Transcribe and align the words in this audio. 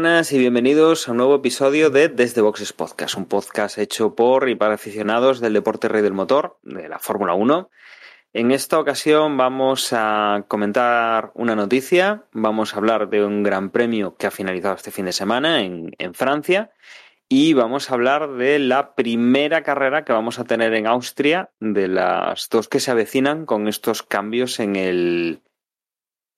buenas 0.00 0.30
y 0.30 0.38
bienvenidos 0.38 1.08
a 1.08 1.10
un 1.10 1.16
nuevo 1.16 1.34
episodio 1.34 1.90
de 1.90 2.08
Desde 2.08 2.40
Boxes 2.40 2.72
Podcast, 2.72 3.16
un 3.16 3.24
podcast 3.24 3.78
hecho 3.78 4.14
por 4.14 4.48
y 4.48 4.54
para 4.54 4.74
aficionados 4.74 5.40
del 5.40 5.54
deporte 5.54 5.88
rey 5.88 6.02
del 6.02 6.12
motor, 6.12 6.56
de 6.62 6.88
la 6.88 7.00
Fórmula 7.00 7.34
1. 7.34 7.68
En 8.32 8.52
esta 8.52 8.78
ocasión 8.78 9.36
vamos 9.36 9.92
a 9.92 10.44
comentar 10.46 11.32
una 11.34 11.56
noticia, 11.56 12.22
vamos 12.30 12.72
a 12.72 12.76
hablar 12.76 13.10
de 13.10 13.24
un 13.24 13.42
gran 13.42 13.70
premio 13.70 14.14
que 14.16 14.28
ha 14.28 14.30
finalizado 14.30 14.76
este 14.76 14.92
fin 14.92 15.06
de 15.06 15.12
semana 15.12 15.64
en, 15.64 15.90
en 15.98 16.14
Francia 16.14 16.70
y 17.28 17.54
vamos 17.54 17.90
a 17.90 17.94
hablar 17.94 18.34
de 18.34 18.60
la 18.60 18.94
primera 18.94 19.64
carrera 19.64 20.04
que 20.04 20.12
vamos 20.12 20.38
a 20.38 20.44
tener 20.44 20.74
en 20.74 20.86
Austria, 20.86 21.50
de 21.58 21.88
las 21.88 22.48
dos 22.50 22.68
que 22.68 22.78
se 22.78 22.92
avecinan 22.92 23.46
con 23.46 23.66
estos 23.66 24.04
cambios 24.04 24.60
en 24.60 24.76
el, 24.76 25.40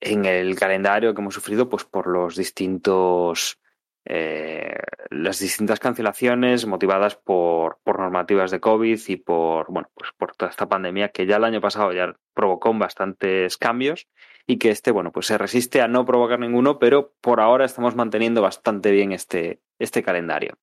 en 0.01 0.25
el 0.25 0.57
calendario 0.57 1.15
que 1.15 1.21
hemos 1.21 1.35
sufrido 1.35 1.69
pues 1.69 1.85
por 1.85 2.07
los 2.07 2.37
distintos 2.37 3.59
eh, 4.07 4.77
las 5.11 5.39
distintas 5.41 5.79
cancelaciones 5.79 6.67
motivadas 6.67 7.17
por, 7.17 7.79
por 7.85 7.99
normativas 8.01 8.51
de 8.51 8.61
COVID 8.61 8.99
y 9.09 9.17
por 9.17 9.71
bueno 9.71 9.91
pues 9.95 10.11
por 10.17 10.35
toda 10.35 10.51
esta 10.51 10.69
pandemia 10.69 11.11
que 11.11 11.27
ya 11.27 11.37
el 11.37 11.45
año 11.45 11.61
pasado 11.61 11.93
ya 11.93 12.17
provocó 12.33 12.73
bastantes 12.75 13.59
cambios 13.59 14.09
y 14.47 14.57
que 14.57 14.71
este 14.71 14.91
bueno 14.91 15.13
pues 15.13 15.27
se 15.27 15.37
resiste 15.37 15.83
a 15.83 15.89
no 15.89 16.07
provocar 16.07 16.39
ninguno 16.39 16.79
pero 16.79 17.13
por 17.21 17.41
ahora 17.41 17.67
estamos 17.67 17.95
manteniendo 17.95 18.41
bastante 18.41 18.91
bien 18.91 19.13
este 19.13 19.61
este 19.79 20.03
calendario 20.03 20.57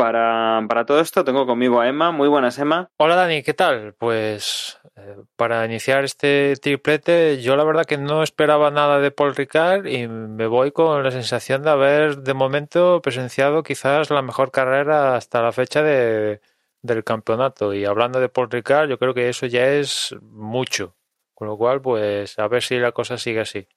para, 0.00 0.64
para, 0.66 0.86
todo 0.86 1.00
esto 1.00 1.24
tengo 1.24 1.46
conmigo 1.46 1.80
a 1.80 1.88
Emma. 1.88 2.10
Muy 2.10 2.28
buenas, 2.28 2.58
Emma. 2.58 2.90
Hola, 2.96 3.16
Dani, 3.16 3.42
¿qué 3.42 3.52
tal? 3.52 3.94
Pues 3.98 4.80
eh, 4.96 5.16
para 5.36 5.64
iniciar 5.66 6.04
este 6.04 6.54
triplete, 6.56 7.42
yo 7.42 7.54
la 7.54 7.64
verdad 7.64 7.84
que 7.84 7.98
no 7.98 8.22
esperaba 8.22 8.70
nada 8.70 8.98
de 9.00 9.10
Paul 9.10 9.34
Ricard 9.34 9.86
y 9.86 10.08
me 10.08 10.46
voy 10.46 10.72
con 10.72 11.02
la 11.04 11.10
sensación 11.10 11.62
de 11.62 11.70
haber 11.70 12.18
de 12.18 12.32
momento 12.32 13.02
presenciado 13.02 13.62
quizás 13.62 14.10
la 14.10 14.22
mejor 14.22 14.50
carrera 14.50 15.16
hasta 15.16 15.42
la 15.42 15.52
fecha 15.52 15.82
de, 15.82 16.40
del 16.80 17.04
campeonato. 17.04 17.74
Y 17.74 17.84
hablando 17.84 18.20
de 18.20 18.30
Paul 18.30 18.50
Ricard, 18.50 18.88
yo 18.88 18.98
creo 18.98 19.12
que 19.12 19.28
eso 19.28 19.44
ya 19.46 19.68
es 19.68 20.16
mucho. 20.22 20.96
Con 21.34 21.48
lo 21.48 21.58
cual, 21.58 21.82
pues 21.82 22.38
a 22.38 22.48
ver 22.48 22.62
si 22.62 22.78
la 22.78 22.92
cosa 22.92 23.18
sigue 23.18 23.40
así. 23.40 23.68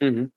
Uh 0.00 0.06
-huh. 0.06 0.30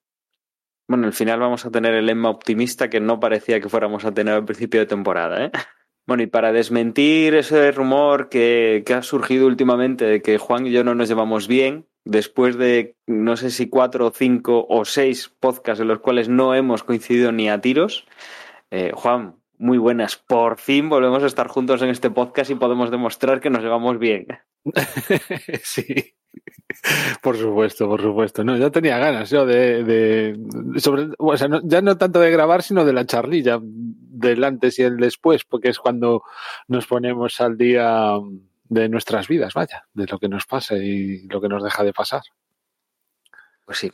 Bueno, 0.87 1.07
al 1.07 1.13
final 1.13 1.39
vamos 1.39 1.65
a 1.65 1.71
tener 1.71 1.93
el 1.95 2.09
Emma 2.09 2.29
optimista 2.29 2.89
que 2.89 2.99
no 2.99 3.19
parecía 3.19 3.59
que 3.59 3.69
fuéramos 3.69 4.05
a 4.05 4.13
tener 4.13 4.35
al 4.35 4.45
principio 4.45 4.79
de 4.79 4.85
temporada, 4.85 5.45
¿eh? 5.45 5.51
Bueno, 6.07 6.21
y 6.21 6.27
para 6.27 6.51
desmentir 6.51 7.33
ese 7.33 7.71
rumor 7.71 8.29
que, 8.29 8.83
que, 8.85 8.93
ha 8.93 9.01
surgido 9.01 9.47
últimamente 9.47 10.05
de 10.05 10.21
que 10.21 10.37
Juan 10.37 10.67
y 10.67 10.71
yo 10.71 10.83
no 10.83 10.93
nos 10.93 11.09
llevamos 11.09 11.47
bien, 11.47 11.87
después 12.03 12.57
de 12.57 12.95
no 13.07 13.35
sé 13.37 13.49
si 13.49 13.69
cuatro, 13.69 14.11
cinco 14.15 14.67
o 14.69 14.85
seis 14.85 15.33
podcasts 15.39 15.81
en 15.81 15.87
los 15.87 15.99
cuales 15.99 16.29
no 16.29 16.53
hemos 16.53 16.83
coincidido 16.83 17.31
ni 17.31 17.49
a 17.49 17.59
tiros, 17.59 18.05
eh, 18.69 18.91
Juan, 18.93 19.37
muy 19.57 19.77
buenas. 19.77 20.15
Por 20.15 20.57
fin 20.57 20.89
volvemos 20.89 21.23
a 21.23 21.27
estar 21.27 21.47
juntos 21.47 21.81
en 21.81 21.89
este 21.89 22.09
podcast 22.09 22.51
y 22.51 22.55
podemos 22.55 22.91
demostrar 22.91 23.39
que 23.39 23.49
nos 23.49 23.63
llevamos 23.63 23.99
bien. 23.99 24.27
sí. 25.63 26.15
Por 27.21 27.37
supuesto, 27.37 27.87
por 27.87 28.01
supuesto. 28.01 28.43
No, 28.43 28.57
ya 28.57 28.69
tenía 28.69 28.97
ganas 28.97 29.29
yo 29.29 29.45
de, 29.45 29.83
de 29.83 30.79
sobre, 30.79 31.07
o 31.17 31.37
sea, 31.37 31.47
no, 31.47 31.61
ya 31.63 31.81
no 31.81 31.97
tanto 31.97 32.19
de 32.19 32.31
grabar, 32.31 32.63
sino 32.63 32.85
de 32.85 32.93
la 32.93 33.05
charlilla 33.05 33.59
del 33.61 34.43
antes 34.43 34.77
y 34.79 34.83
el 34.83 34.97
después, 34.97 35.43
porque 35.45 35.69
es 35.69 35.79
cuando 35.79 36.23
nos 36.67 36.85
ponemos 36.87 37.39
al 37.41 37.57
día 37.57 38.13
de 38.67 38.89
nuestras 38.89 39.27
vidas, 39.27 39.53
vaya, 39.53 39.87
de 39.93 40.05
lo 40.07 40.19
que 40.19 40.29
nos 40.29 40.45
pasa 40.45 40.75
y 40.75 41.27
lo 41.27 41.39
que 41.39 41.49
nos 41.49 41.63
deja 41.63 41.83
de 41.83 41.93
pasar. 41.93 42.21
Pues 43.65 43.77
sí. 43.77 43.91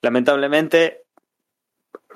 Lamentablemente 0.00 1.04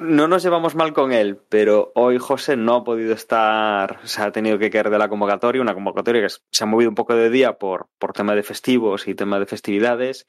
no 0.00 0.28
nos 0.28 0.42
llevamos 0.42 0.74
mal 0.74 0.92
con 0.92 1.12
él, 1.12 1.38
pero 1.48 1.92
hoy 1.94 2.18
José 2.18 2.56
no 2.56 2.74
ha 2.74 2.84
podido 2.84 3.14
estar, 3.14 3.98
se 4.04 4.22
ha 4.22 4.32
tenido 4.32 4.58
que 4.58 4.70
caer 4.70 4.90
de 4.90 4.98
la 4.98 5.08
convocatoria, 5.08 5.62
una 5.62 5.74
convocatoria 5.74 6.22
que 6.22 6.28
se 6.28 6.64
ha 6.64 6.66
movido 6.66 6.90
un 6.90 6.94
poco 6.94 7.14
de 7.14 7.30
día 7.30 7.58
por, 7.58 7.88
por 7.98 8.12
tema 8.12 8.34
de 8.34 8.42
festivos 8.42 9.08
y 9.08 9.14
tema 9.14 9.38
de 9.38 9.46
festividades 9.46 10.26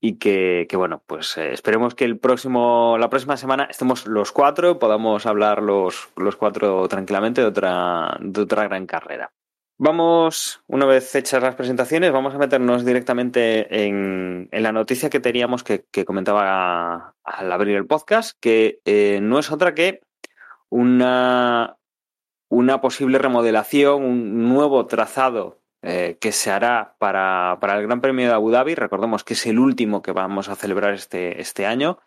y 0.00 0.18
que, 0.18 0.66
que 0.68 0.76
bueno, 0.76 1.02
pues 1.06 1.36
eh, 1.38 1.52
esperemos 1.52 1.94
que 1.94 2.04
el 2.04 2.18
próximo, 2.18 2.96
la 2.98 3.08
próxima 3.08 3.36
semana 3.36 3.68
estemos 3.70 4.06
los 4.06 4.32
cuatro 4.32 4.78
podamos 4.78 5.26
hablar 5.26 5.62
los, 5.62 6.08
los 6.16 6.36
cuatro 6.36 6.88
tranquilamente 6.88 7.40
de 7.40 7.46
otra, 7.46 8.16
de 8.20 8.40
otra 8.40 8.64
gran 8.64 8.86
carrera. 8.86 9.32
Vamos, 9.84 10.62
una 10.68 10.86
vez 10.86 11.12
hechas 11.16 11.42
las 11.42 11.56
presentaciones, 11.56 12.12
vamos 12.12 12.32
a 12.32 12.38
meternos 12.38 12.84
directamente 12.84 13.84
en, 13.84 14.48
la 14.52 14.70
noticia 14.70 15.10
que 15.10 15.18
teníamos 15.18 15.64
que, 15.64 15.84
que, 15.90 16.04
comentaba 16.04 17.16
al 17.24 17.50
abrir 17.50 17.74
el 17.74 17.88
podcast, 17.88 18.38
que 18.38 18.78
eh, 18.84 19.18
no 19.20 19.40
es 19.40 19.50
otra 19.50 19.74
que 19.74 19.98
una, 20.70 21.78
posible 22.80 23.18
remodelación, 23.18 24.04
un 24.04 24.48
nuevo 24.48 24.86
trazado 24.86 25.58
eh, 25.82 26.16
que 26.20 26.30
se 26.30 26.52
hará 26.52 26.94
para, 27.00 27.58
el 27.60 27.82
Gran 27.82 28.00
Premio 28.00 28.28
de 28.28 28.34
Abu 28.34 28.52
Dhabi. 28.52 28.76
Recordemos 28.76 29.24
que 29.24 29.34
es 29.34 29.44
el 29.46 29.58
último 29.58 30.00
que 30.00 30.12
vamos 30.12 30.48
a 30.48 30.54
celebrar 30.54 30.94
este, 30.94 31.40
este 31.40 31.66
año. 31.66 31.98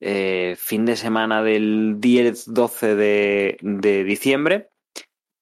Eh, 0.00 0.56
fin 0.56 0.86
de 0.86 0.96
semana 0.96 1.42
del 1.42 2.00
10-12 2.00 2.94
de, 2.94 3.58
de 3.60 4.04
diciembre 4.04 4.70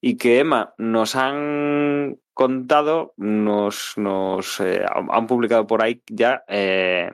y 0.07 0.19
que 0.19 0.39
Emma 0.39 0.73
nos 0.79 1.17
han 1.17 2.21
contado, 2.33 3.13
nos, 3.17 3.95
nos 3.97 4.61
eh, 4.61 4.87
han 4.89 5.27
publicado 5.27 5.67
por 5.67 5.83
ahí 5.83 6.01
ya 6.07 6.45
eh, 6.47 7.11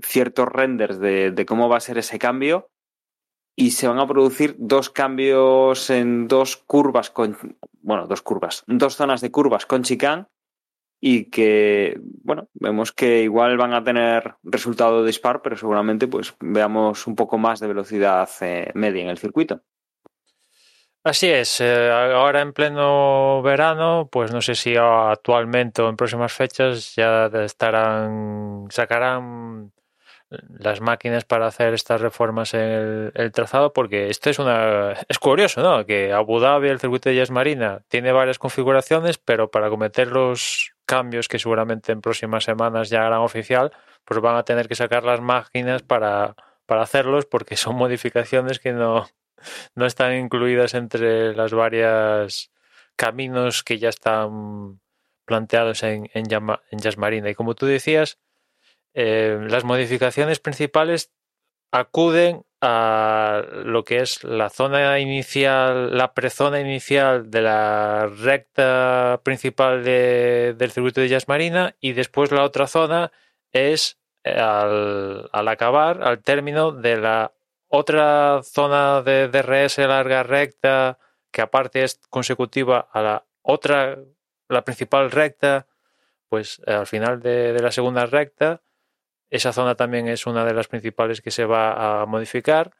ciertos 0.00 0.46
renders 0.46 1.00
de, 1.00 1.44
cómo 1.44 1.68
va 1.68 1.78
a 1.78 1.80
ser 1.80 1.98
ese 1.98 2.20
cambio 2.20 2.70
y 3.56 3.72
se 3.72 3.88
van 3.88 3.98
a 3.98 4.06
producir 4.06 4.54
dos 4.58 4.90
cambios 4.90 5.90
en 5.90 6.28
dos 6.28 6.56
curvas 6.56 7.10
con, 7.10 7.36
bueno, 7.82 8.06
dos 8.06 8.22
curvas, 8.22 8.62
dos 8.68 8.94
zonas 8.94 9.20
de 9.22 9.32
curvas 9.32 9.66
con 9.66 9.82
chicane 9.82 10.26
y 11.00 11.30
que, 11.30 11.98
bueno, 12.22 12.48
vemos 12.54 12.92
que 12.92 13.24
igual 13.24 13.56
van 13.56 13.74
a 13.74 13.82
tener 13.82 14.36
resultado 14.44 15.00
de 15.00 15.08
dispar, 15.08 15.42
pero 15.42 15.56
seguramente 15.56 16.06
pues 16.06 16.36
veamos 16.38 17.08
un 17.08 17.16
poco 17.16 17.38
más 17.38 17.58
de 17.58 17.66
velocidad 17.66 18.30
eh, 18.40 18.70
media 18.74 19.02
en 19.02 19.08
el 19.08 19.18
circuito. 19.18 19.64
Así 21.02 21.28
es, 21.30 21.62
eh, 21.62 21.90
ahora 21.90 22.42
en 22.42 22.52
pleno 22.52 23.40
verano, 23.40 24.10
pues 24.12 24.32
no 24.32 24.42
sé 24.42 24.54
si 24.54 24.76
actualmente 24.76 25.80
o 25.80 25.88
en 25.88 25.96
próximas 25.96 26.30
fechas 26.30 26.94
ya 26.94 27.26
estarán, 27.42 28.66
sacarán 28.70 29.72
las 30.28 30.80
máquinas 30.82 31.24
para 31.24 31.46
hacer 31.46 31.74
estas 31.74 32.02
reformas 32.02 32.52
en 32.54 33.12
el, 33.14 33.32
trazado, 33.32 33.72
porque 33.72 34.10
esto 34.10 34.28
es 34.30 34.38
una 34.38 34.92
es 35.08 35.18
curioso, 35.18 35.62
¿no? 35.62 35.86
Que 35.86 36.12
Abu 36.12 36.38
Dhabi, 36.38 36.68
el 36.68 36.78
circuito 36.80 37.08
de 37.08 37.16
Jazz 37.16 37.30
Marina, 37.30 37.82
tiene 37.88 38.12
varias 38.12 38.38
configuraciones, 38.38 39.18
pero 39.18 39.50
para 39.50 39.70
cometer 39.70 40.08
los 40.08 40.74
cambios 40.84 41.28
que 41.28 41.38
seguramente 41.38 41.92
en 41.92 42.02
próximas 42.02 42.44
semanas 42.44 42.90
ya 42.90 43.06
harán 43.06 43.20
oficial, 43.20 43.72
pues 44.04 44.20
van 44.20 44.36
a 44.36 44.44
tener 44.44 44.68
que 44.68 44.74
sacar 44.74 45.04
las 45.04 45.20
máquinas 45.20 45.82
para, 45.82 46.36
para 46.66 46.82
hacerlos, 46.82 47.26
porque 47.26 47.56
son 47.56 47.76
modificaciones 47.76 48.60
que 48.60 48.72
no, 48.72 49.06
no 49.74 49.86
están 49.86 50.14
incluidas 50.14 50.74
entre 50.74 51.34
las 51.34 51.52
varias 51.52 52.50
caminos 52.96 53.62
que 53.62 53.78
ya 53.78 53.88
están 53.88 54.80
planteados 55.24 55.82
en, 55.84 56.10
en, 56.12 56.26
Jazz 56.26 56.98
Marina. 56.98 57.30
Y 57.30 57.34
como 57.34 57.54
tú 57.54 57.66
decías, 57.66 58.18
eh, 58.94 59.38
las 59.48 59.64
modificaciones 59.64 60.40
principales 60.40 61.12
acuden 61.70 62.44
a 62.60 63.42
lo 63.64 63.84
que 63.84 64.00
es 64.00 64.22
la 64.24 64.50
zona 64.50 64.98
inicial, 64.98 65.96
la 65.96 66.12
prezona 66.12 66.60
inicial 66.60 67.30
de 67.30 67.42
la 67.42 68.06
recta 68.06 69.20
principal 69.22 69.82
de, 69.82 70.54
del 70.58 70.70
circuito 70.70 71.00
de 71.00 71.08
Jazz 71.08 71.28
Marina 71.28 71.76
y 71.80 71.92
después 71.92 72.32
la 72.32 72.44
otra 72.44 72.66
zona 72.66 73.12
es 73.52 73.98
al, 74.24 75.30
al 75.32 75.48
acabar, 75.48 76.02
al 76.02 76.22
término 76.22 76.72
de 76.72 76.96
la 76.98 77.32
otra 77.70 78.42
zona 78.42 79.00
de 79.00 79.28
DRS 79.28 79.78
larga 79.78 80.24
recta 80.24 80.98
que 81.30 81.40
aparte 81.40 81.84
es 81.84 82.00
consecutiva 82.10 82.88
a 82.92 83.00
la 83.00 83.24
otra, 83.42 83.96
la 84.48 84.64
principal 84.64 85.10
recta, 85.12 85.66
pues 86.28 86.60
al 86.66 86.88
final 86.88 87.20
de, 87.20 87.56
la 87.60 87.70
segunda 87.70 88.06
recta, 88.06 88.60
esa 89.30 89.52
zona 89.52 89.76
también 89.76 90.08
es 90.08 90.26
una 90.26 90.44
de 90.44 90.52
las 90.52 90.66
principales 90.66 91.20
que 91.20 91.30
se 91.30 91.44
va 91.44 92.02
a 92.02 92.06
modificar 92.06 92.72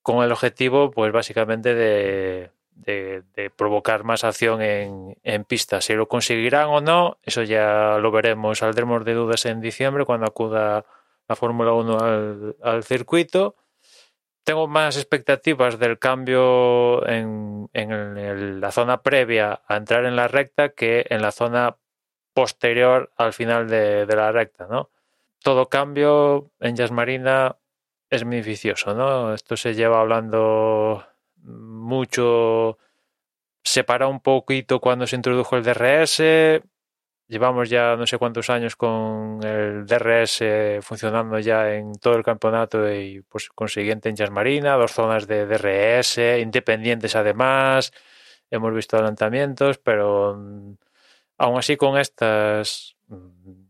con 0.00 0.24
el 0.24 0.30
objetivo, 0.30 0.92
pues 0.92 1.12
básicamente 1.12 1.74
de, 1.74 2.50
de, 2.76 3.50
provocar 3.56 4.04
más 4.04 4.22
acción 4.22 4.62
en, 4.62 5.44
pista. 5.44 5.80
Si 5.80 5.94
lo 5.94 6.06
conseguirán 6.06 6.68
o 6.68 6.80
no, 6.80 7.18
eso 7.24 7.42
ya 7.42 7.98
lo 7.98 8.12
veremos. 8.12 8.58
Saldremos 8.58 9.04
de 9.04 9.14
dudas 9.14 9.44
en 9.46 9.60
diciembre 9.60 10.04
cuando 10.04 10.26
acuda 10.26 10.84
la 11.26 11.34
Fórmula 11.34 11.72
1 11.72 11.98
al, 11.98 12.56
al 12.62 12.84
circuito 12.84 13.56
tengo 14.44 14.68
más 14.68 14.96
expectativas 14.96 15.78
del 15.78 15.98
cambio 15.98 17.06
en, 17.08 17.68
en 17.72 18.60
la 18.60 18.70
zona 18.70 19.02
previa 19.02 19.62
a 19.66 19.76
entrar 19.76 20.04
en 20.04 20.16
la 20.16 20.28
recta 20.28 20.68
que 20.68 21.06
en 21.08 21.22
la 21.22 21.32
zona 21.32 21.76
posterior 22.34 23.10
al 23.16 23.32
final 23.32 23.68
de, 23.68 24.06
de 24.06 24.16
la 24.16 24.32
recta, 24.32 24.66
¿no? 24.68 24.90
Todo 25.42 25.68
cambio 25.68 26.50
en 26.60 26.76
Jazz 26.76 26.90
Marina 26.90 27.56
es 28.10 28.24
muy 28.24 28.42
vicioso, 28.42 28.94
¿no? 28.94 29.34
Esto 29.34 29.56
se 29.56 29.74
lleva 29.74 30.00
hablando 30.00 31.04
mucho, 31.42 32.78
se 33.62 33.84
paró 33.84 34.08
un 34.08 34.20
poquito 34.20 34.80
cuando 34.80 35.06
se 35.06 35.16
introdujo 35.16 35.56
el 35.56 35.64
DRS, 35.64 36.20
Llevamos 37.34 37.68
ya 37.68 37.96
no 37.96 38.06
sé 38.06 38.16
cuántos 38.16 38.48
años 38.48 38.76
con 38.76 39.40
el 39.42 39.86
DRS 39.86 40.40
funcionando 40.82 41.36
ya 41.40 41.74
en 41.74 41.92
todo 41.96 42.14
el 42.14 42.22
campeonato 42.22 42.88
y 42.94 43.22
pues 43.22 43.48
consiguiente 43.48 44.08
en 44.08 44.14
Jazz 44.14 44.30
Marina, 44.30 44.76
dos 44.76 44.92
zonas 44.92 45.26
de 45.26 45.44
DRS, 45.44 46.18
independientes 46.40 47.16
además, 47.16 47.92
hemos 48.52 48.72
visto 48.72 48.96
adelantamientos, 48.96 49.78
pero 49.78 50.36
mm, 50.36 50.74
aún 51.38 51.58
así 51.58 51.76
con 51.76 51.98
estas 51.98 52.94
mm, 53.08 53.64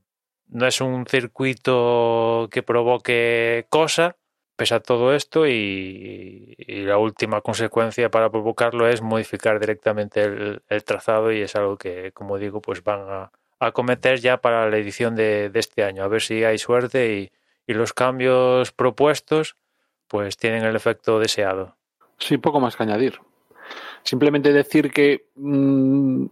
no 0.48 0.66
es 0.66 0.82
un 0.82 1.06
circuito 1.06 2.50
que 2.50 2.62
provoque 2.62 3.66
cosa, 3.70 4.18
pese 4.56 4.74
a 4.74 4.80
todo 4.80 5.14
esto, 5.14 5.46
y, 5.46 6.54
la 6.68 6.98
última 6.98 7.40
consecuencia 7.40 8.10
para 8.10 8.30
provocarlo 8.30 8.86
es 8.88 9.00
modificar 9.00 9.58
directamente 9.58 10.22
el, 10.22 10.62
el 10.68 10.84
trazado 10.84 11.32
y 11.32 11.40
es 11.40 11.56
algo 11.56 11.78
que, 11.78 12.12
como 12.12 12.36
digo, 12.38 12.60
pues 12.60 12.84
van 12.84 13.00
a 13.08 13.32
a 13.58 13.72
cometer 13.72 14.20
ya 14.20 14.40
para 14.40 14.68
la 14.68 14.76
edición 14.76 15.14
de, 15.14 15.50
de 15.50 15.60
este 15.60 15.84
año. 15.84 16.02
A 16.02 16.08
ver 16.08 16.22
si 16.22 16.44
hay 16.44 16.58
suerte 16.58 17.14
y, 17.14 17.32
y, 17.66 17.74
los 17.74 17.92
cambios 17.92 18.72
propuestos 18.72 19.56
pues 20.08 20.36
tienen 20.36 20.64
el 20.64 20.76
efecto 20.76 21.18
deseado. 21.18 21.76
Sí, 22.18 22.38
poco 22.38 22.60
más 22.60 22.76
que 22.76 22.82
añadir. 22.82 23.20
Simplemente 24.02 24.52
decir 24.52 24.90
que 24.92 25.28
mmm, 25.34 26.26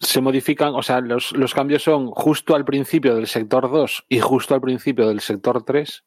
se 0.00 0.20
modifican, 0.20 0.74
o 0.74 0.82
sea, 0.82 1.00
los, 1.00 1.32
los, 1.32 1.54
cambios 1.54 1.82
son 1.82 2.10
justo 2.10 2.54
al 2.54 2.64
principio 2.64 3.14
del 3.14 3.26
sector 3.26 3.70
2 3.70 4.06
y 4.08 4.20
justo 4.20 4.54
al 4.54 4.60
principio 4.60 5.08
del 5.08 5.20
sector 5.20 5.64
3. 5.64 6.04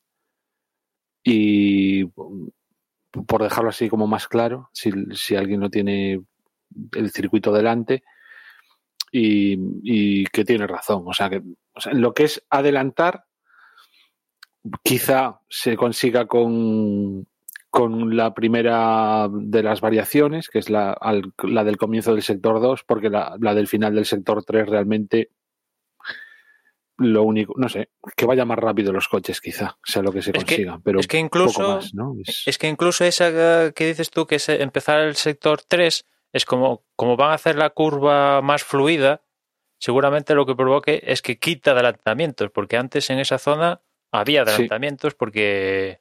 Y 1.24 2.06
por 2.06 3.44
dejarlo 3.44 3.69
así 3.69 3.89
como 3.89 4.07
más 4.07 4.27
claro, 4.27 4.69
si, 4.74 4.92
si 5.13 5.36
alguien 5.36 5.60
no 5.60 5.69
tiene 5.69 6.21
el 6.94 7.12
circuito 7.12 7.51
delante, 7.51 8.04
y, 9.11 9.57
y, 9.83 10.25
que 10.25 10.45
tiene 10.45 10.67
razón. 10.67 11.03
O 11.06 11.13
sea, 11.13 11.29
que 11.29 11.41
o 11.73 11.81
sea, 11.81 11.94
lo 11.94 12.13
que 12.13 12.25
es 12.25 12.44
adelantar, 12.50 13.25
quizá 14.83 15.39
se 15.50 15.77
consiga 15.77 16.25
con, 16.27 17.27
con 17.69 18.15
la 18.15 18.33
primera 18.33 19.27
de 19.31 19.63
las 19.63 19.81
variaciones, 19.81 20.50
que 20.50 20.59
es 20.59 20.69
la, 20.69 20.91
al, 20.91 21.33
la 21.44 21.63
del 21.63 21.77
comienzo 21.77 22.13
del 22.13 22.23
sector 22.23 22.59
2, 22.61 22.83
porque 22.85 23.09
la, 23.09 23.35
la, 23.39 23.53
del 23.53 23.67
final 23.67 23.95
del 23.95 24.06
sector 24.06 24.44
3 24.44 24.67
realmente 24.67 25.31
lo 26.97 27.23
único, 27.23 27.53
no 27.57 27.69
sé, 27.69 27.91
que 28.15 28.25
vaya 28.25 28.44
más 28.44 28.59
rápido 28.59 28.91
los 28.91 29.07
coches 29.07 29.39
quizá, 29.39 29.77
sea 29.85 30.01
lo 30.01 30.11
que 30.11 30.21
se 30.21 30.31
es 30.31 30.44
consiga, 30.44 30.75
que, 30.75 30.81
pero 30.83 31.00
es 31.00 31.07
que 31.07 31.17
incluso, 31.17 31.61
poco 31.61 31.75
más, 31.75 31.94
¿no? 31.94 32.13
Es... 32.25 32.44
es... 32.45 32.57
que 32.57 32.67
incluso 32.67 33.06
esa 33.06 33.71
que 33.71 33.88
dices 33.88 34.09
tú 34.09 34.27
que 34.27 34.35
es 34.35 34.50
empezar 34.50 35.00
el 35.00 35.15
sector 35.15 35.61
3 35.65 36.06
es 36.33 36.45
como, 36.45 36.83
como 36.95 37.17
van 37.17 37.31
a 37.31 37.35
hacer 37.35 37.55
la 37.55 37.69
curva 37.71 38.41
más 38.41 38.63
fluida, 38.63 39.21
seguramente 39.79 40.35
lo 40.35 40.45
que 40.45 40.55
provoque 40.55 41.01
es 41.05 41.21
que 41.21 41.39
quita 41.39 41.71
adelantamientos, 41.71 42.51
porque 42.51 42.77
antes 42.77 43.09
en 43.09 43.19
esa 43.19 43.37
zona 43.37 43.81
había 44.11 44.41
adelantamientos, 44.41 45.13
sí. 45.13 45.17
porque 45.17 45.99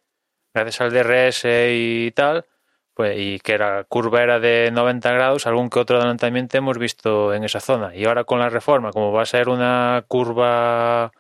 gracias 0.55 0.81
al 0.81 0.93
DRS 0.93 1.45
y 1.45 2.11
tal, 2.13 2.47
pues, 2.95 3.17
y 3.17 3.39
que 3.39 3.59
la 3.59 3.85
curva 3.85 4.23
era 4.23 4.41
de 4.41 4.71
90 4.73 5.13
grados, 5.13 5.47
algún 5.47 5.71
que 5.71 5.79
otro 5.79 5.99
adelantamiento 5.99 6.59
hemos 6.59 6.79
visto 6.79 7.33
en 7.33 7.45
esa 7.45 7.61
zona. 7.61 7.95
Y 7.95 8.05
ahora 8.05 8.25
con 8.25 8.41
la 8.41 8.49
reforma, 8.49 8.91
como 8.91 9.13
va 9.13 9.23
a 9.23 9.27
ser 9.27 9.49
una 9.49 10.05
curva 10.09 11.13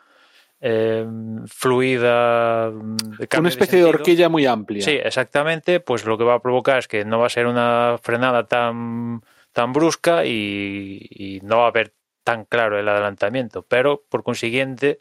eh, 0.60 1.06
fluida. 1.46 2.70
De 2.70 3.28
una 3.38 3.48
especie 3.48 3.78
de, 3.78 3.84
de, 3.84 3.90
horquilla 3.90 4.28
muy 4.28 4.46
amplia. 4.46 4.82
Sí, 4.82 4.92
exactamente. 4.92 5.80
Pues 5.80 6.04
lo 6.04 6.18
que 6.18 6.24
va 6.24 6.34
a 6.34 6.42
provocar 6.42 6.78
es 6.78 6.88
que 6.88 7.04
no 7.04 7.18
va 7.18 7.26
a 7.26 7.30
ser 7.30 7.46
una 7.46 7.96
frenada 8.02 8.46
tan, 8.46 9.22
tan 9.52 9.72
brusca 9.72 10.24
y, 10.24 11.06
y 11.10 11.40
no 11.42 11.58
va 11.58 11.64
a 11.64 11.68
haber 11.68 11.94
tan 12.24 12.44
claro 12.44 12.78
el 12.78 12.88
adelantamiento. 12.88 13.62
Pero 13.62 14.04
por 14.08 14.22
consiguiente, 14.22 15.00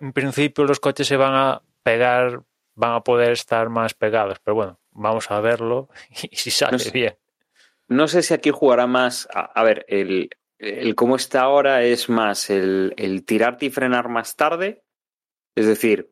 en 0.00 0.12
principio 0.12 0.64
los 0.64 0.80
coches 0.80 1.06
se 1.06 1.16
van 1.16 1.34
a 1.34 1.62
pegar, 1.82 2.42
van 2.74 2.94
a 2.94 3.04
poder 3.04 3.32
estar 3.32 3.68
más 3.68 3.94
pegados. 3.94 4.38
Pero 4.42 4.54
bueno, 4.54 4.80
vamos 4.92 5.30
a 5.30 5.40
verlo 5.40 5.88
y 6.30 6.36
si 6.36 6.50
sale 6.50 6.72
no 6.72 6.78
sé, 6.78 6.90
bien. 6.90 7.16
No 7.88 8.08
sé 8.08 8.22
si 8.22 8.34
aquí 8.34 8.50
jugará 8.50 8.86
más. 8.86 9.28
A, 9.34 9.40
a 9.40 9.62
ver, 9.64 9.84
el, 9.88 10.30
el 10.62 10.94
cómo 10.94 11.16
está 11.16 11.42
ahora 11.42 11.82
es 11.82 12.08
más 12.08 12.48
el, 12.48 12.94
el, 12.96 13.24
tirarte 13.24 13.66
y 13.66 13.70
frenar 13.70 14.08
más 14.08 14.36
tarde. 14.36 14.84
Es 15.56 15.66
decir, 15.66 16.08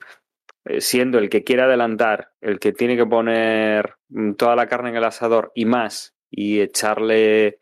eh, 0.65 0.81
siendo 0.81 1.19
el 1.19 1.31
que 1.31 1.45
quiere 1.45 1.63
adelantar, 1.63 2.33
el 2.41 2.59
que 2.59 2.73
tiene 2.73 2.97
que 2.97 3.07
poner 3.07 3.95
mm, 4.09 4.33
toda 4.33 4.57
la 4.57 4.67
carne 4.67 4.91
en 4.91 4.97
el 4.97 5.05
asador 5.05 5.53
y 5.55 5.67
más, 5.67 6.17
y 6.31 6.61
echarle 6.61 7.47
eh, 7.47 7.59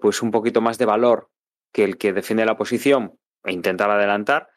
pues 0.00 0.22
un 0.22 0.30
poquito 0.30 0.60
más 0.60 0.78
de 0.78 0.86
valor 0.86 1.28
que 1.72 1.82
el 1.82 1.98
que 1.98 2.12
defiende 2.12 2.46
la 2.46 2.56
posición 2.56 3.18
e 3.44 3.52
intentar 3.52 3.90
adelantar. 3.90 4.48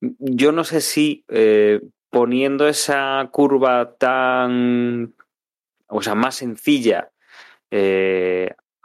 Yo 0.00 0.52
no 0.52 0.62
sé 0.62 0.82
si 0.82 1.24
eh, 1.28 1.80
poniendo 2.10 2.68
esa 2.68 3.26
curva 3.32 3.94
tan, 3.96 5.14
o 5.88 6.02
sea, 6.02 6.14
más 6.14 6.36
sencilla 6.36 7.10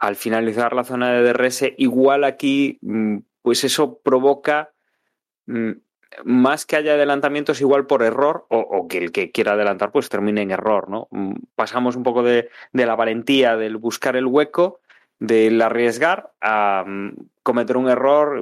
al 0.04 0.16
finalizar 0.16 0.74
la 0.74 0.84
zona 0.84 1.12
de 1.12 1.22
DRS, 1.22 1.72
igual 1.78 2.24
aquí, 2.24 2.78
mm, 2.82 3.18
pues 3.40 3.64
eso 3.64 4.00
provoca 4.04 4.72
mm, 5.46 5.70
más 6.24 6.66
que 6.66 6.76
haya 6.76 6.92
adelantamientos 6.92 7.62
igual 7.62 7.86
por 7.86 8.02
error 8.02 8.46
o, 8.50 8.86
que 8.86 8.98
el 8.98 9.12
que 9.12 9.32
quiera 9.32 9.52
adelantar 9.52 9.90
pues 9.92 10.10
termine 10.10 10.42
en 10.42 10.50
error, 10.50 10.90
¿no? 10.90 11.08
Mm, 11.10 11.34
pasamos 11.54 11.96
un 11.96 12.02
poco 12.02 12.22
de, 12.22 12.50
la 12.72 12.94
valentía 12.94 13.56
del 13.56 13.78
buscar 13.78 14.14
el 14.16 14.26
hueco, 14.26 14.80
del 15.18 15.60
arriesgar 15.62 16.32
a 16.42 16.84
cometer 17.42 17.78
un 17.78 17.88
error, 17.88 18.38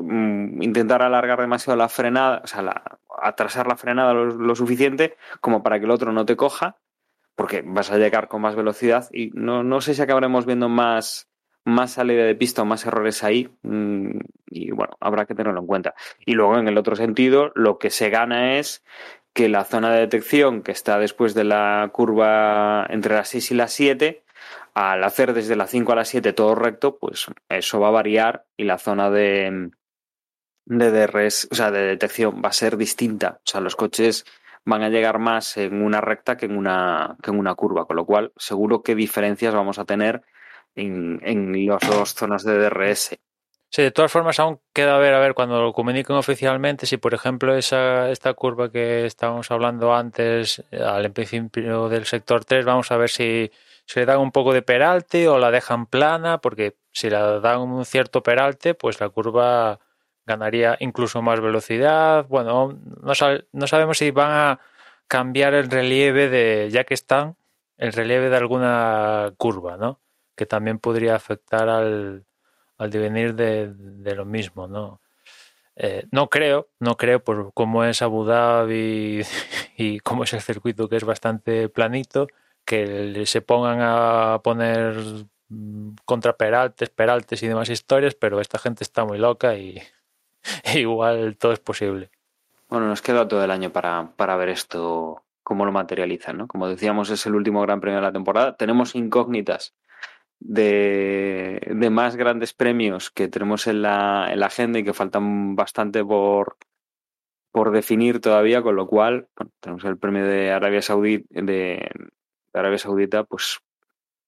intentar 0.61 1.03
alargar 1.03 1.41
demasiado 1.41 1.77
la 1.77 1.89
frenada, 1.89 2.43
o 2.45 2.47
sea, 2.49 2.83
atrasar 3.23 3.69
la 3.69 3.77
frenada 3.77 4.13
lo, 4.15 4.27
lo, 4.27 4.55
suficiente 4.57 5.17
como 5.41 5.63
para 5.63 5.79
que 5.79 5.85
el 5.85 5.93
otro 5.93 6.13
no 6.13 6.27
te 6.27 6.37
coja, 6.37 6.77
porque 7.37 7.63
vas 7.65 7.93
a 7.93 7.99
llegar 7.99 8.27
con 8.29 8.43
más 8.43 8.57
velocidad 8.57 9.09
y 9.13 9.31
no, 9.35 9.63
no 9.63 9.81
sé 9.81 9.95
si 9.95 10.03
acabaremos 10.03 10.45
viendo 10.45 10.69
más, 10.69 11.32
más 11.65 11.93
salida 11.93 12.25
de 12.25 12.35
pista 12.35 12.63
o 12.63 12.65
más 12.65 12.85
errores 12.87 13.23
ahí 13.23 13.51
y 14.53 14.71
bueno, 14.71 14.97
habrá 15.01 15.27
que 15.27 15.35
tenerlo 15.35 15.61
en 15.61 15.67
cuenta. 15.67 15.95
Y 16.25 16.33
luego 16.33 16.59
en 16.59 16.69
el 16.69 16.79
otro 16.79 16.97
sentido, 16.97 17.53
lo 17.55 17.79
que 17.79 17.91
se 17.91 18.11
gana 18.11 18.59
es 18.59 18.85
que 19.33 19.49
la 19.49 19.65
zona 19.65 19.93
de 19.93 20.01
detección 20.01 20.63
que 20.63 20.73
está 20.73 20.99
después 20.99 21.35
de 21.35 21.45
la 21.45 21.89
curva 21.93 22.87
entre 22.91 23.15
las 23.15 23.29
6 23.29 23.53
y 23.53 23.55
las 23.55 23.73
7 23.73 24.25
al 24.75 25.05
hacer 25.05 25.33
desde 25.33 25.57
la 25.57 25.67
5 25.67 25.93
a 25.93 25.97
la 25.97 26.05
7 26.05 26.33
todo 26.33 26.55
recto, 26.55 26.99
pues 26.99 27.27
eso 27.49 27.81
va 27.81 27.89
a 27.89 27.93
variar 27.93 28.45
y 28.57 28.65
la 28.65 28.79
zona 28.79 29.11
de, 29.11 29.71
de 30.67 30.91
DRS, 30.91 31.49
o 31.51 31.55
sea, 31.55 31.71
de 31.71 31.83
detección 31.83 32.43
va 32.45 32.51
a 32.51 32.53
ser 32.53 32.77
distinta. 32.77 33.39
O 33.39 33.47
sea, 33.47 33.61
los 33.61 33.77
coches 33.77 34.25
van 34.65 34.83
a 34.83 34.91
llegar 34.91 35.19
más 35.19 35.57
en 35.57 35.83
una 35.83 36.01
recta 36.01 36.37
que 36.37 36.47
en 36.47 36.57
una, 36.57 37.17
que 37.23 37.31
en 37.31 37.39
una 37.39 37.55
curva, 37.55 37.87
con 37.87 37.97
lo 37.97 38.07
cual 38.07 38.33
seguro 38.37 38.83
que 38.83 38.95
diferencias 38.95 39.55
vamos 39.55 39.79
a 39.79 39.85
tener 39.85 40.23
en, 40.75 41.21
en 41.23 41.67
las 41.67 41.81
dos 41.89 42.15
zonas 42.15 42.45
de 42.45 42.59
DRS. 42.59 43.19
Sí, 43.69 43.83
de 43.83 43.91
todas 43.91 44.13
formas 44.13 44.39
aún 44.39 44.61
queda 44.75 44.99
ver 44.99 45.15
a 45.15 45.21
ver 45.21 45.33
cuando 45.33 45.63
lo 45.63 45.73
comuniquen 45.73 46.17
oficialmente 46.17 46.85
si 46.85 46.99
por 46.99 47.15
ejemplo 47.15 47.57
esa 47.57 48.11
esta 48.11 48.35
curva 48.35 48.71
que 48.71 49.07
estábamos 49.07 49.51
hablando 49.51 49.95
antes 49.95 50.63
al 50.73 51.11
principio 51.11 51.89
del 51.89 52.05
sector 52.05 52.45
3 52.45 52.67
vamos 52.67 52.93
a 52.93 52.99
ver 52.99 53.09
si 53.09 53.51
se 53.87 54.01
le 54.01 54.07
dan 54.07 54.21
un 54.21 54.33
poco 54.33 54.53
de 54.53 54.63
peralte 54.63 55.29
o 55.29 55.39
la 55.39 55.51
dejan 55.51 55.87
plana, 55.87 56.39
porque 56.39 56.77
si 56.93 57.11
la 57.11 57.41
dan 57.41 57.61
un 57.61 57.85
cierto 57.85 58.23
peralte, 58.23 58.75
pues 58.75 59.01
la 59.01 59.09
curva 59.09 59.81
ganaría 60.27 60.77
incluso 60.81 61.23
más 61.23 61.41
velocidad. 61.41 62.27
Bueno, 62.29 62.79
no, 63.03 63.15
sab 63.15 63.45
no 63.53 63.67
sabemos 63.67 63.99
si 63.99 64.11
van 64.11 64.31
a 64.33 64.61
cambiar 65.09 65.55
el 65.55 65.71
relieve 65.71 66.29
de, 66.29 66.69
ya 66.71 66.85
que 66.85 66.95
están, 66.95 67.37
el 67.77 67.93
relieve 67.93 68.31
de 68.31 68.37
alguna 68.37 69.35
curva, 69.37 69.77
¿no? 69.77 70.01
Que 70.35 70.47
también 70.47 70.79
podría 70.79 71.15
afectar 71.15 71.69
al, 71.69 72.25
al 72.79 72.91
devenir 72.91 73.35
de, 73.35 73.73
de, 73.75 74.15
lo 74.15 74.25
mismo, 74.25 74.67
¿no? 74.67 75.01
Eh, 75.77 76.07
no 76.11 76.29
creo, 76.29 76.69
no 76.81 76.97
creo 76.97 77.23
por 77.23 77.53
cómo 77.55 77.85
es 77.85 78.03
Abu 78.03 78.25
Dhabi 78.25 79.23
y 79.77 80.01
cómo 80.01 80.25
es 80.25 80.33
el 80.33 80.41
circuito 80.41 80.89
que 80.89 80.97
es 80.97 81.05
bastante 81.05 81.69
planito, 81.69 82.29
que 82.65 83.25
se 83.27 83.41
pongan 83.41 83.79
a 83.81 84.41
poner 84.43 84.97
mm, 85.49 85.93
contra 86.05 86.37
Peraltes, 86.37 86.91
Peraltes 86.91 87.43
y 87.43 87.49
demás 87.49 87.71
historias, 87.71 88.15
pero 88.15 88.41
esta 88.41 88.59
gente 88.59 88.85
está 88.85 89.05
muy 89.05 89.19
loca 89.19 89.57
y 89.57 89.81
igual 90.75 91.37
todo 91.37 91.53
es 91.53 91.61
posible. 91.61 92.11
Bueno, 92.69 92.89
nos 92.89 93.03
queda 93.03 93.29
todo 93.29 93.45
el 93.45 93.51
año 93.51 93.71
para, 93.71 94.13
para 94.17 94.35
ver 94.37 94.49
esto, 94.49 95.23
cómo 95.43 95.65
lo 95.65 95.73
materializan, 95.73 96.39
¿no? 96.39 96.49
Como 96.49 96.69
decíamos, 96.69 97.11
es 97.11 97.27
el 97.27 97.35
último 97.35 97.61
gran 97.63 97.81
premio 97.81 98.01
de 98.01 98.07
la 98.07 98.13
temporada. 98.13 98.57
Tenemos 98.57 98.95
incógnitas 98.95 99.75
de, 100.45 101.61
de 101.75 101.91
más 101.91 102.17
grandes 102.17 102.53
premios 102.53 103.11
que 103.11 103.29
tenemos 103.29 103.67
en 103.67 103.83
la, 103.83 104.29
en 104.31 104.41
la 104.41 104.47
agenda 104.47 104.79
y 104.79 104.85
que 104.85 104.93
faltan 104.93 105.55
bastante 105.55 106.05
por, 106.05 106.57
por 107.53 107.71
definir 107.71 108.21
todavía, 108.21 108.63
con 108.63 108.77
lo 108.77 108.87
cual 108.87 109.29
tenemos 109.61 109.85
el 109.85 109.99
premio 109.99 110.25
de 110.25 110.51
Arabia 110.51 110.83
Saudita, 110.83 111.27
de, 111.31 111.91
Arabia 112.53 112.79
Saudita, 112.79 113.25
pues 113.25 113.61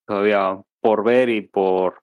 todavía 0.07 0.57
por 0.81 1.05
ver 1.05 1.29
y 1.29 1.43
por 1.43 2.03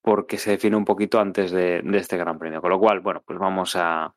porque 0.00 0.38
se 0.38 0.52
define 0.52 0.76
un 0.76 0.84
poquito 0.84 1.20
antes 1.20 1.50
de, 1.50 1.82
de, 1.82 1.98
este 1.98 2.16
Gran 2.16 2.38
Premio. 2.38 2.62
Con 2.62 2.70
lo 2.70 2.78
cual, 2.78 3.00
bueno, 3.00 3.22
pues 3.26 3.38
vamos 3.38 3.76
a 3.76 4.14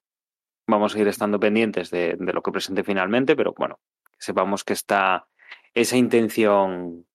vamos 0.67 0.95
a 0.95 0.99
ir 0.99 1.07
estando 1.07 1.39
pendientes 1.39 1.89
de, 1.89 2.15
de 2.17 2.33
lo 2.33 2.41
que 2.41 2.51
presente 2.51 2.83
finalmente, 2.83 3.35
pero 3.35 3.53
bueno, 3.57 3.79
sepamos 4.17 4.63
que 4.63 4.73
está 4.73 5.27
esa 5.73 5.97
intención 5.97 7.05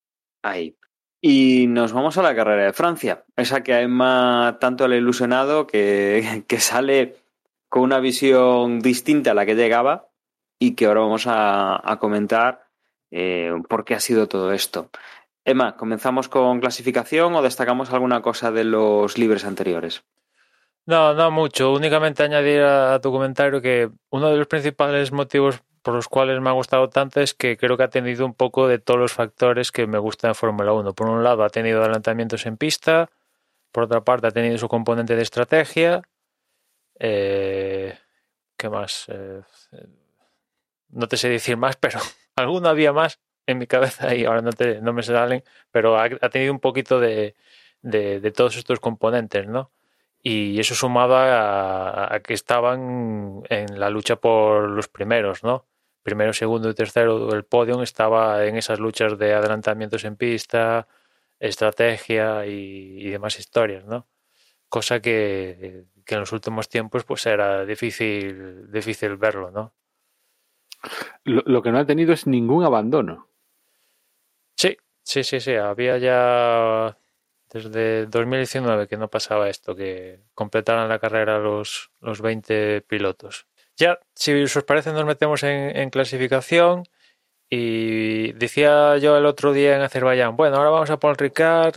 ahí. 0.43 0.77
Y 1.19 1.65
nos 1.67 1.93
vamos 1.93 2.17
a 2.17 2.21
la 2.21 2.35
carrera 2.35 2.65
de 2.65 2.73
Francia, 2.73 3.23
esa 3.35 3.63
que 3.63 3.73
a 3.73 3.81
Emma 3.81 4.57
tanto 4.59 4.87
le 4.87 4.95
ha 4.95 4.99
ilusionado 4.99 5.65
que, 5.65 6.43
que 6.47 6.59
sale 6.59 7.15
con 7.69 7.83
una 7.83 7.99
visión 7.99 8.79
distinta 8.79 9.31
a 9.31 9.33
la 9.33 9.45
que 9.45 9.55
llegaba 9.55 10.07
y 10.59 10.75
que 10.75 10.85
ahora 10.85 11.01
vamos 11.01 11.25
a, 11.27 11.97
comentar 11.99 12.67
eh, 13.11 13.51
por 13.69 13.85
qué 13.85 13.95
ha 13.95 13.99
sido 13.99 14.27
todo 14.27 14.51
esto. 14.53 14.89
Emma, 15.45 15.77
¿comenzamos 15.77 16.27
con 16.29 16.59
clasificación 16.59 17.33
o 17.35 17.41
destacamos 17.41 17.91
alguna 17.91 18.21
cosa 18.21 18.51
de 18.51 18.63
los 18.63 19.17
libres 19.17 19.45
anteriores? 19.45 20.03
No, 20.85 21.13
no 21.13 21.31
mucho. 21.31 21.73
Únicamente 21.73 22.23
añadir 22.23 22.61
a 22.61 22.99
tu 23.01 23.11
comentario 23.11 23.61
que 23.61 23.89
uno 24.09 24.29
de 24.29 24.37
los 24.37 24.47
principales 24.47 25.11
motivos 25.11 25.61
por 25.87 25.95
los 25.95 26.09
cuales 26.09 26.41
me 26.41 26.49
ha 26.49 26.51
gustado 26.51 26.89
tanto 26.89 27.21
es 27.21 27.33
que 27.33 27.55
creo 27.55 27.77
que 27.77 27.83
ha 27.83 27.89
tenido 27.89 28.25
un 28.25 28.33
poco 28.33 28.67
de 28.67 28.77
todos 28.77 28.99
los 28.99 29.13
factores 29.13 29.71
que 29.71 29.87
me 29.87 29.99
gustan 29.99 30.31
en 30.31 30.35
Fórmula 30.35 30.73
1. 30.73 30.93
Por 30.93 31.07
un 31.07 31.23
lado, 31.23 31.45
ha 31.45 31.49
tenido 31.49 31.79
adelantamientos 31.79 32.45
en 32.45 32.57
pista, 32.57 33.09
por 33.71 33.85
otra 33.85 34.03
parte, 34.03 34.27
ha 34.27 34.31
tenido 34.31 34.57
su 34.57 34.67
componente 34.67 35.15
de 35.15 35.21
estrategia. 35.21 36.01
Eh, 36.99 37.97
¿Qué 38.57 38.69
más? 38.69 39.05
Eh, 39.07 39.41
no 40.89 41.07
te 41.07 41.15
sé 41.15 41.29
decir 41.29 41.55
más, 41.55 41.77
pero 41.79 42.01
alguno 42.35 42.67
había 42.67 42.91
más 42.91 43.21
en 43.45 43.57
mi 43.57 43.65
cabeza 43.65 44.13
y 44.13 44.25
ahora 44.25 44.41
no, 44.41 44.51
te, 44.51 44.81
me 44.81 45.03
salen, 45.03 45.41
pero 45.71 45.97
ha, 45.97 46.09
ha 46.19 46.29
tenido 46.29 46.51
un 46.51 46.59
poquito 46.59 46.99
de, 46.99 47.33
de, 47.81 48.19
de, 48.19 48.31
todos 48.31 48.57
estos 48.57 48.81
componentes, 48.81 49.47
¿no? 49.47 49.71
Y 50.21 50.59
eso 50.59 50.75
sumado 50.75 51.15
a, 51.15 52.13
a, 52.13 52.19
que 52.19 52.33
estaban 52.33 53.43
en 53.49 53.79
la 53.79 53.89
lucha 53.89 54.17
por 54.17 54.67
los 54.67 54.89
primeros, 54.89 55.45
¿no? 55.45 55.65
Primero, 56.07 56.31
segundo 56.31 56.69
y 56.69 56.73
tercero 56.73 57.27
del 57.27 57.43
podio 57.43 57.83
estaba 57.83 58.45
en 58.45 58.55
esas 58.55 58.79
luchas 58.79 59.17
de 59.17 59.33
adelantamientos 59.33 60.05
en 60.05 60.15
pista, 60.15 60.87
estrategia 61.37 62.45
y, 62.45 63.05
y 63.05 63.09
demás 63.09 63.37
historias, 63.37 63.83
¿no? 63.83 64.07
Cosa 64.69 65.01
que, 65.01 65.83
que, 66.05 66.15
en 66.15 66.21
los 66.21 66.31
últimos 66.31 66.69
tiempos 66.69 67.03
pues 67.03 67.25
era 67.25 67.65
difícil, 67.65 68.71
difícil 68.71 69.17
verlo, 69.17 69.51
¿no? 69.51 69.73
Lo, 71.25 71.43
lo 71.45 71.61
que 71.61 71.73
no 71.73 71.79
ha 71.79 71.85
tenido 71.85 72.13
es 72.13 72.25
ningún 72.25 72.63
abandono. 72.63 73.27
Sí, 74.55 74.77
sí, 75.03 75.25
sí, 75.25 75.41
sí. 75.41 75.55
Había 75.55 75.97
ya 75.97 76.97
desde 77.51 78.05
2019 78.05 78.87
que 78.87 78.95
no 78.95 79.09
pasaba 79.09 79.49
esto, 79.49 79.75
que 79.75 80.21
completaran 80.33 80.87
la 80.87 80.99
carrera 80.99 81.37
los, 81.39 81.91
los 81.99 82.21
20 82.21 82.79
pilotos. 82.87 83.45
Ya, 83.77 83.99
si 84.15 84.33
os 84.43 84.63
parece, 84.63 84.91
nos 84.91 85.05
metemos 85.05 85.43
en, 85.43 85.89
clasificación. 85.91 86.83
Y 87.49 88.33
decía 88.33 88.97
yo 88.97 89.17
el 89.17 89.25
otro 89.25 89.53
día 89.53 89.75
en 89.75 89.81
Azerbaiyán, 89.81 90.35
bueno, 90.35 90.57
ahora 90.57 90.69
vamos 90.69 90.89
a 90.89 90.99
Paul 90.99 91.15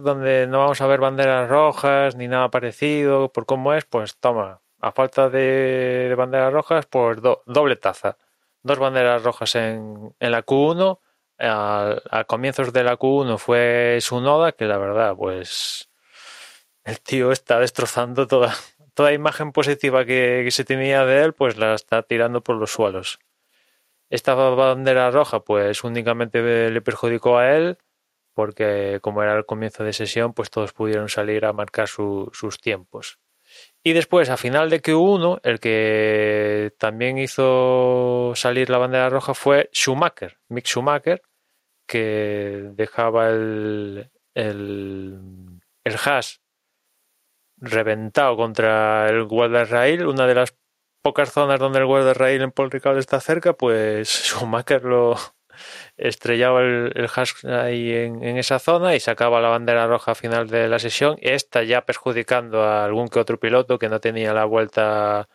donde 0.00 0.47
no 0.49 0.59
vamos 0.59 0.80
a 0.80 0.87
ver 0.88 1.00
banderas 1.00 1.49
rojas 1.49 2.16
ni 2.16 2.26
nada 2.26 2.50
parecido, 2.50 3.33
por 3.33 3.47
cómo 3.47 3.73
es, 3.75 3.85
pues 3.85 4.16
toma, 4.19 4.62
a 4.80 4.92
falta 4.92 5.30
de, 5.30 6.09
de 6.09 6.14
banderas 6.16 6.52
rojas, 6.52 6.87
pues 6.87 7.23
do, 7.23 7.42
doble 7.47 7.76
taza. 7.76 8.19
Dos 8.62 8.78
banderas 8.78 9.23
rojas 9.23 9.54
en, 9.54 10.14
en 10.19 10.33
la 10.33 10.45
Q1 10.45 10.99
a, 11.38 11.97
a, 12.11 12.25
comienzos 12.25 12.73
de 12.73 12.85
la 12.85 12.99
Q1 12.99 13.38
fue 13.38 13.99
Sunoda, 14.00 14.52
que 14.52 14.66
la 14.66 14.78
verdad, 14.78 15.14
pues 15.16 15.88
el 16.85 17.00
tío 17.00 17.33
está 17.33 17.61
destrozando 17.61 18.26
toda, 18.26 18.54
toda 19.00 19.14
imagen 19.14 19.52
positiva 19.52 20.04
que, 20.04 20.47
se 20.50 20.62
tenía 20.62 21.07
de 21.07 21.23
él, 21.25 21.33
pues 21.33 21.57
la 21.57 21.73
está 21.73 22.02
tirando 22.02 22.42
por 22.42 22.57
los 22.57 22.71
suelos. 22.71 23.19
Esta 24.11 24.35
bandera 24.35 25.11
roja, 25.11 25.40
pues 25.40 25.85
únicamente 25.85 26.71
le 26.71 26.80
perjudicó 26.83 27.38
a 27.38 27.57
él, 27.57 27.78
porque 28.35 28.99
como 29.00 29.23
era 29.23 29.38
el 29.38 29.47
comienzo 29.47 29.85
de 29.85 29.95
sesión, 29.95 30.35
pues 30.35 30.50
todos 30.50 30.75
pudieron 30.75 31.09
salir 31.09 31.47
a 31.47 31.54
marcar 31.54 31.88
su, 31.88 32.28
sus 32.35 32.61
tiempos. 32.61 33.19
Y 33.83 33.95
después, 33.95 34.28
a 34.28 34.37
final 34.37 34.69
de 34.69 34.83
Q1, 34.83 35.40
el 35.45 35.61
que 35.61 36.75
también 36.76 37.16
hizo 37.16 38.35
salir 38.37 38.69
la 38.69 38.76
bandera 38.76 39.09
roja 39.09 39.33
fue 39.33 39.71
Schumacher, 39.73 40.37
Mick 40.50 40.66
Schumacher, 40.66 41.23
que 41.87 42.69
dejaba 42.75 43.30
el, 43.30 44.11
el, 44.35 45.19
el 45.85 45.95
hash 46.04 46.37
reventado 47.61 48.37
contra 48.37 49.09
el 49.09 49.25
guardarraíl, 49.25 50.07
una 50.07 50.26
de 50.26 50.35
las 50.35 50.55
pocas 51.02 51.33
zonas 51.33 51.59
donde 51.59 51.79
el 51.79 51.87
guardarraíl 51.87 52.43
en 52.43 52.52
Paul 52.52 52.71
Ricard 52.71 52.99
está 52.99 53.21
cerca, 53.21 53.55
pues 53.55 54.09
Schumacher 54.26 54.85
lo 54.85 55.17
estrellaba 55.97 56.61
el, 56.62 56.93
el 56.95 57.52
ahí 57.52 57.93
en, 57.93 58.23
esa 58.38 58.59
zona 58.59 58.95
y 58.95 59.00
sacaba 59.00 59.40
la 59.40 59.49
bandera 59.50 59.87
roja 59.87 60.14
final 60.14 60.49
de 60.49 60.69
la 60.69 60.79
sesión, 60.79 61.17
esta 61.21 61.62
ya 61.62 61.85
perjudicando 61.85 62.62
a 62.62 62.85
algún 62.85 63.09
que 63.09 63.21
otro 63.21 63.38
piloto 63.38 63.79
que 63.79 63.88
no 63.88 64.00
tenía 64.00 64.33
la 64.33 64.45
vuelta 64.45 65.29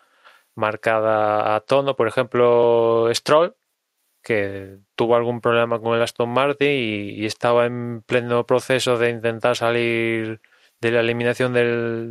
marcada 0.55 1.55
a 1.55 1.60
tono, 1.62 1.96
por 1.96 2.08
ejemplo 2.08 3.10
Stroll, 3.13 3.55
que 4.24 4.79
tuvo 4.96 5.15
algún 5.15 5.41
problema 5.41 5.79
con 5.79 5.96
el 5.96 6.01
Aston 6.01 6.29
Martin 6.29 6.70
y, 6.72 7.25
estaba 7.25 7.65
en 7.67 8.01
pleno 8.03 8.46
proceso 8.46 8.98
de 8.98 9.10
intentar 9.12 9.55
salir 9.55 10.41
de 10.82 10.91
la 10.91 11.00
eliminación 11.00 11.53
del, 11.53 12.10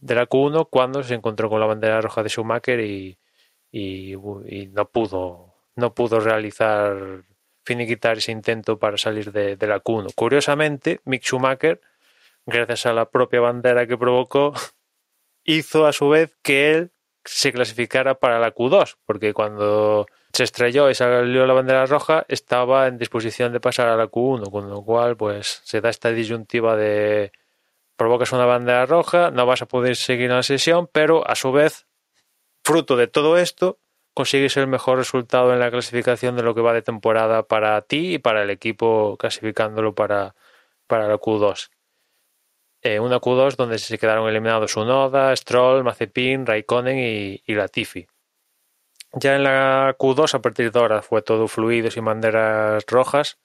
de 0.00 0.14
la 0.14 0.28
Q1 0.28 0.68
cuando 0.70 1.02
se 1.02 1.14
encontró 1.14 1.48
con 1.48 1.60
la 1.60 1.66
bandera 1.66 2.00
roja 2.00 2.22
de 2.22 2.28
Schumacher 2.28 2.80
y, 2.80 3.18
y, 3.70 4.16
no 4.72 4.88
pudo 4.88 5.54
no 5.76 5.94
pudo 5.94 6.20
realizar 6.20 7.24
finiquitar 7.64 8.18
ese 8.18 8.32
intento 8.32 8.78
para 8.78 8.96
salir 8.96 9.32
de, 9.32 9.56
de, 9.56 9.66
la 9.66 9.82
Q1. 9.82 10.14
Curiosamente, 10.14 11.00
Mick 11.04 11.22
Schumacher, 11.22 11.80
gracias 12.46 12.86
a 12.86 12.94
la 12.94 13.10
propia 13.10 13.40
bandera 13.40 13.86
que 13.86 13.98
provocó, 13.98 14.54
hizo 15.44 15.86
a 15.86 15.92
su 15.92 16.08
vez 16.08 16.36
que 16.42 16.72
él 16.72 16.92
se 17.26 17.52
clasificara 17.52 18.14
para 18.14 18.38
la 18.38 18.54
Q2, 18.54 18.96
porque 19.04 19.34
cuando 19.34 20.06
se 20.32 20.44
estrelló 20.44 20.88
y 20.90 20.94
salió 20.94 21.46
la 21.46 21.54
bandera 21.54 21.86
roja, 21.86 22.24
estaba 22.28 22.86
en 22.86 22.98
disposición 22.98 23.52
de 23.52 23.60
pasar 23.60 23.88
a 23.88 23.96
la 23.96 24.08
Q1, 24.08 24.50
con 24.50 24.70
lo 24.70 24.82
cual 24.82 25.16
pues 25.16 25.60
se 25.64 25.80
da 25.80 25.90
esta 25.90 26.10
disyuntiva 26.10 26.76
de 26.76 27.32
provocas 27.96 28.32
una 28.32 28.46
bandera 28.46 28.86
roja, 28.86 29.30
no 29.30 29.46
vas 29.46 29.62
a 29.62 29.66
poder 29.66 29.96
seguir 29.96 30.30
en 30.30 30.36
la 30.36 30.42
sesión, 30.42 30.88
pero 30.92 31.28
a 31.28 31.34
su 31.34 31.52
vez, 31.52 31.86
fruto 32.64 32.96
de 32.96 33.06
todo 33.06 33.38
esto, 33.38 33.78
consigues 34.14 34.56
el 34.56 34.66
mejor 34.66 34.98
resultado 34.98 35.52
en 35.52 35.60
la 35.60 35.70
clasificación 35.70 36.36
de 36.36 36.42
lo 36.42 36.54
que 36.54 36.60
va 36.60 36.72
de 36.72 36.82
temporada 36.82 37.42
para 37.42 37.80
ti 37.82 38.14
y 38.14 38.18
para 38.18 38.42
el 38.42 38.50
equipo 38.50 39.16
clasificándolo 39.18 39.94
para, 39.94 40.34
para 40.86 41.08
la 41.08 41.18
Q2. 41.18 41.70
Eh, 42.82 43.00
una 43.00 43.20
Q2 43.20 43.56
donde 43.56 43.78
se 43.78 43.98
quedaron 43.98 44.28
eliminados 44.28 44.76
Unoda, 44.76 45.34
Stroll, 45.34 45.84
Mazepin, 45.84 46.46
Raikkonen 46.46 46.98
y, 46.98 47.42
y 47.46 47.54
Latifi. 47.54 48.06
Ya 49.12 49.34
en 49.34 49.44
la 49.44 49.96
Q2, 49.98 50.34
a 50.34 50.42
partir 50.42 50.70
de 50.70 50.78
ahora, 50.78 51.02
fue 51.02 51.22
todo 51.22 51.48
fluidos 51.48 51.96
y 51.96 52.00
banderas 52.00 52.84
rojas. 52.86 53.38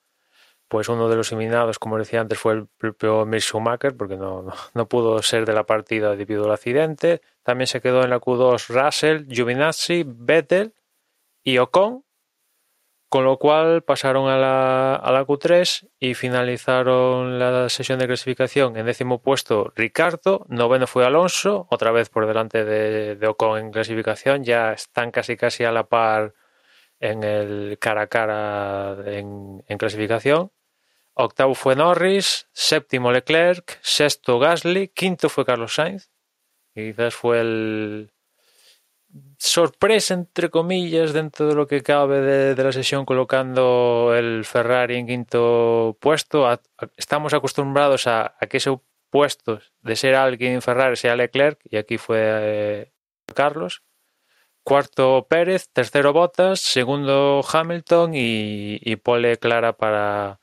Pues 0.72 0.88
uno 0.88 1.10
de 1.10 1.18
los 1.18 1.30
eliminados, 1.34 1.80
como 1.80 1.98
decía 1.98 2.22
antes, 2.22 2.40
fue 2.40 2.54
el 2.54 2.66
propio 2.66 3.26
Mick 3.26 3.42
Schumacher, 3.42 3.98
porque 3.98 4.16
no, 4.16 4.46
no, 4.74 4.88
pudo 4.88 5.22
ser 5.22 5.46
de 5.46 5.52
la 5.52 5.66
partida 5.66 6.16
debido 6.16 6.46
al 6.46 6.54
accidente. 6.54 7.22
También 7.44 7.68
se 7.68 7.82
quedó 7.82 8.04
en 8.04 8.10
la 8.10 8.22
Q2 8.22 8.70
Russell, 8.70 9.26
Giovinazzi, 9.28 10.06
Vettel 10.08 10.74
y 11.44 11.58
Ocon, 11.58 12.06
con 13.10 13.26
lo 13.26 13.38
cual 13.38 13.84
pasaron 13.84 14.30
a 14.30 14.38
la, 14.38 14.96
a 14.96 15.12
la 15.12 15.26
Q3 15.26 15.90
y 16.00 16.14
finalizaron 16.14 17.38
la 17.38 17.68
sesión 17.68 18.00
de 18.00 18.08
clasificación 18.08 18.78
en 18.78 18.86
décimo 18.86 19.22
puesto 19.22 19.74
Ricardo, 19.76 20.46
noveno 20.48 20.88
fue 20.88 21.06
Alonso, 21.06 21.68
otra 21.70 21.92
vez 21.92 22.08
por 22.08 22.28
delante 22.28 22.64
de, 22.64 23.18
de 23.18 23.28
Ocon 23.28 23.60
en 23.60 23.72
clasificación, 23.72 24.46
ya 24.46 24.72
están 24.72 25.12
casi 25.12 25.36
casi 25.36 25.66
a 25.66 25.74
la 25.74 25.90
par 25.90 26.34
en 27.02 27.24
el 27.26 27.78
cara 27.78 28.04
a 28.04 28.08
cara 28.08 28.96
en, 29.06 29.66
en 29.68 29.78
clasificación. 29.78 30.50
Octavo 31.14 31.56
fue 31.56 31.76
Norris, 31.76 32.48
séptimo 32.54 33.12
Leclerc, 33.12 33.80
sexto 33.82 34.40
Gasly, 34.40 34.90
quinto 34.90 35.30
fue 35.30 35.46
Carlos 35.46 35.76
Sainz. 35.76 36.10
Y 36.74 36.92
quizás 36.92 37.14
fue 37.14 37.42
el 37.42 38.12
sorpresa, 39.38 40.14
entre 40.14 40.50
comillas, 40.50 41.14
dentro 41.14 41.48
de 41.48 41.56
lo 41.56 41.68
que 41.68 41.82
cabe 41.82 42.22
de, 42.56 42.64
la 42.64 42.72
sesión, 42.72 43.06
colocando 43.06 44.14
el 44.16 44.46
Ferrari 44.46 44.96
en 44.96 45.08
quinto 45.08 45.98
puesto. 46.00 46.48
Estamos 46.96 47.34
acostumbrados 47.34 48.08
a, 48.08 48.36
a 48.40 48.48
que 48.48 48.58
ese 48.58 48.72
puesto 49.10 49.60
de 49.82 49.96
ser 49.96 50.16
alguien 50.16 50.54
en 50.54 50.62
Ferrari 50.62 50.96
sea 50.96 51.16
Leclerc, 51.16 51.60
y 51.66 51.78
aquí 51.78 51.98
fue 51.98 52.20
eh, 52.22 52.92
Carlos. 53.36 53.84
Cuarto 54.64 55.26
Pérez, 55.28 55.70
tercero 55.74 56.14
Bottas, 56.14 56.62
segundo 56.62 57.42
Hamilton 57.52 58.12
y 58.14 58.96
pole 58.98 59.38
clara 59.38 59.74
para, 59.74 60.41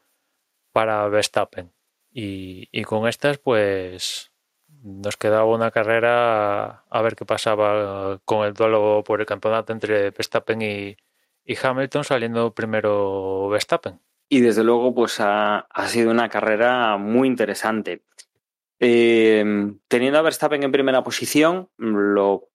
para 0.72 1.06
Verstappen. 1.08 1.72
Y, 2.10 2.68
y 2.72 2.84
con 2.84 3.06
estas, 3.06 3.38
pues 3.38 4.32
nos 4.82 5.16
quedaba 5.16 5.44
una 5.44 5.70
carrera 5.70 6.84
a 6.88 7.02
ver 7.02 7.16
qué 7.16 7.24
pasaba 7.24 8.20
con 8.24 8.46
el 8.46 8.54
duelo 8.54 9.02
por 9.04 9.20
el 9.20 9.26
campeonato 9.26 9.72
entre 9.72 10.10
Verstappen 10.10 10.62
y, 10.62 10.96
y 11.44 11.56
Hamilton, 11.60 12.04
saliendo 12.04 12.54
primero 12.54 13.48
Verstappen. 13.48 14.00
Y 14.28 14.40
desde 14.40 14.64
luego, 14.64 14.94
pues 14.94 15.20
ha, 15.20 15.58
ha 15.58 15.88
sido 15.88 16.10
una 16.10 16.28
carrera 16.28 16.96
muy 16.96 17.28
interesante. 17.28 18.02
Eh, 18.80 19.44
teniendo 19.88 20.18
a 20.18 20.22
Verstappen 20.22 20.62
en 20.62 20.70
primera 20.70 21.02
posición, 21.02 21.68
lo, 21.78 22.50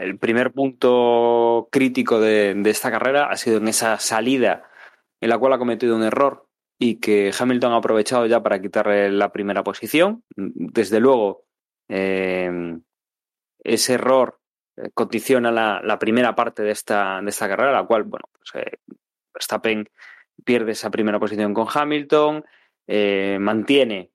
el 0.00 0.18
primer 0.18 0.52
punto 0.52 1.68
crítico 1.70 2.20
de, 2.20 2.54
de 2.54 2.70
esta 2.70 2.90
carrera 2.90 3.28
ha 3.30 3.36
sido 3.36 3.58
en 3.58 3.68
esa 3.68 3.98
salida 3.98 4.70
en 5.20 5.28
la 5.28 5.38
cual 5.38 5.52
ha 5.52 5.58
cometido 5.58 5.96
un 5.96 6.04
error 6.04 6.45
y 6.78 6.96
que 6.96 7.32
Hamilton 7.38 7.72
ha 7.72 7.76
aprovechado 7.76 8.26
ya 8.26 8.42
para 8.42 8.60
quitarle 8.60 9.10
la 9.10 9.32
primera 9.32 9.64
posición. 9.64 10.22
Desde 10.36 11.00
luego, 11.00 11.44
eh, 11.88 12.78
ese 13.66 13.94
error 13.94 14.38
eh, 14.76 14.90
condiciona 14.94 15.50
la, 15.50 15.98
primera 15.98 16.34
parte 16.34 16.62
de 16.62 16.70
esta, 16.70 17.20
de 17.22 17.30
esta 17.30 17.48
carrera, 17.48 17.72
la 17.72 17.86
cual, 17.86 18.04
bueno, 18.04 18.26
pues, 18.32 18.66
eh, 18.66 19.84
pierde 20.44 20.72
esa 20.72 20.90
primera 20.90 21.18
posición 21.18 21.54
con 21.54 21.66
Hamilton, 21.72 22.44
eh, 22.86 23.38
mantiene 23.40 24.10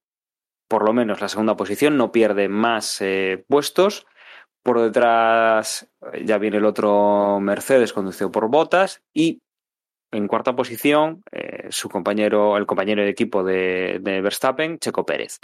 por 0.68 0.86
lo 0.86 0.94
menos 0.94 1.20
la 1.20 1.27
segunda 1.27 1.58
posición, 1.58 1.98
no 1.98 2.12
pierde 2.13 2.48
más 2.48 3.03
puestos. 3.48 4.08
Por 4.63 4.80
detrás 4.80 5.91
ya 6.24 6.38
viene 6.38 6.58
el 6.58 6.65
otro 6.65 7.39
Mercedes 7.41 7.91
conducido 7.91 8.32
por 8.32 8.48
Bottas 8.48 9.03
y 9.13 9.41
en 10.12 10.30
cuarta 10.30 10.56
posición 10.56 11.24
su 11.72 11.90
compañero, 11.90 12.58
el 12.58 12.66
compañero 12.66 13.04
de 13.04 13.10
equipo 13.10 13.44
de, 13.44 14.00
Verstappen, 14.04 14.80
Checo 14.80 15.06
Pérez. 15.06 15.40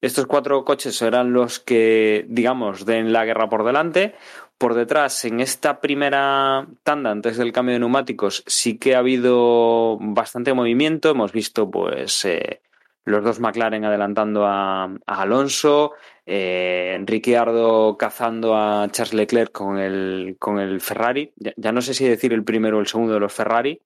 Estos 0.00 0.26
cuatro 0.26 0.64
coches 0.64 0.96
serán 0.96 1.32
los 1.32 1.58
que, 1.58 2.26
digamos, 2.28 2.84
den 2.84 3.12
la 3.12 3.24
guerra 3.24 3.48
por 3.48 3.64
delante. 3.64 4.14
Por 4.58 4.74
detrás, 4.74 5.24
en 5.24 5.40
esta 5.40 5.80
primera 5.80 6.66
tanda, 6.82 7.10
antes 7.10 7.36
del 7.36 7.52
cambio 7.52 7.74
de 7.74 7.80
neumáticos, 7.80 8.42
sí 8.46 8.78
que 8.78 8.94
ha 8.94 8.98
habido 8.98 9.98
bastante 10.00 10.54
movimiento. 10.54 11.10
Hemos 11.10 11.32
visto, 11.32 11.70
pues, 11.70 12.24
eh, 12.24 12.60
los 13.06 13.24
dos 13.24 13.40
McLaren 13.40 13.84
adelantando 13.84 14.46
a, 14.46 14.84
a 14.84 15.22
Alonso, 15.22 15.92
eh, 16.26 16.98
Ricciardo 17.06 17.96
cazando 17.96 18.56
a 18.56 18.88
Charles 18.90 19.14
Leclerc 19.14 19.52
con 19.52 19.78
el, 19.78 20.36
con 20.38 20.58
el 20.58 20.80
Ferrari. 20.80 21.32
Ya, 21.36 21.52
ya, 21.56 21.72
no 21.72 21.80
sé 21.80 21.94
si 21.94 22.06
decir 22.06 22.32
el 22.32 22.44
primero 22.44 22.78
o 22.78 22.80
el 22.80 22.88
segundo 22.88 23.14
de 23.14 23.20
los 23.20 23.32
Ferrari, 23.32 23.80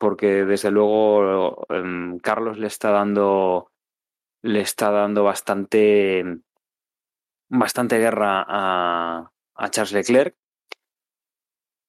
porque 0.00 0.46
desde 0.46 0.70
luego 0.70 1.66
eh, 1.68 2.18
Carlos 2.22 2.58
le 2.58 2.66
está 2.66 2.90
dando 2.90 3.70
le 4.42 4.62
está 4.62 4.90
dando 4.90 5.22
bastante 5.24 6.24
bastante 7.50 7.98
guerra 7.98 8.44
a, 8.48 9.30
a 9.54 9.70
Charles 9.70 9.92
Leclerc. 9.92 10.34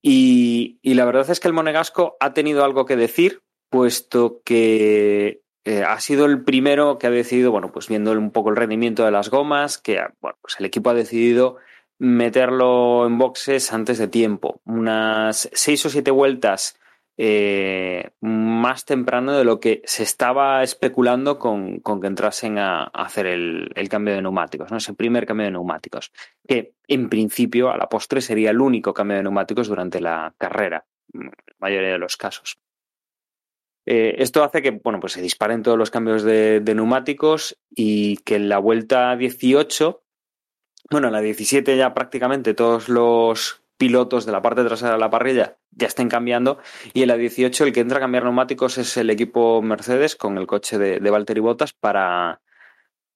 Y, 0.04 0.80
y, 0.82 0.96
la 0.96 1.06
verdad 1.06 1.30
es 1.30 1.40
que 1.40 1.48
el 1.48 1.54
Monegasco 1.54 2.18
ha 2.20 2.34
tenido 2.34 2.66
algo 2.66 2.86
que 2.86 2.96
decir, 2.96 3.44
puesto 3.70 4.42
que 4.44 5.44
eh, 5.64 5.84
ha 5.84 6.00
sido 6.00 6.26
el 6.26 6.44
primero 6.44 6.98
que 6.98 7.06
ha 7.06 7.12
decidido, 7.12 7.52
bueno, 7.52 7.72
pues 7.72 7.88
viendo 7.88 8.12
un 8.12 8.32
poco 8.32 8.50
el 8.50 8.56
rendimiento 8.56 9.06
de 9.06 9.12
las 9.12 9.30
gomas, 9.30 9.78
que 9.78 10.02
bueno, 10.20 10.38
pues 10.42 10.56
el 10.60 10.66
equipo 10.66 10.90
ha 10.90 10.96
decidido 10.96 11.58
meterlo 12.00 13.06
en 13.06 13.20
boxes 13.20 13.72
antes 13.72 14.00
de 14.00 14.08
tiempo. 14.08 14.60
Unas 14.66 15.50
seis 15.54 15.86
o 15.86 15.90
siete 15.90 16.10
vueltas 16.10 16.81
eh, 17.24 18.10
más 18.22 18.84
temprano 18.84 19.34
de 19.34 19.44
lo 19.44 19.60
que 19.60 19.84
se 19.86 20.02
estaba 20.02 20.64
especulando 20.64 21.38
con, 21.38 21.80
con 21.80 22.02
que 22.02 22.08
entrasen 22.08 22.58
a, 22.58 22.86
hacer 22.86 23.28
el, 23.28 23.72
el, 23.76 23.90
cambio 23.90 24.16
de 24.16 24.24
neumáticos, 24.24 24.72
¿no? 24.72 24.78
ese 24.78 24.96
primer 24.96 25.28
cambio 25.28 25.46
de 25.46 25.52
neumáticos, 25.52 26.12
que 26.48 26.74
en 26.88 27.10
principio 27.10 27.70
a 27.70 27.78
la 27.78 27.88
postre 27.88 28.22
sería 28.22 28.50
el 28.50 28.60
único 28.60 28.92
cambio 28.92 29.18
de 29.18 29.24
neumáticos 29.24 29.68
durante 29.68 30.02
la 30.02 30.34
carrera, 30.36 30.88
en 31.14 31.26
la 31.26 31.32
mayoría 31.60 31.92
de 31.92 32.00
los 32.00 32.18
casos. 32.18 32.58
Eh, 33.86 34.16
esto 34.18 34.44
hace 34.44 34.64
que 34.64 34.72
bueno, 34.72 35.00
pues 35.00 35.14
se 35.14 35.22
disparen 35.22 35.62
todos 35.62 35.78
los 35.78 35.92
cambios 35.92 36.24
de, 36.24 36.60
de, 36.60 36.74
neumáticos 36.74 37.56
y 37.70 38.18
que 38.18 38.38
en 38.38 38.50
la 38.50 38.58
vuelta 38.58 39.16
18, 39.16 40.04
bueno, 40.90 41.06
en 41.06 41.14
la 41.14 41.22
17 41.22 41.78
ya 41.78 41.94
prácticamente 41.94 42.56
todos 42.56 42.90
los 42.90 43.61
pilotos 43.82 44.28
de 44.28 44.32
la 44.32 44.44
parte 44.44 44.64
trasera 44.64 44.92
de 44.92 45.00
la 45.00 45.10
parrilla 45.10 45.58
ya 45.72 45.88
estén 45.88 46.08
cambiando. 46.08 46.60
Y 46.94 47.02
en 47.02 47.08
la 47.08 47.18
18 47.18 47.64
el 47.64 47.74
que 47.74 47.80
entra 47.80 47.98
a 47.98 48.02
cambiar 48.02 48.26
neumáticos 48.26 48.78
es 48.78 48.96
el 48.96 49.10
equipo 49.10 49.64
Mercedes 49.64 50.16
con 50.16 50.38
el 50.38 50.46
coche 50.46 50.78
de, 50.78 51.00
de 51.00 51.10
Valtteri 51.10 51.40
Bottas 51.40 51.74
para, 51.74 52.42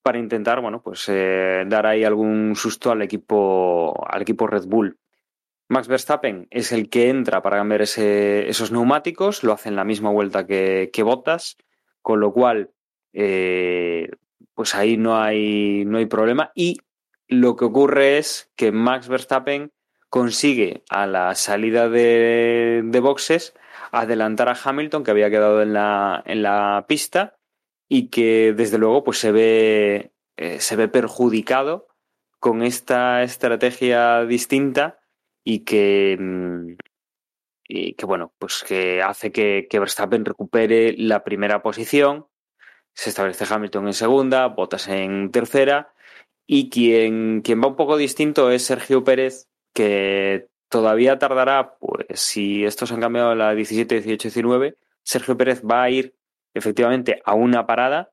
para 0.01 0.17
intentar 0.17 0.62
bueno 0.62 0.82
pues 0.82 1.08
eh, 1.08 1.65
dar 1.67 1.86
ahí 1.86 2.04
algún 2.04 2.56
susto 2.56 2.89
al 2.89 3.04
equipo 3.04 3.93
al 4.10 4.23
equipo 4.23 4.47
Red 4.47 4.65
Bull. 4.65 4.97
Max 5.69 5.88
Verstappen 5.88 6.47
es 6.49 6.71
el 6.71 6.89
que 6.89 7.10
entra 7.10 7.43
para 7.43 7.58
cambiar 7.58 7.84
ese, 7.84 8.49
esos 8.49 8.71
neumáticos 8.71 9.43
lo 9.43 9.54
hace 9.54 9.69
en 9.69 9.75
la 9.75 9.84
misma 9.84 10.10
vuelta 10.10 10.47
que, 10.47 10.89
que 10.91 11.04
Bottas 11.04 11.58
con 12.01 12.19
lo 12.19 12.34
cual 12.34 12.71
eh, 13.13 14.10
pues 14.56 14.73
ahí 14.73 14.97
no 14.97 15.21
hay 15.21 15.86
no 15.86 15.99
hay 15.99 16.08
problema. 16.08 16.51
Y 16.56 16.78
lo 17.28 17.56
que 17.56 17.65
ocurre 17.65 18.17
es 18.17 18.51
que 18.56 18.71
Max 18.71 19.08
Verstappen 19.08 19.71
consigue 20.10 20.84
a 20.89 21.08
la 21.08 21.36
salida 21.36 21.89
de, 21.89 22.82
boxes 23.02 23.54
adelantar 23.91 24.50
a 24.50 24.58
Hamilton 24.62 25.04
que 25.04 25.12
había 25.12 25.30
quedado 25.30 25.62
en 25.62 25.74
la, 25.74 26.24
en 26.26 26.41
la 26.41 26.86
pista 26.88 27.38
y 27.88 28.10
que 28.10 28.54
desde 28.56 28.78
luego 28.78 29.04
pues 29.04 29.20
se 29.20 29.32
ve, 29.32 30.12
eh, 30.38 30.60
se 30.60 30.76
ve 30.76 30.88
perjudicado 30.88 31.88
con 32.39 32.63
esta 32.63 33.24
estrategia 33.24 34.26
distinta 34.26 35.00
y 35.44 35.60
que, 35.60 36.18
mm, 36.20 36.76
y 37.68 37.94
que 37.94 38.06
bueno 38.06 38.34
pues 38.38 38.63
que 38.68 39.02
hace 39.02 39.32
que, 39.32 39.68
que 39.70 39.80
Verstappen 39.80 40.26
recupere 40.26 40.96
la 40.98 41.24
primera 41.24 41.62
posición 41.62 42.28
se 42.94 43.10
establece 43.10 43.46
Hamilton 43.48 43.88
en 43.88 43.94
segunda 43.94 44.48
Bottas 44.48 44.88
en 44.88 45.32
tercera 45.32 45.94
y 46.48 46.70
quien, 46.70 47.41
quien 47.41 47.62
va 47.62 47.68
un 47.68 47.76
poco 47.76 47.98
distinto 47.98 48.52
es 48.52 48.63
Sergio 48.63 49.04
Pérez 49.04 49.50
que 49.76 50.48
todavía 50.70 51.20
tardará, 51.20 51.76
pues 51.80 52.08
si 52.14 52.66
estos 52.66 52.92
han 52.92 53.02
cambiado 53.02 53.36
la 53.36 53.54
17, 53.54 53.96
18, 53.96 54.30
19, 54.30 54.78
Sergio 55.04 55.38
Pérez 55.38 55.62
va 55.64 55.84
a 55.84 55.90
ir 55.90 56.16
efectivamente 56.56 57.22
a 57.26 57.36
una 57.36 57.68
parada. 57.68 58.12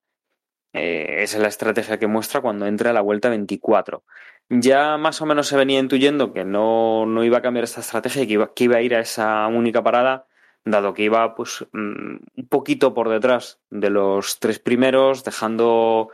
Eh, 0.74 1.22
esa 1.22 1.36
es 1.36 1.42
la 1.42 1.48
estrategia 1.48 1.98
que 1.98 2.06
muestra 2.08 2.40
cuando 2.40 2.66
entra 2.66 2.90
a 2.90 2.92
la 2.92 3.00
vuelta 3.00 3.28
24. 3.30 4.04
Ya 4.48 4.96
más 4.98 5.22
o 5.22 5.26
menos 5.26 5.46
se 5.46 5.56
venía 5.56 5.78
intuyendo 5.78 6.32
que 6.32 6.44
no, 6.44 7.06
no 7.06 7.24
iba 7.24 7.38
a 7.38 7.42
cambiar 7.42 7.64
esta 7.64 7.80
estrategia 7.80 8.22
y 8.22 8.26
que 8.26 8.32
iba, 8.34 8.52
que 8.52 8.64
iba, 8.64 8.76
a 8.76 8.82
ir 8.82 8.94
a 8.94 9.00
esa 9.00 9.46
única 9.46 9.82
parada, 9.82 10.26
dado 10.64 10.94
que 10.94 11.04
iba 11.04 11.34
pues 11.36 11.64
un 11.72 12.20
poquito 12.48 12.92
por 12.92 13.08
detrás 13.08 13.60
de 13.70 13.90
los 13.90 14.40
tres 14.40 14.58
primeros, 14.58 15.24
dejando 15.24 16.10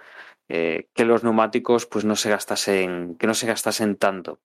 eh, 0.48 0.88
que 0.94 1.04
los 1.04 1.24
neumáticos 1.24 1.86
pues 1.86 2.04
no 2.04 2.16
se 2.16 2.30
gastasen, 2.30 3.16
que 3.16 3.26
no 3.26 3.34
se 3.34 3.46
gastasen 3.46 3.96
tanto. 3.96 4.40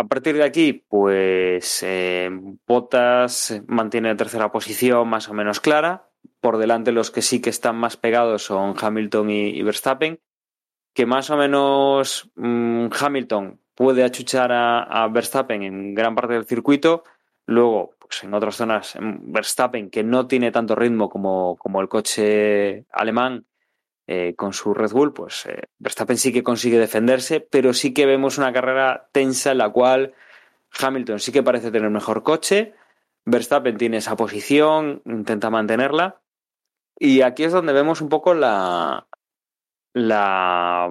A 0.00 0.04
partir 0.04 0.34
de 0.34 0.44
aquí, 0.44 0.72
pues 0.72 1.82
eh, 1.82 2.30
Bottas 2.66 3.62
mantiene 3.66 4.08
la 4.08 4.16
tercera 4.16 4.50
posición 4.50 5.06
más 5.06 5.28
o 5.28 5.34
menos 5.34 5.60
clara. 5.60 6.08
Por 6.40 6.56
delante 6.56 6.90
los 6.90 7.10
que 7.10 7.20
sí 7.20 7.42
que 7.42 7.50
están 7.50 7.76
más 7.76 7.98
pegados 7.98 8.44
son 8.44 8.74
Hamilton 8.80 9.28
y, 9.28 9.62
Verstappen, 9.62 10.18
que 10.94 11.04
más 11.04 11.28
o 11.28 11.36
menos 11.36 12.30
mmm, 12.34 12.86
Hamilton 12.98 13.60
puede 13.74 14.02
achuchar 14.02 14.52
a, 14.52 14.84
a, 14.84 15.06
Verstappen 15.08 15.62
en 15.64 15.94
gran 15.94 16.14
parte 16.14 16.32
del 16.32 16.46
circuito. 16.46 17.04
Luego, 17.44 17.94
pues 17.98 18.24
en 18.24 18.32
otras 18.32 18.56
zonas, 18.56 18.96
Verstappen, 18.98 19.90
que 19.90 20.02
no 20.02 20.26
tiene 20.26 20.50
tanto 20.50 20.76
ritmo 20.76 21.10
como, 21.10 21.58
como 21.58 21.82
el 21.82 21.90
coche 21.90 22.86
alemán, 22.90 23.44
eh, 24.06 24.34
con 24.36 24.52
su 24.52 24.74
Red 24.74 24.90
Bull, 24.90 25.12
pues 25.12 25.46
eh, 25.46 25.68
Verstappen 25.78 26.16
sí 26.16 26.32
que 26.32 26.42
consigue 26.42 26.78
defenderse, 26.78 27.40
pero 27.40 27.72
sí 27.72 27.94
que 27.94 28.06
vemos 28.06 28.38
una 28.38 28.52
carrera 28.52 29.08
tensa 29.12 29.52
en 29.52 29.58
la 29.58 29.70
cual 29.70 30.14
Hamilton 30.80 31.20
sí 31.20 31.32
que 31.32 31.42
parece 31.42 31.70
tener 31.70 31.90
mejor 31.90 32.22
coche, 32.22 32.74
Verstappen 33.24 33.76
tiene 33.76 33.98
esa 33.98 34.16
posición, 34.16 35.02
intenta 35.04 35.50
mantenerla 35.50 36.20
Y 36.98 37.22
aquí 37.22 37.44
es 37.44 37.52
donde 37.52 37.72
vemos 37.72 38.00
un 38.00 38.08
poco 38.08 38.34
la, 38.34 39.06
la, 39.92 40.90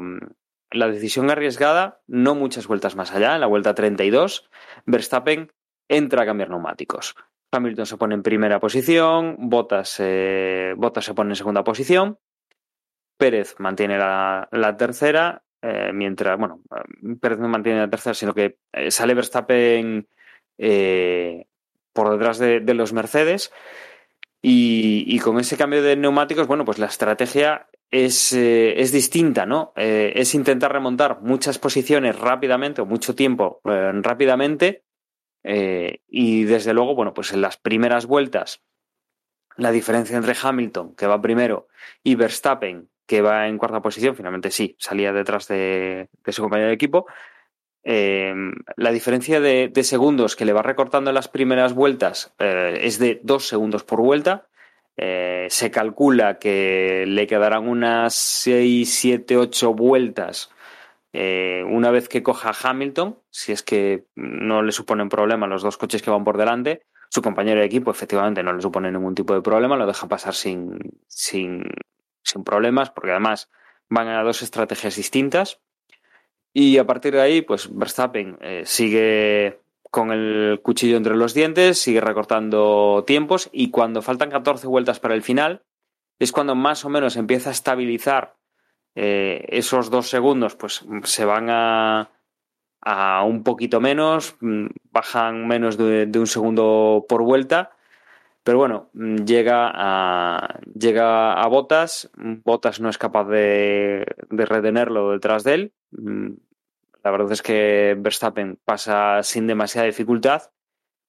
decisión 0.71 1.29
arriesgada, 1.29 2.01
no 2.07 2.35
muchas 2.35 2.67
vueltas 2.67 2.95
más 2.95 3.11
allá, 3.13 3.35
en 3.35 3.41
la 3.41 3.47
vuelta 3.47 3.75
32, 3.75 4.49
Verstappen 4.85 5.51
entra 5.87 6.23
a 6.23 6.25
cambiar 6.25 6.49
neumáticos. 6.49 7.15
Hamilton 7.51 7.85
se 7.85 7.97
pone 7.97 8.15
en 8.15 8.23
primera 8.23 8.59
posición, 8.59 9.35
Bottas, 9.39 9.97
eh, 9.99 10.73
Bottas 10.77 11.05
se 11.05 11.15
pone 11.15 11.31
en 11.31 11.35
segunda 11.35 11.63
posición, 11.63 12.19
Pérez 13.19 13.55
mantiene 13.59 13.97
la, 13.97 14.75
tercera, 14.77 15.43
eh, 15.61 15.91
mientras, 15.93 16.39
bueno, 16.39 16.61
Pérez 17.19 17.37
no 17.37 17.49
mantiene 17.49 17.79
la 17.79 17.89
tercera, 17.89 18.13
sino 18.13 18.33
que 18.33 18.57
eh, 18.71 18.89
sale 18.89 19.13
Verstappen 19.13 20.07
eh, 20.57 21.45
por 21.93 22.11
detrás 22.11 22.39
de, 22.39 22.61
los 22.73 22.93
Mercedes. 22.93 23.51
Y, 24.41 25.19
con 25.19 25.37
ese 25.37 25.57
cambio 25.57 25.83
de 25.83 25.97
neumáticos, 25.97 26.47
bueno, 26.47 26.63
pues 26.63 26.79
la 26.79 26.85
estrategia 26.85 27.67
es, 27.91 28.31
eh, 28.31 28.79
es 28.79 28.93
distinta, 28.93 29.45
¿no? 29.45 29.73
Eh, 29.75 30.13
es 30.15 30.33
intentar 30.33 30.71
remontar 30.71 31.21
muchas 31.21 31.59
posiciones 31.59 32.17
rápidamente 32.17 32.81
o 32.81 32.85
mucho 32.85 33.15
tiempo 33.15 33.59
eh, 33.65 33.91
rápidamente. 34.01 34.85
y 35.43 36.43
desde 36.45 36.73
luego, 36.73 36.95
bueno, 36.95 37.13
pues 37.13 37.33
en 37.33 37.41
las 37.41 37.57
primeras 37.57 38.05
vueltas, 38.05 38.63
la 39.57 39.71
diferencia 39.71 40.15
entre 40.17 40.35
Hamilton, 40.41 40.95
que 40.95 41.07
va 41.07 41.21
primero, 41.21 41.67
y 42.03 42.15
Verstappen, 42.15 42.89
que 43.09 43.23
va 43.23 43.47
en 43.47 43.57
cuarta 43.57 43.81
posición, 43.81 44.15
finalmente 44.15 44.51
sí, 44.51 44.75
salía 44.77 45.11
detrás 45.11 45.47
de, 45.47 46.09
su 46.27 46.43
compañero 46.43 46.67
de 46.67 46.75
equipo. 46.75 47.07
la 47.83 48.91
diferencia 48.91 49.41
de, 49.41 49.71
segundos 49.81 50.35
que 50.35 50.45
le 50.45 50.53
va 50.53 50.61
recortando 50.61 51.09
en 51.09 51.15
las 51.15 51.27
primeras 51.27 51.73
vueltas 51.73 52.35
es 52.37 52.99
de 52.99 53.19
dos 53.23 53.47
segundos 53.47 53.83
por 53.83 53.99
vuelta 54.01 54.49
eh, 55.01 55.47
se 55.49 55.71
calcula 55.71 56.39
que 56.39 57.05
le 57.07 57.25
quedarán 57.25 57.69
unas 57.69 58.13
6, 58.13 58.93
7, 58.93 59.37
8 59.37 59.73
vueltas 59.73 60.51
eh, 61.13 61.63
una 61.65 61.89
vez 61.89 62.09
que 62.09 62.21
coja 62.21 62.51
Hamilton, 62.61 63.17
si 63.29 63.53
es 63.53 63.63
que 63.63 64.07
no 64.15 64.61
le 64.61 64.73
suponen 64.73 65.07
problema 65.07 65.47
los 65.47 65.63
dos 65.63 65.77
coches 65.77 66.01
que 66.01 66.11
van 66.11 66.25
por 66.25 66.37
delante. 66.37 66.81
Su 67.09 67.21
compañero 67.21 67.61
de 67.61 67.65
equipo 67.65 67.91
efectivamente 67.91 68.43
no 68.43 68.51
le 68.51 68.61
supone 68.61 68.91
ningún 68.91 69.15
tipo 69.15 69.33
de 69.33 69.41
problema, 69.41 69.77
lo 69.77 69.87
deja 69.87 70.09
pasar 70.09 70.35
sin, 70.35 70.77
sin, 71.07 71.63
sin 72.23 72.43
problemas, 72.43 72.89
porque 72.89 73.11
además 73.11 73.49
van 73.89 74.07
a 74.07 74.23
dos 74.23 74.41
estrategias 74.41 74.95
distintas. 74.95 75.59
Y 76.53 76.77
a 76.77 76.85
partir 76.85 77.13
de 77.13 77.21
ahí, 77.21 77.41
pues 77.41 77.69
Verstappen 77.75 78.37
eh, 78.41 78.63
sigue 78.65 79.61
con 79.91 80.11
el 80.11 80.61
cuchillo 80.61 80.97
entre 80.97 81.15
los 81.15 81.33
dientes, 81.33 81.79
sigue 81.79 82.01
recortando 82.01 83.03
tiempos 83.07 83.49
y 83.51 83.71
cuando 83.71 84.01
faltan 84.01 84.29
14 84.29 84.67
vueltas 84.67 84.99
para 84.99 85.15
el 85.15 85.23
final 85.23 85.63
es 86.19 86.31
cuando 86.31 86.53
más 86.53 86.85
o 86.85 86.89
menos 86.89 87.15
empieza 87.15 87.49
a 87.49 87.53
estabilizar 87.53 88.35
eh, 88.95 89.45
esos 89.49 89.89
dos 89.89 90.09
segundos, 90.09 90.55
pues 90.55 90.85
se 91.03 91.25
van 91.25 91.49
a, 91.49 92.11
a 92.81 93.23
un 93.23 93.43
poquito 93.43 93.79
menos, 93.79 94.35
mm, 94.41 94.67
bajan 94.91 95.47
menos 95.47 95.77
de, 95.77 96.05
de, 96.05 96.19
un 96.19 96.27
segundo 96.27 97.05
por 97.07 97.23
vuelta, 97.23 97.71
pero 98.43 98.57
bueno, 98.57 98.89
mm, 98.93 99.25
llega 99.25 99.71
a, 99.73 100.59
llega 100.73 101.33
a 101.33 101.47
Botas, 101.47 102.09
Botas 102.15 102.79
no 102.79 102.89
es 102.89 102.97
capaz 102.97 103.25
de, 103.25 104.05
de 104.29 104.45
retenerlo 104.45 105.11
detrás 105.11 105.43
de 105.43 105.53
él, 105.53 105.73
mm, 105.91 106.29
la 107.03 107.11
verdad 107.11 107.31
es 107.31 107.41
que 107.41 107.95
Verstappen 107.97 108.59
pasa 108.63 109.23
sin 109.23 109.47
demasiada 109.47 109.87
dificultad. 109.87 110.51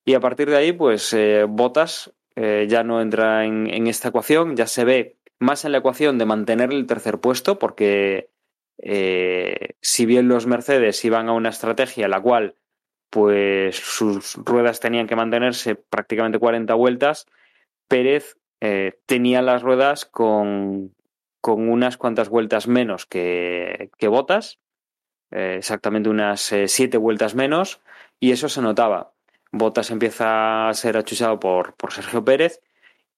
Y 0.05 0.15
a 0.15 0.21
partir 0.21 0.49
de 0.49 0.57
ahí, 0.57 0.73
pues 0.73 1.13
eh, 1.13 1.45
Bottas 1.49 2.13
eh, 2.37 2.67
ya 2.69 2.85
no 2.85 3.01
entra 3.01 3.45
en, 3.45 3.69
en, 3.69 3.87
esta 3.87 4.09
ecuación, 4.09 4.57
ya 4.57 4.67
se 4.67 4.85
ve 4.85 5.19
más 5.39 5.65
en 5.65 5.73
la 5.73 5.79
ecuación 5.79 6.17
de 6.19 6.27
mantener 6.27 6.73
el 6.73 6.87
tercer 6.87 7.19
puesto, 7.19 7.59
porque 7.59 8.31
eh, 8.79 9.75
si 9.81 10.07
bien 10.07 10.29
los 10.29 10.47
Mercedes 10.47 11.05
iban 11.05 11.29
a 11.29 11.33
una 11.33 11.51
estrategia 11.51 12.09
la 12.09 12.21
cual 12.21 12.55
pues 13.11 13.77
sus 13.77 14.37
ruedas 14.37 14.81
tenían 14.81 15.07
que 15.07 15.17
mantenerse 15.17 15.75
prácticamente 15.75 16.39
40 16.39 16.73
vueltas, 16.75 17.27
Pérez 17.89 18.37
eh, 18.61 19.01
tenía 19.07 19.43
las 19.43 19.63
ruedas 19.63 20.07
con, 20.07 20.95
con, 21.41 21.69
unas 21.69 21.97
cuantas 21.97 22.29
vueltas 22.29 22.69
menos 22.69 23.07
que, 23.07 23.91
que 23.99 24.09
Botas 24.09 24.61
eh, 25.31 25.57
exactamente 25.59 26.09
unas 26.09 26.51
eh, 26.53 26.67
siete 26.69 26.97
vueltas 26.99 27.35
menos, 27.35 27.81
y 28.19 28.33
eso 28.33 28.49
se 28.49 28.63
notaba. 28.63 29.13
Bottas 29.53 29.91
empieza 29.91 30.69
a 30.69 30.75
ser 30.75 30.97
achuchado 30.97 31.41
por, 31.41 31.75
por 31.75 31.93
Sergio 31.93 32.25
Pérez 32.25 32.61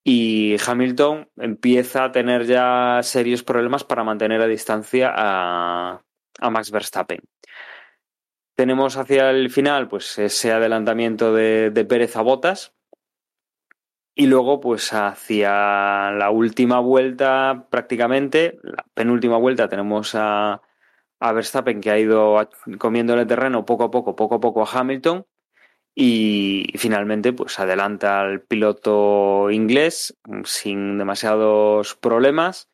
y 0.03 0.57
Hamilton 0.65 1.29
empieza 1.37 2.05
a 2.05 2.11
tener 2.11 2.45
ya 2.45 2.99
serios 3.03 3.43
problemas 3.43 3.83
para 3.83 4.03
mantener 4.03 4.41
a 4.41 4.47
distancia 4.47 5.11
a, 5.15 6.01
a 6.39 6.49
Max 6.49 6.71
Verstappen. 6.71 7.19
Tenemos 8.55 8.97
hacia 8.97 9.31
el 9.31 9.49
final 9.49 9.87
pues 9.87 10.17
ese 10.19 10.51
adelantamiento 10.51 11.33
de, 11.33 11.85
Pérez 11.87 12.15
a 12.15 12.21
Bottas, 12.21 12.73
y 14.15 14.27
luego, 14.27 14.59
pues 14.61 14.93
hacia 14.93 16.11
la 16.11 16.29
última 16.29 16.79
vuelta, 16.79 17.67
prácticamente, 17.71 18.59
la 18.61 18.85
penúltima 18.93 19.37
vuelta, 19.37 19.67
tenemos 19.67 20.13
a, 20.13 20.61
a 21.19 21.31
Verstappen 21.31 21.81
que 21.81 21.89
ha 21.89 21.97
ido 21.97 22.37
comiendo 22.77 23.15
el 23.15 23.25
terreno 23.25 23.65
poco 23.65 23.85
a 23.85 23.91
poco, 23.91 24.15
poco 24.15 24.35
a 24.35 24.39
poco 24.39 24.61
a 24.61 24.69
Hamilton 24.71 25.25
y 25.95 26.65
finalmente 26.77 27.33
pues 27.33 27.59
adelanta 27.59 28.21
al 28.21 28.41
piloto 28.41 29.51
inglés 29.51 30.17
sin 30.43 30.97
demasiados 30.97 31.95
problemas. 31.95 32.69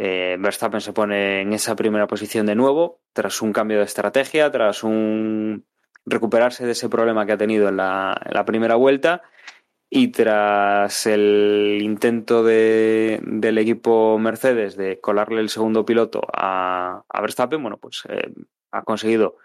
Eh, 0.00 0.36
Verstappen 0.38 0.80
se 0.80 0.92
pone 0.92 1.40
en 1.40 1.52
esa 1.52 1.74
primera 1.74 2.06
posición 2.06 2.46
de 2.46 2.54
nuevo 2.54 3.00
tras 3.12 3.42
un 3.42 3.52
cambio 3.52 3.78
de 3.78 3.84
estrategia, 3.84 4.48
tras 4.48 4.84
un 4.84 5.66
recuperarse 6.06 6.64
de 6.64 6.70
ese 6.70 6.88
problema 6.88 7.26
que 7.26 7.32
ha 7.32 7.36
tenido 7.36 7.68
en 7.68 7.78
la, 7.78 8.44
primera 8.46 8.76
vuelta 8.76 9.22
y 9.90 10.12
tras 10.12 11.04
el 11.08 11.80
intento 11.82 12.44
de, 12.44 13.18
del 13.24 13.58
equipo 13.58 14.20
Mercedes 14.20 14.76
de 14.76 15.00
colarle 15.00 15.40
el 15.40 15.48
segundo 15.48 15.84
piloto 15.84 16.22
a, 16.32 17.02
Verstappen, 17.20 17.60
bueno, 17.60 17.78
pues 17.78 18.04
eh, 18.08 18.32
ha 18.70 18.82
conseguido 18.82 19.38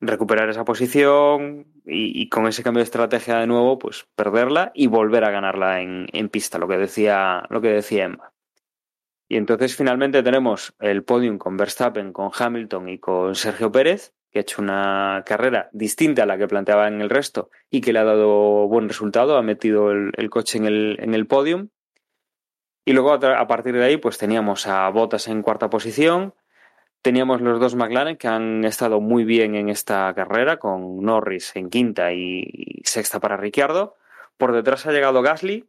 recuperar 0.00 0.50
esa 0.50 0.64
posición 0.64 1.66
y, 1.86 2.20
y, 2.20 2.28
con 2.28 2.48
ese 2.48 2.64
cambio 2.64 2.80
de 2.80 2.84
estrategia 2.84 3.36
de 3.38 3.46
nuevo, 3.46 3.78
pues 3.78 4.08
perderla 4.16 4.72
y 4.74 4.88
volver 4.88 5.22
a 5.22 5.30
ganarla 5.30 5.82
en, 5.82 6.08
en 6.12 6.28
pista, 6.30 6.58
lo 6.58 6.66
que 6.66 6.78
decía, 6.78 7.44
lo 7.48 7.60
que 7.60 7.68
decía 7.68 8.06
Emma. 8.06 8.29
Y 9.30 9.36
entonces 9.36 9.76
finalmente 9.76 10.24
tenemos 10.24 10.74
el 10.80 11.04
podium 11.04 11.38
con 11.38 11.56
Verstappen, 11.56 12.12
con 12.12 12.32
Hamilton 12.36 12.88
y 12.88 12.98
con 12.98 13.36
Sergio 13.36 13.70
Pérez, 13.70 14.12
que 14.32 14.40
ha 14.40 14.42
hecho 14.42 14.60
una 14.60 15.22
carrera 15.24 15.68
distinta 15.70 16.24
a 16.24 16.26
la 16.26 16.36
que 16.36 16.48
planteaba 16.48 16.88
en 16.88 17.00
el 17.00 17.08
resto 17.08 17.48
y 17.70 17.80
que 17.80 17.92
le 17.92 18.00
ha 18.00 18.04
dado 18.04 18.66
buen 18.66 18.88
resultado, 18.88 19.36
ha 19.36 19.42
metido 19.42 19.92
el, 19.92 20.30
coche 20.30 20.58
en 20.58 20.66
el, 20.66 20.96
en 20.98 21.14
el 21.14 21.28
podium. 21.28 21.68
Y 22.84 22.92
luego 22.92 23.12
a, 23.12 23.46
partir 23.46 23.74
de 23.74 23.84
ahí, 23.84 23.98
pues 23.98 24.18
teníamos 24.18 24.66
a 24.66 24.88
Bottas 24.88 25.28
en 25.28 25.42
cuarta 25.42 25.70
posición, 25.70 26.34
teníamos 27.00 27.40
los 27.40 27.60
dos 27.60 27.76
McLaren 27.76 28.16
que 28.16 28.26
han 28.26 28.64
estado 28.64 29.00
muy 29.00 29.22
bien 29.22 29.54
en 29.54 29.68
esta 29.68 30.12
carrera, 30.12 30.56
con 30.56 31.04
Norris 31.04 31.54
en 31.54 31.70
quinta 31.70 32.12
y 32.12 32.82
sexta 32.82 33.20
para 33.20 33.36
Ricciardo. 33.36 33.94
Por 34.36 34.52
detrás 34.52 34.86
ha 34.86 34.90
llegado 34.90 35.22
Gasly, 35.22 35.68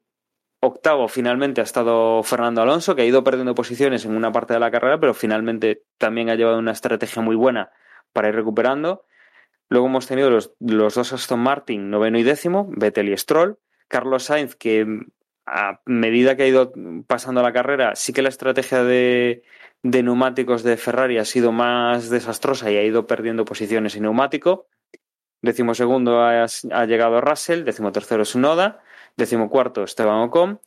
octavo 0.62 1.08
finalmente 1.08 1.60
ha 1.60 1.66
estado 1.66 2.24
Fernando 2.24 2.62
Alonso, 2.62 2.96
que 2.96 3.02
ha 3.02 3.06
ido 3.06 3.24
perdiendo 3.24 3.54
posiciones 3.54 4.06
en 4.06 4.16
una 4.16 4.32
parte 4.32 4.54
de 4.54 4.60
la 4.60 4.72
carrera, 4.72 5.00
pero 5.00 5.14
finalmente 5.14 5.84
también 5.98 6.30
ha 6.30 6.36
llevado 6.36 6.60
una 6.60 6.72
estrategia 6.72 7.22
muy 7.22 7.36
buena 7.36 7.72
para 8.14 8.30
ir 8.30 8.36
recuperando. 8.36 9.04
Luego 9.70 9.88
hemos 9.88 10.08
tenido 10.08 10.30
los, 10.30 10.54
los 10.60 10.96
dos 10.96 11.14
Aston 11.14 11.40
Martin, 11.40 11.90
noveno 11.90 12.18
y 12.18 12.24
décimo, 12.24 12.70
Vettel 12.70 13.10
y 13.10 13.18
Stroll. 13.18 13.58
Carlos 13.88 14.24
Sainz, 14.24 14.56
que 14.56 14.86
a 15.46 15.82
medida 15.86 16.36
que 16.36 16.44
ha 16.44 16.48
ido 16.48 16.72
pasando 17.08 17.42
la 17.42 17.52
carrera, 17.52 17.96
sí 17.96 18.14
que 18.14 18.22
la 18.22 18.30
estrategia 18.30 18.84
de, 18.84 19.44
de 19.84 20.04
neumáticos 20.04 20.64
de 20.64 20.78
Ferrari 20.78 21.18
ha 21.18 21.26
sido 21.26 21.52
más 21.52 22.10
desastrosa 22.10 22.72
y 22.72 22.78
ha 22.78 22.84
ido 22.84 23.08
perdiendo 23.08 23.46
posiciones 23.46 23.96
en 23.96 24.04
neumático. 24.04 24.68
Décimo 25.42 25.74
segundo 25.74 26.22
ha, 26.22 26.46
llegado 26.86 27.20
Russell, 27.20 27.64
décimo 27.64 27.92
tercero 27.92 28.26
Sunoda, 28.26 28.84
décimo 29.18 29.50
cuarto 29.50 29.84
Esteban 29.84 30.22
Ocon, 30.22 30.60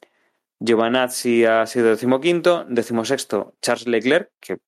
Giovanazzi 0.60 1.44
ha 1.44 1.66
sido 1.66 1.90
décimo 1.90 2.20
quinto, 2.20 2.64
décimo 2.68 3.04
sexto 3.04 3.54
Charles 3.60 3.86
Leclerc, 3.86 4.30
que 4.40 4.58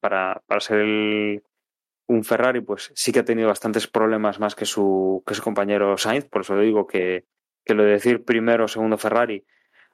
para, 0.00 0.42
para 0.46 0.60
ser 0.60 0.78
el, 0.78 1.42
un 2.06 2.24
Ferrari, 2.24 2.60
pues 2.60 2.92
sí 2.94 3.12
que 3.12 3.20
ha 3.20 3.24
tenido 3.24 3.48
bastantes 3.48 3.86
problemas 3.86 4.38
más 4.40 4.54
que 4.54 4.66
su, 4.66 5.22
que 5.26 5.34
su 5.34 5.42
compañero 5.42 5.96
Sainz, 5.96 6.26
por 6.26 6.42
eso 6.42 6.58
digo 6.58 6.86
que, 6.86 7.24
que 7.64 7.74
lo 7.74 7.84
de 7.84 7.92
decir 7.92 8.24
primero 8.24 8.64
o 8.64 8.68
segundo 8.68 8.98
Ferrari, 8.98 9.44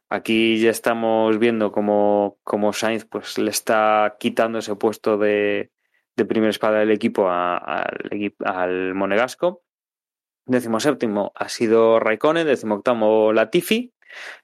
aquí 0.09 0.59
ya 0.59 0.71
estamos 0.71 1.39
viendo 1.39 1.71
como, 1.71 2.39
como 2.43 2.73
Sainz 2.73 3.05
pues 3.05 3.39
le 3.39 3.51
está 3.51 4.17
quitando 4.19 4.59
ese 4.59 4.75
puesto 4.77 5.19
de, 5.19 5.71
de 6.17 6.25
primera 6.25 6.51
espada 6.51 6.81
del 6.81 6.91
equipo 6.91 7.29
a, 7.29 7.57
al, 7.57 8.35
al 8.45 8.95
Monegasco. 8.95 9.63
Décimo 10.49 10.81
séptimo 10.81 11.33
ha 11.35 11.51
sido 11.51 12.01
Raikkonen, 12.01 12.47
décimo 12.47 12.77
octavo 12.77 13.35
Latifi, 13.35 13.93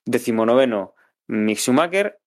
décimo 0.04 0.44
noveno 0.44 0.94
Mick 1.26 1.58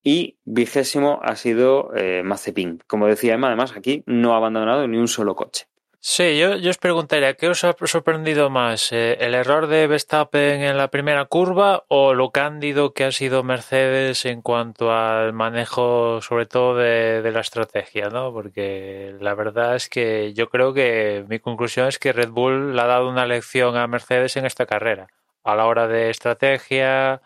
y 0.02 0.38
vigésimo 0.44 1.20
ha 1.22 1.36
sido 1.36 1.94
eh, 1.94 2.22
Mazepin. 2.24 2.82
Como 2.88 3.06
decía 3.06 3.34
Emma, 3.34 3.46
además 3.46 3.76
aquí 3.76 4.02
no 4.06 4.34
ha 4.34 4.38
abandonado 4.38 4.88
ni 4.88 4.98
un 4.98 5.06
solo 5.06 5.36
coche. 5.36 5.67
Sí, 6.00 6.38
yo, 6.38 6.52
os 6.70 6.78
preguntaría, 6.78 7.34
¿qué 7.34 7.48
os 7.48 7.64
ha 7.64 7.74
sorprendido 7.86 8.50
más? 8.50 8.92
Eh, 8.92 9.16
¿El 9.20 9.34
error 9.34 9.66
de 9.66 9.88
Verstappen 9.88 10.62
en 10.62 10.76
la 10.78 10.90
primera 10.90 11.24
curva 11.24 11.84
o 11.88 12.14
lo 12.14 12.30
cándido 12.30 12.94
que 12.94 13.04
ha 13.04 13.10
sido 13.12 13.42
Mercedes 13.42 14.24
en 14.24 14.40
cuanto 14.40 14.92
al 14.92 15.32
manejo, 15.32 16.20
sobre 16.22 16.46
todo 16.46 16.76
de, 16.76 17.28
la 17.32 17.40
estrategia? 17.40 18.10
¿no? 18.10 18.32
Porque 18.32 19.16
la 19.20 19.34
verdad 19.34 19.74
es 19.74 19.88
que 19.88 20.32
yo 20.34 20.48
creo 20.48 20.72
que 20.72 21.24
mi 21.28 21.40
conclusión 21.40 21.88
es 21.88 21.98
que 21.98 22.12
Red 22.12 22.30
Bull 22.30 22.76
le 22.76 22.82
ha 22.82 22.86
dado 22.86 23.08
una 23.08 23.26
lección 23.26 23.76
a 23.76 23.88
Mercedes 23.88 24.36
en 24.36 24.46
esta 24.46 24.66
carrera. 24.66 25.08
A 25.42 25.56
la 25.56 25.66
hora 25.66 25.88
de 25.88 26.10
estrategia, 26.10 27.22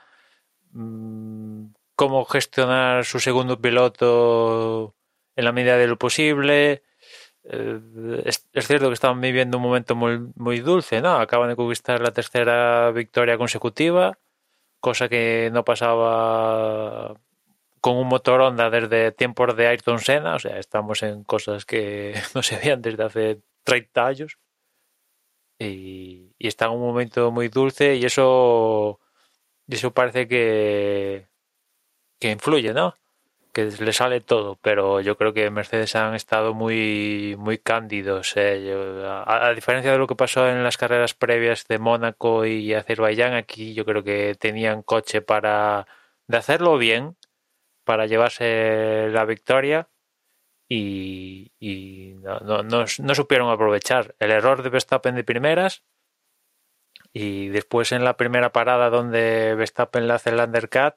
mmm, 0.72 1.66
cómo 1.94 2.24
gestionar 2.24 3.04
su 3.04 3.20
segundo 3.20 3.60
piloto 3.60 4.94
en 5.36 5.44
la 5.44 5.52
medida 5.52 5.76
de 5.76 5.86
lo 5.88 5.98
posible 5.98 6.82
eh, 7.44 8.22
es, 8.24 8.48
cierto 8.66 8.88
que 8.88 8.94
estaban 8.94 9.20
viviendo 9.20 9.58
un 9.58 9.64
momento 9.64 9.94
muy, 9.96 10.20
muy 10.36 10.60
dulce, 10.60 11.00
¿no? 11.00 11.16
Acaban 11.16 11.48
de 11.48 11.56
conquistar 11.56 12.00
la 12.00 12.12
tercera 12.12 12.90
victoria 12.92 13.38
consecutiva, 13.38 14.18
cosa 14.80 15.08
que 15.08 15.50
no 15.52 15.64
pasaba 15.64 17.14
con 17.80 17.96
un 17.96 18.08
motor 18.08 18.40
Honda 18.42 18.70
desde 18.70 19.12
tiempos 19.12 19.56
de 19.56 19.66
Ayrton 19.68 19.98
Senna, 19.98 20.36
o 20.36 20.38
sea, 20.38 20.58
estamos 20.58 21.02
en 21.02 21.24
cosas 21.24 21.64
que 21.66 22.14
no 22.34 22.42
se 22.42 22.56
veían 22.58 22.82
desde 22.82 23.04
hace 23.04 23.42
30 23.64 24.06
años. 24.06 24.38
Y, 25.58 26.34
y 26.38 26.48
está 26.48 26.66
en 26.66 26.72
un 26.72 26.80
momento 26.80 27.30
muy 27.30 27.48
dulce 27.48 27.94
y 27.96 28.04
eso, 28.04 28.98
eso 29.68 29.94
parece 29.94 30.26
que, 30.26 31.28
que 32.18 32.30
influye, 32.30 32.72
¿no? 32.72 32.96
Que 33.52 33.66
le 33.66 33.92
sale 33.92 34.20
todo, 34.20 34.58
pero 34.62 35.00
yo 35.00 35.16
creo 35.16 35.34
que 35.34 35.50
Mercedes 35.50 35.94
han 35.94 36.14
estado 36.14 36.54
muy, 36.54 37.36
muy 37.38 37.58
cándidos. 37.58 38.32
Eh. 38.36 38.74
A, 39.26 39.52
diferencia 39.54 39.92
de 39.92 39.98
lo 39.98 40.06
que 40.06 40.16
pasó 40.16 40.48
en 40.48 40.64
las 40.64 40.78
carreras 40.78 41.14
previas 41.14 41.66
de 41.68 41.78
Mónaco 41.78 42.46
y 42.46 42.72
Azerbaiyán, 42.74 43.34
aquí 43.34 43.74
yo 43.74 43.84
creo 43.84 44.02
que 44.02 44.34
tenían 44.36 44.82
coche 44.82 45.20
para 45.22 45.86
de 46.26 46.36
hacerlo 46.38 46.78
bien, 46.78 47.16
para 47.84 48.06
llevarse 48.06 49.08
la 49.10 49.24
victoria 49.26 49.90
y, 50.68 51.52
no, 52.22 52.62
no, 52.62 52.62
no, 52.62 53.14
supieron 53.14 53.50
aprovechar 53.50 54.14
el 54.18 54.30
error 54.30 54.62
de 54.62 54.70
Verstappen 54.70 55.14
de 55.14 55.24
primeras 55.24 55.82
y 57.12 57.48
después 57.48 57.92
en 57.92 58.04
la 58.04 58.16
primera 58.16 58.52
parada 58.52 58.88
donde 58.88 59.54
Verstappen 59.54 60.06
le 60.06 60.14
hace 60.14 60.30
el 60.30 60.40
undercut, 60.40 60.94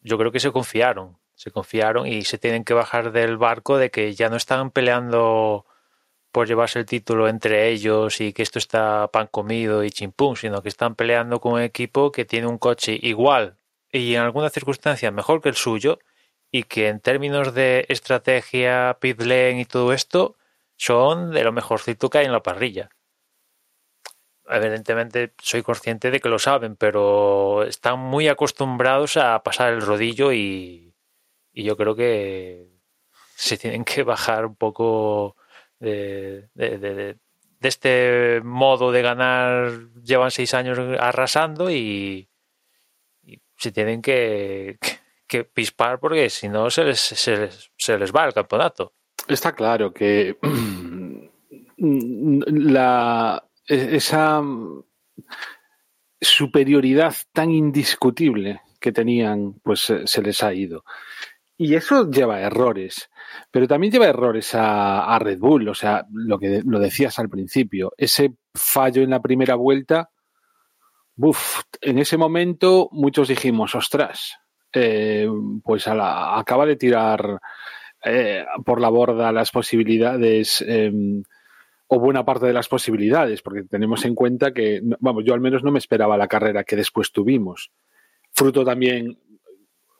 yo 0.00 0.18
creo 0.18 0.30
que 0.30 0.40
se 0.40 0.52
confiaron 0.52 1.18
se 1.38 1.52
confiaron 1.52 2.08
y 2.08 2.24
se 2.24 2.36
tienen 2.36 2.64
que 2.64 2.74
bajar 2.74 3.12
del 3.12 3.36
barco 3.36 3.78
de 3.78 3.92
que 3.92 4.12
ya 4.12 4.28
no 4.28 4.36
están 4.36 4.72
peleando 4.72 5.66
por 6.32 6.48
llevarse 6.48 6.80
el 6.80 6.86
título 6.86 7.28
entre 7.28 7.68
ellos 7.68 8.20
y 8.20 8.32
que 8.32 8.42
esto 8.42 8.58
está 8.58 9.08
pan 9.12 9.28
comido 9.28 9.84
y 9.84 9.90
chimpún, 9.90 10.36
sino 10.36 10.62
que 10.62 10.68
están 10.68 10.96
peleando 10.96 11.40
con 11.40 11.52
un 11.54 11.62
equipo 11.62 12.10
que 12.10 12.24
tiene 12.24 12.48
un 12.48 12.58
coche 12.58 12.98
igual 13.00 13.56
y 13.92 14.16
en 14.16 14.22
alguna 14.22 14.50
circunstancia 14.50 15.12
mejor 15.12 15.40
que 15.40 15.48
el 15.48 15.54
suyo 15.54 16.00
y 16.50 16.64
que 16.64 16.88
en 16.88 16.98
términos 16.98 17.54
de 17.54 17.86
estrategia, 17.88 18.98
pit 19.00 19.20
lane 19.20 19.60
y 19.60 19.64
todo 19.64 19.92
esto 19.92 20.36
son 20.76 21.30
de 21.30 21.44
lo 21.44 21.52
mejorcito 21.52 22.10
que 22.10 22.18
hay 22.18 22.26
en 22.26 22.32
la 22.32 22.42
parrilla. 22.42 22.90
Evidentemente 24.48 25.34
soy 25.38 25.62
consciente 25.62 26.10
de 26.10 26.18
que 26.18 26.28
lo 26.28 26.40
saben, 26.40 26.74
pero 26.74 27.62
están 27.62 28.00
muy 28.00 28.26
acostumbrados 28.26 29.16
a 29.16 29.40
pasar 29.44 29.72
el 29.72 29.82
rodillo 29.82 30.32
y, 30.32 30.87
y 31.58 31.64
yo 31.64 31.76
creo 31.76 31.96
que 31.96 32.68
se 33.34 33.58
tienen 33.58 33.84
que 33.84 34.04
bajar 34.04 34.46
un 34.46 34.54
poco 34.54 35.34
de, 35.80 36.50
de, 36.54 36.78
de, 36.78 37.16
este 37.60 38.40
modo 38.44 38.92
de 38.92 39.02
ganar. 39.02 39.72
Llevan 40.04 40.30
seis 40.30 40.54
años 40.54 40.78
arrasando 41.00 41.68
y, 41.68 42.28
se 43.56 43.72
tienen 43.72 44.00
que, 44.00 44.78
que, 45.26 45.42
pispar 45.42 45.98
porque 45.98 46.30
si 46.30 46.48
no 46.48 46.70
se 46.70 46.84
les, 46.84 47.00
se, 47.00 47.36
les, 47.36 47.72
se 47.76 47.98
les 47.98 48.12
va 48.12 48.26
el 48.26 48.34
campeonato. 48.34 48.92
Está 49.26 49.52
claro 49.52 49.92
que 49.92 50.38
la, 51.78 53.44
esa 53.66 54.44
superioridad 56.20 57.16
tan 57.32 57.50
indiscutible 57.50 58.60
que 58.78 58.92
tenían, 58.92 59.54
pues 59.54 59.92
se 60.04 60.22
les 60.22 60.40
ha 60.44 60.54
ido. 60.54 60.84
Y 61.60 61.74
eso 61.74 62.08
lleva 62.08 62.40
errores, 62.40 63.10
pero 63.50 63.66
también 63.66 63.92
lleva 63.92 64.06
errores 64.06 64.52
a, 64.54 65.18
Red 65.18 65.40
Bull, 65.40 65.68
o 65.68 65.74
sea, 65.74 66.06
lo 66.12 66.38
que 66.38 66.62
lo 66.64 66.78
decías 66.78 67.18
al 67.18 67.28
principio, 67.28 67.92
ese 67.96 68.36
fallo 68.54 69.02
en 69.02 69.10
la 69.10 69.20
primera 69.20 69.56
vuelta, 69.56 70.08
buf, 71.16 71.62
en 71.80 71.98
ese 71.98 72.16
momento 72.16 72.88
muchos 72.92 73.26
dijimos, 73.26 73.74
ostras, 73.74 74.36
eh, 74.72 75.28
pues 75.64 75.88
a 75.88 75.96
la, 75.96 76.38
acaba 76.38 76.64
de 76.64 76.76
tirar 76.76 77.40
eh, 78.04 78.44
por 78.64 78.80
la 78.80 78.88
borda 78.88 79.32
las 79.32 79.50
posibilidades 79.50 80.64
eh, 80.64 80.92
o 81.88 81.98
buena 81.98 82.24
parte 82.24 82.46
de 82.46 82.52
las 82.52 82.68
posibilidades, 82.68 83.42
porque 83.42 83.64
tenemos 83.64 84.04
en 84.04 84.14
cuenta 84.14 84.52
que, 84.52 84.80
vamos, 85.00 85.24
yo 85.26 85.34
al 85.34 85.40
menos 85.40 85.64
no 85.64 85.72
me 85.72 85.80
esperaba 85.80 86.16
la 86.16 86.28
carrera 86.28 86.62
que 86.62 86.76
después 86.76 87.10
tuvimos, 87.10 87.72
fruto 88.30 88.64
también 88.64 89.18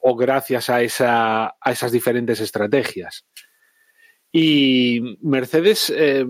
o 0.09 0.16
gracias 0.16 0.71
a, 0.71 0.83
esa, 0.83 1.47
a 1.61 1.73
esas 1.73 1.92
diferentes 1.92 2.40
estrategias. 2.40 3.25
Y 4.33 5.18
Mercedes, 5.23 5.92
eh, 5.94 6.25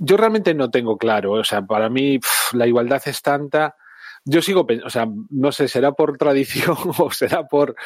yo 0.00 0.16
realmente 0.16 0.54
no 0.54 0.70
tengo 0.70 0.98
claro, 0.98 1.32
o 1.32 1.44
sea, 1.44 1.62
para 1.62 1.88
mí 1.88 2.18
la 2.52 2.66
igualdad 2.66 3.02
es 3.06 3.22
tanta. 3.22 3.76
Yo 4.24 4.42
sigo 4.42 4.66
pensando, 4.66 4.88
o 4.88 4.90
sea, 4.90 5.06
no 5.30 5.52
sé, 5.52 5.68
será 5.68 5.92
por 5.92 6.18
tradición 6.18 6.76
o 6.98 7.10
será 7.10 7.46
por 7.46 7.76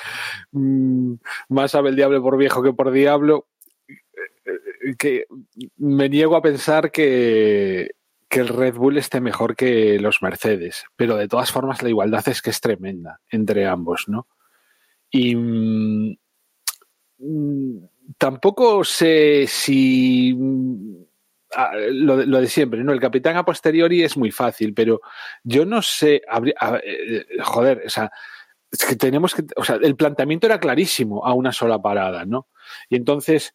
mmm, 0.52 1.14
más 1.50 1.72
sabe 1.72 1.90
el 1.90 1.96
diablo 1.96 2.22
por 2.22 2.38
viejo 2.38 2.62
que 2.62 2.72
por 2.72 2.90
diablo, 2.90 3.48
eh, 3.88 4.94
que 4.98 5.26
me 5.76 6.08
niego 6.08 6.36
a 6.36 6.42
pensar 6.42 6.90
que, 6.90 7.90
que 8.30 8.40
el 8.40 8.48
Red 8.48 8.76
Bull 8.76 8.96
esté 8.96 9.20
mejor 9.20 9.56
que 9.56 9.98
los 9.98 10.22
Mercedes, 10.22 10.84
pero 10.96 11.16
de 11.16 11.28
todas 11.28 11.52
formas 11.52 11.82
la 11.82 11.90
igualdad 11.90 12.26
es 12.28 12.40
que 12.40 12.50
es 12.50 12.60
tremenda 12.60 13.20
entre 13.30 13.66
ambos, 13.66 14.04
¿no? 14.08 14.26
Y 15.10 15.34
mmm, 15.34 16.16
tampoco 18.18 18.84
sé 18.84 19.46
si 19.46 20.36
ah, 21.54 21.72
lo, 21.90 22.16
de, 22.16 22.46
siempre, 22.48 22.82
¿no? 22.84 22.92
El 22.92 23.00
capitán 23.00 23.36
a 23.36 23.44
posteriori 23.44 24.02
es 24.02 24.16
muy 24.16 24.30
fácil, 24.30 24.74
pero 24.74 25.00
yo 25.42 25.64
no 25.66 25.82
sé, 25.82 26.22
habría, 26.28 26.54
eh, 26.84 27.26
joder, 27.42 27.82
o 27.86 27.90
sea, 27.90 28.10
es 28.70 28.84
que 28.84 28.96
tenemos 28.96 29.34
que, 29.34 29.44
o 29.56 29.64
sea, 29.64 29.76
el 29.76 29.96
planteamiento 29.96 30.46
era 30.46 30.60
clarísimo 30.60 31.26
a 31.26 31.34
una 31.34 31.52
sola 31.52 31.80
parada, 31.80 32.24
¿no? 32.24 32.48
Y 32.88 32.96
entonces, 32.96 33.54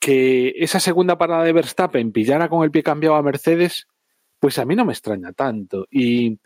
que 0.00 0.54
esa 0.56 0.80
segunda 0.80 1.18
parada 1.18 1.44
de 1.44 1.52
Verstappen 1.52 2.12
pillara 2.12 2.48
con 2.48 2.64
el 2.64 2.70
pie 2.70 2.82
cambiado 2.82 3.16
a 3.16 3.22
Mercedes, 3.22 3.86
pues 4.40 4.58
a 4.58 4.64
mí 4.64 4.76
no 4.76 4.84
me 4.84 4.92
extraña 4.92 5.32
tanto. 5.32 5.86
Y 5.90 6.38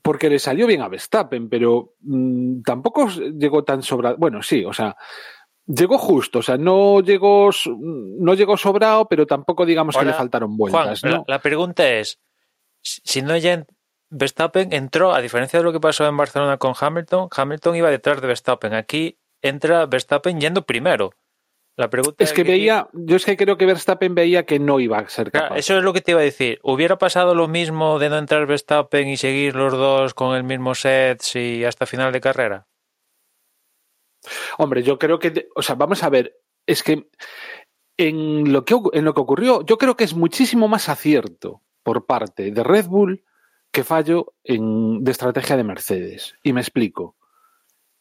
porque 0.00 0.30
le 0.30 0.38
salió 0.38 0.66
bien 0.66 0.80
a 0.82 0.88
Verstappen, 0.88 1.48
pero 1.48 1.94
mmm, 2.00 2.62
tampoco 2.62 3.08
llegó 3.08 3.64
tan 3.64 3.82
sobrado. 3.82 4.16
Bueno, 4.16 4.42
sí, 4.42 4.64
o 4.64 4.72
sea, 4.72 4.96
llegó 5.66 5.98
justo, 5.98 6.38
o 6.38 6.42
sea, 6.42 6.56
no 6.56 7.00
llegó, 7.00 7.50
no 7.66 8.34
llegó 8.34 8.56
sobrado, 8.56 9.06
pero 9.08 9.26
tampoco 9.26 9.66
digamos 9.66 9.96
que 9.96 10.04
le 10.04 10.12
faltaron 10.12 10.56
vueltas. 10.56 11.00
Juan, 11.00 11.12
¿no? 11.12 11.18
la, 11.18 11.24
la, 11.34 11.42
pregunta 11.42 11.88
es, 11.88 12.20
si 12.80 13.22
no 13.22 13.36
ya 13.36 13.64
Verstappen 14.08 14.72
entró, 14.72 15.12
a 15.14 15.20
diferencia 15.20 15.58
de 15.58 15.64
lo 15.64 15.72
que 15.72 15.80
pasó 15.80 16.06
en 16.06 16.16
Barcelona 16.16 16.58
con 16.58 16.74
Hamilton, 16.78 17.28
Hamilton 17.34 17.76
iba 17.76 17.90
detrás 17.90 18.20
de 18.20 18.26
Verstappen. 18.26 18.74
Aquí 18.74 19.18
entra 19.40 19.86
Verstappen 19.86 20.38
yendo 20.38 20.66
primero. 20.66 21.12
La 21.76 21.88
pregunta 21.88 22.22
es 22.22 22.32
que, 22.32 22.44
que 22.44 22.50
veía, 22.50 22.88
yo 22.92 23.16
es 23.16 23.24
que 23.24 23.36
creo 23.36 23.56
que 23.56 23.64
Verstappen 23.64 24.14
veía 24.14 24.44
que 24.44 24.58
no 24.58 24.78
iba 24.78 24.98
a 24.98 25.08
ser 25.08 25.30
capaz. 25.30 25.46
Claro, 25.46 25.54
eso 25.58 25.78
es 25.78 25.84
lo 25.84 25.92
que 25.92 26.02
te 26.02 26.10
iba 26.10 26.20
a 26.20 26.24
decir. 26.24 26.60
¿Hubiera 26.62 26.98
pasado 26.98 27.34
lo 27.34 27.48
mismo 27.48 27.98
de 27.98 28.10
no 28.10 28.18
entrar 28.18 28.46
Verstappen 28.46 29.08
y 29.08 29.16
seguir 29.16 29.56
los 29.56 29.72
dos 29.72 30.12
con 30.12 30.36
el 30.36 30.44
mismo 30.44 30.74
set 30.74 31.22
y 31.34 31.64
hasta 31.64 31.86
final 31.86 32.12
de 32.12 32.20
carrera? 32.20 32.66
Hombre, 34.58 34.82
yo 34.82 34.98
creo 34.98 35.18
que, 35.18 35.48
o 35.54 35.62
sea, 35.62 35.74
vamos 35.74 36.02
a 36.02 36.10
ver, 36.10 36.38
es 36.66 36.82
que 36.82 37.08
en 37.96 38.52
lo 38.52 38.64
que, 38.64 38.76
en 38.92 39.04
lo 39.04 39.14
que 39.14 39.20
ocurrió, 39.20 39.64
yo 39.64 39.78
creo 39.78 39.96
que 39.96 40.04
es 40.04 40.14
muchísimo 40.14 40.68
más 40.68 40.88
acierto 40.88 41.62
por 41.82 42.06
parte 42.06 42.50
de 42.50 42.62
Red 42.62 42.86
Bull 42.86 43.24
que 43.70 43.84
fallo 43.84 44.34
en, 44.44 45.02
de 45.02 45.10
estrategia 45.10 45.56
de 45.56 45.64
Mercedes. 45.64 46.34
Y 46.42 46.52
me 46.52 46.60
explico. 46.60 47.16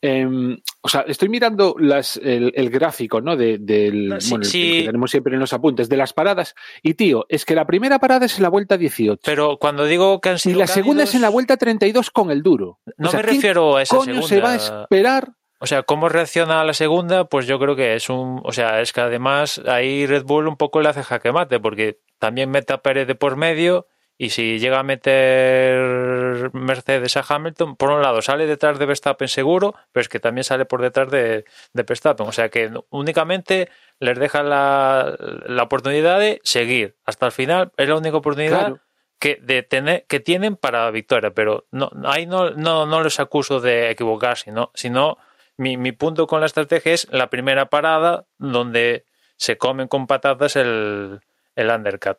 Em, 0.01 0.59
o 0.81 0.89
sea, 0.89 1.01
estoy 1.07 1.29
mirando 1.29 1.75
las, 1.79 2.17
el, 2.17 2.51
el 2.55 2.69
gráfico, 2.69 3.21
¿no? 3.21 3.37
De, 3.37 3.57
del, 3.59 4.15
sí, 4.19 4.29
bueno, 4.31 4.45
sí. 4.45 4.71
que 4.79 4.85
tenemos 4.85 5.11
siempre 5.11 5.33
en 5.33 5.39
los 5.39 5.53
apuntes, 5.53 5.89
de 5.89 5.97
las 5.97 6.13
paradas. 6.13 6.55
Y 6.81 6.95
tío, 6.95 7.25
es 7.29 7.45
que 7.45 7.55
la 7.55 7.65
primera 7.65 7.99
parada 7.99 8.25
es 8.25 8.37
en 8.37 8.43
la 8.43 8.49
vuelta 8.49 8.77
18. 8.77 9.21
Pero 9.23 9.57
cuando 9.57 9.85
digo 9.85 10.19
que 10.21 10.29
han 10.29 10.35
y 10.35 10.39
sido 10.39 10.59
la 10.59 10.67
segunda 10.67 11.03
es 11.03 11.15
en 11.15 11.21
la 11.21 11.29
vuelta 11.29 11.57
32 11.57 12.11
con 12.11 12.31
el 12.31 12.41
duro. 12.43 12.79
No 12.97 13.09
O 13.09 13.11
sea, 13.11 13.19
me 13.19 13.25
¿quién 13.25 13.35
refiero 13.35 13.77
a 13.77 13.81
esa 13.83 13.97
coño 13.97 14.23
segunda. 14.23 14.27
se 14.27 14.41
va 14.41 14.51
a 14.53 14.81
esperar? 14.83 15.33
O 15.63 15.67
sea, 15.67 15.83
cómo 15.83 16.09
reacciona 16.09 16.61
a 16.61 16.65
la 16.65 16.73
segunda, 16.73 17.25
pues 17.25 17.45
yo 17.45 17.59
creo 17.59 17.75
que 17.75 17.93
es 17.93 18.09
un. 18.09 18.41
O 18.43 18.51
sea, 18.51 18.81
es 18.81 18.93
que 18.93 19.01
además 19.01 19.61
ahí 19.67 20.07
Red 20.07 20.23
Bull 20.23 20.47
un 20.47 20.57
poco 20.57 20.81
le 20.81 20.89
hace 20.89 21.03
jaque 21.03 21.31
mate, 21.31 21.59
porque 21.59 21.99
también 22.17 22.49
mete 22.49 22.73
a 22.73 22.81
Pérez 22.81 23.05
de 23.05 23.13
por 23.13 23.35
medio. 23.35 23.85
Y 24.17 24.29
si 24.29 24.59
llega 24.59 24.79
a 24.79 24.83
meter 24.83 26.51
Mercedes 26.53 27.17
a 27.17 27.25
Hamilton, 27.27 27.75
por 27.75 27.89
un 27.91 28.01
lado 28.01 28.21
sale 28.21 28.45
detrás 28.45 28.77
de 28.77 28.85
Verstappen 28.85 29.27
seguro, 29.27 29.73
pero 29.91 30.01
es 30.01 30.09
que 30.09 30.19
también 30.19 30.43
sale 30.43 30.65
por 30.65 30.81
detrás 30.81 31.09
de, 31.09 31.45
de 31.73 31.83
Verstappen. 31.83 32.27
O 32.27 32.31
sea 32.31 32.49
que 32.49 32.71
únicamente 32.91 33.69
les 33.99 34.19
deja 34.19 34.43
la, 34.43 35.15
la 35.47 35.63
oportunidad 35.63 36.19
de 36.19 36.39
seguir 36.43 36.95
hasta 37.05 37.25
el 37.25 37.31
final. 37.31 37.71
Es 37.77 37.89
la 37.89 37.95
única 37.97 38.17
oportunidad 38.17 38.59
Claro. 38.59 38.79
que, 39.19 39.37
de 39.41 39.63
tener, 39.63 40.05
que 40.07 40.19
tienen 40.19 40.55
para 40.55 40.89
victoria, 40.91 41.31
pero 41.31 41.65
no, 41.71 41.89
ahí 42.05 42.25
no, 42.27 42.51
no, 42.51 42.85
no 42.85 43.03
les 43.03 43.19
acuso 43.19 43.59
de 43.59 43.89
equivocarse, 43.89 44.51
¿no? 44.51 44.71
sino 44.75 45.17
mi, 45.57 45.77
mi 45.77 45.91
punto 45.93 46.27
con 46.27 46.39
la 46.41 46.45
estrategia 46.47 46.93
es 46.93 47.07
la 47.11 47.29
primera 47.29 47.67
parada 47.69 48.25
donde 48.37 49.05
se 49.37 49.57
comen 49.57 49.87
con 49.87 50.05
patatas 50.07 50.55
el, 50.55 51.21
el 51.55 51.69
undercut, 51.69 52.17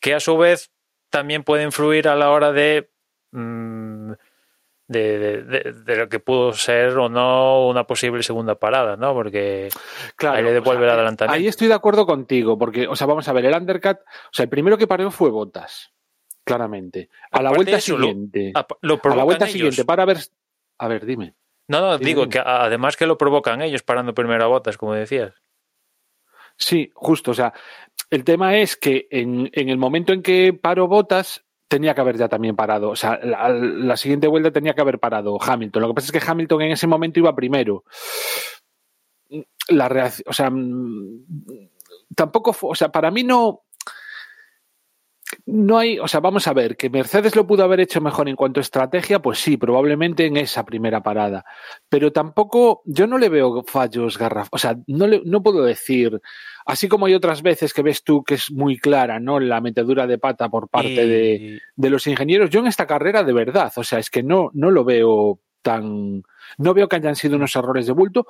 que 0.00 0.14
a 0.14 0.20
su 0.20 0.36
vez 0.36 0.70
también 1.10 1.42
puede 1.44 1.64
influir 1.64 2.08
a 2.08 2.16
la 2.16 2.30
hora 2.30 2.52
de, 2.52 2.90
mm, 3.32 4.12
de, 4.88 5.42
de- 5.42 5.96
lo 5.96 6.08
que 6.08 6.18
pudo 6.18 6.52
ser 6.54 6.96
o 6.96 7.08
no 7.10 7.66
una 7.68 7.84
posible 7.84 8.22
segunda 8.22 8.54
parada, 8.54 8.96
¿no? 8.96 9.12
Porque 9.12 9.68
Claro, 10.16 10.38
ahí 10.38 10.42
le 10.44 10.52
devuelve 10.52 10.84
o 10.84 10.86
sea, 10.86 10.92
el 10.94 10.98
adelantamiento. 11.00 11.34
Ahí 11.38 11.46
estoy 11.46 11.68
de 11.68 11.74
acuerdo 11.74 12.06
contigo, 12.06 12.56
porque, 12.58 12.86
o 12.88 12.96
sea, 12.96 13.06
vamos 13.06 13.28
a 13.28 13.32
ver, 13.34 13.44
el 13.44 13.54
undercut, 13.54 13.98
o 13.98 14.30
sea, 14.32 14.44
el 14.44 14.48
primero 14.48 14.78
que 14.78 14.86
paró 14.86 15.10
fue 15.10 15.28
Botas, 15.30 15.92
claramente. 16.44 17.10
A 17.30 17.42
la 17.42 17.50
vuelta 17.50 17.72
lo- 17.72 17.80
siguiente. 17.80 18.52
a- 18.54 18.66
lo 18.80 19.00
A 19.02 19.14
la 19.14 19.24
vuelta 19.24 19.44
ellos. 19.44 19.52
siguiente, 19.52 19.84
para 19.84 20.04
ver. 20.06 20.18
A 20.78 20.88
ver, 20.88 21.04
dime. 21.04 21.34
No, 21.66 21.80
no, 21.82 21.98
Dime, 21.98 22.08
digo 22.08 22.20
dime. 22.22 22.32
que 22.32 22.38
además 22.38 22.96
que 22.96 23.04
lo 23.06 23.18
provocan 23.18 23.60
ellos 23.60 23.82
parando 23.82 24.14
primero 24.14 24.42
a 24.44 24.46
botas, 24.46 24.78
como 24.78 24.94
decías. 24.94 25.34
Sí, 26.58 26.90
justo. 26.94 27.30
O 27.30 27.34
sea, 27.34 27.54
el 28.10 28.24
tema 28.24 28.58
es 28.58 28.76
que 28.76 29.06
en, 29.10 29.48
en 29.52 29.68
el 29.68 29.78
momento 29.78 30.12
en 30.12 30.22
que 30.22 30.52
paró 30.52 30.88
Botas, 30.88 31.44
tenía 31.68 31.94
que 31.94 32.00
haber 32.00 32.16
ya 32.16 32.28
también 32.28 32.56
parado. 32.56 32.90
O 32.90 32.96
sea, 32.96 33.18
la, 33.22 33.48
la 33.50 33.96
siguiente 33.96 34.26
vuelta 34.26 34.50
tenía 34.50 34.74
que 34.74 34.80
haber 34.80 34.98
parado 34.98 35.38
Hamilton. 35.40 35.82
Lo 35.82 35.88
que 35.88 35.94
pasa 35.94 36.06
es 36.06 36.12
que 36.12 36.30
Hamilton 36.30 36.62
en 36.62 36.72
ese 36.72 36.86
momento 36.86 37.20
iba 37.20 37.34
primero. 37.34 37.84
La 39.68 39.88
reacción, 39.88 40.24
o 40.28 40.32
sea, 40.32 40.50
mm, 40.50 41.26
tampoco 42.14 42.52
fue, 42.52 42.70
o 42.70 42.74
sea, 42.74 42.90
para 42.90 43.10
mí 43.10 43.22
no. 43.22 43.62
No 45.50 45.78
hay, 45.78 45.98
o 45.98 46.06
sea, 46.06 46.20
vamos 46.20 46.46
a 46.46 46.52
ver, 46.52 46.76
que 46.76 46.90
Mercedes 46.90 47.34
lo 47.34 47.46
pudo 47.46 47.64
haber 47.64 47.80
hecho 47.80 48.02
mejor 48.02 48.28
en 48.28 48.36
cuanto 48.36 48.60
a 48.60 48.62
estrategia, 48.62 49.22
pues 49.22 49.38
sí, 49.38 49.56
probablemente 49.56 50.26
en 50.26 50.36
esa 50.36 50.62
primera 50.62 51.02
parada. 51.02 51.46
Pero 51.88 52.12
tampoco, 52.12 52.82
yo 52.84 53.06
no 53.06 53.16
le 53.16 53.30
veo 53.30 53.64
fallos 53.64 54.18
garraf, 54.18 54.48
o 54.50 54.58
sea, 54.58 54.76
no, 54.86 55.06
le, 55.06 55.22
no 55.24 55.42
puedo 55.42 55.62
decir, 55.62 56.20
así 56.66 56.86
como 56.86 57.06
hay 57.06 57.14
otras 57.14 57.40
veces 57.40 57.72
que 57.72 57.80
ves 57.80 58.04
tú 58.04 58.22
que 58.24 58.34
es 58.34 58.50
muy 58.50 58.76
clara, 58.76 59.20
¿no? 59.20 59.40
La 59.40 59.62
metedura 59.62 60.06
de 60.06 60.18
pata 60.18 60.50
por 60.50 60.68
parte 60.68 61.06
de, 61.06 61.62
de 61.74 61.90
los 61.90 62.06
ingenieros. 62.06 62.50
Yo 62.50 62.60
en 62.60 62.66
esta 62.66 62.86
carrera, 62.86 63.24
de 63.24 63.32
verdad, 63.32 63.72
o 63.76 63.84
sea, 63.84 64.00
es 64.00 64.10
que 64.10 64.22
no, 64.22 64.50
no 64.52 64.70
lo 64.70 64.84
veo 64.84 65.40
tan. 65.62 66.24
No 66.58 66.74
veo 66.74 66.90
que 66.90 66.96
hayan 66.96 67.16
sido 67.16 67.36
unos 67.36 67.56
errores 67.56 67.86
de 67.86 67.92
bulto. 67.92 68.26